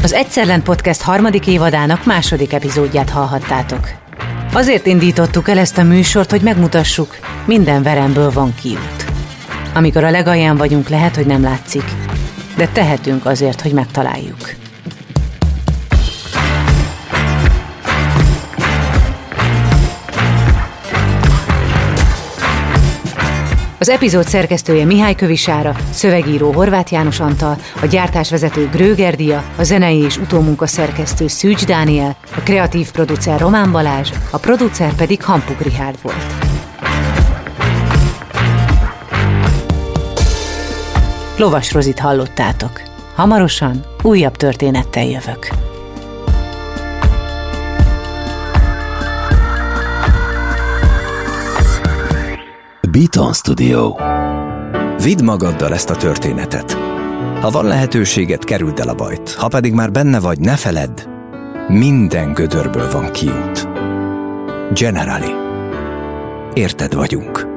Az 0.03 0.13
Egyszerlen 0.13 0.63
Podcast 0.63 1.01
harmadik 1.01 1.47
évadának 1.47 2.05
második 2.05 2.53
epizódját 2.53 3.09
hallhattátok. 3.09 3.89
Azért 4.53 4.86
indítottuk 4.86 5.49
el 5.49 5.57
ezt 5.57 5.78
a 5.78 5.84
műsort, 5.84 6.32
hogy 6.32 6.41
megmutassuk, 6.41 7.18
minden 7.45 7.84
veremből 7.84 8.32
van 8.32 8.53
kiút. 8.61 9.06
Amikor 9.78 10.03
a 10.03 10.09
legalján 10.09 10.57
vagyunk, 10.57 10.88
lehet, 10.88 11.15
hogy 11.15 11.25
nem 11.25 11.41
látszik, 11.41 11.84
de 12.55 12.67
tehetünk 12.67 13.25
azért, 13.25 13.61
hogy 13.61 13.71
megtaláljuk. 13.71 14.38
Az 23.80 23.89
epizód 23.89 24.28
szerkesztője 24.28 24.86
Mihály 24.86 25.15
Kövisára, 25.15 25.75
szövegíró 25.91 26.51
Horváth 26.51 26.91
János 26.91 27.19
Antal, 27.19 27.57
a 27.82 27.86
gyártásvezető 27.86 28.69
Grőgerdia, 28.69 29.43
a 29.57 29.63
zenei 29.63 29.99
és 29.99 30.17
utómunka 30.17 30.67
szerkesztő 30.67 31.28
Szűcs 31.28 31.65
Dániel, 31.65 32.15
a 32.36 32.39
kreatív 32.39 32.91
producer 32.91 33.39
Román 33.39 33.71
Balázs, 33.71 34.09
a 34.32 34.38
producer 34.38 34.93
pedig 34.93 35.23
Hampuk 35.23 35.61
Rihárd 35.61 35.97
volt. 36.01 36.46
Lovas 41.38 41.73
Rozit 41.73 41.99
hallottátok. 41.99 42.81
Hamarosan 43.15 43.85
újabb 44.03 44.35
történettel 44.35 45.05
jövök. 45.05 45.49
Beaton 52.91 53.33
Studio 53.33 53.95
Vidd 55.03 55.23
magaddal 55.23 55.73
ezt 55.73 55.89
a 55.89 55.95
történetet. 55.95 56.71
Ha 57.41 57.49
van 57.49 57.65
lehetőséged, 57.65 58.43
kerüld 58.43 58.79
el 58.79 58.89
a 58.89 58.95
bajt. 58.95 59.33
Ha 59.33 59.47
pedig 59.47 59.73
már 59.73 59.91
benne 59.91 60.19
vagy, 60.19 60.39
ne 60.39 60.55
feledd, 60.55 61.01
minden 61.67 62.33
gödörből 62.33 62.91
van 62.91 63.11
kiút. 63.11 63.67
Generali. 64.73 65.31
Érted 66.53 66.93
vagyunk. 66.93 67.56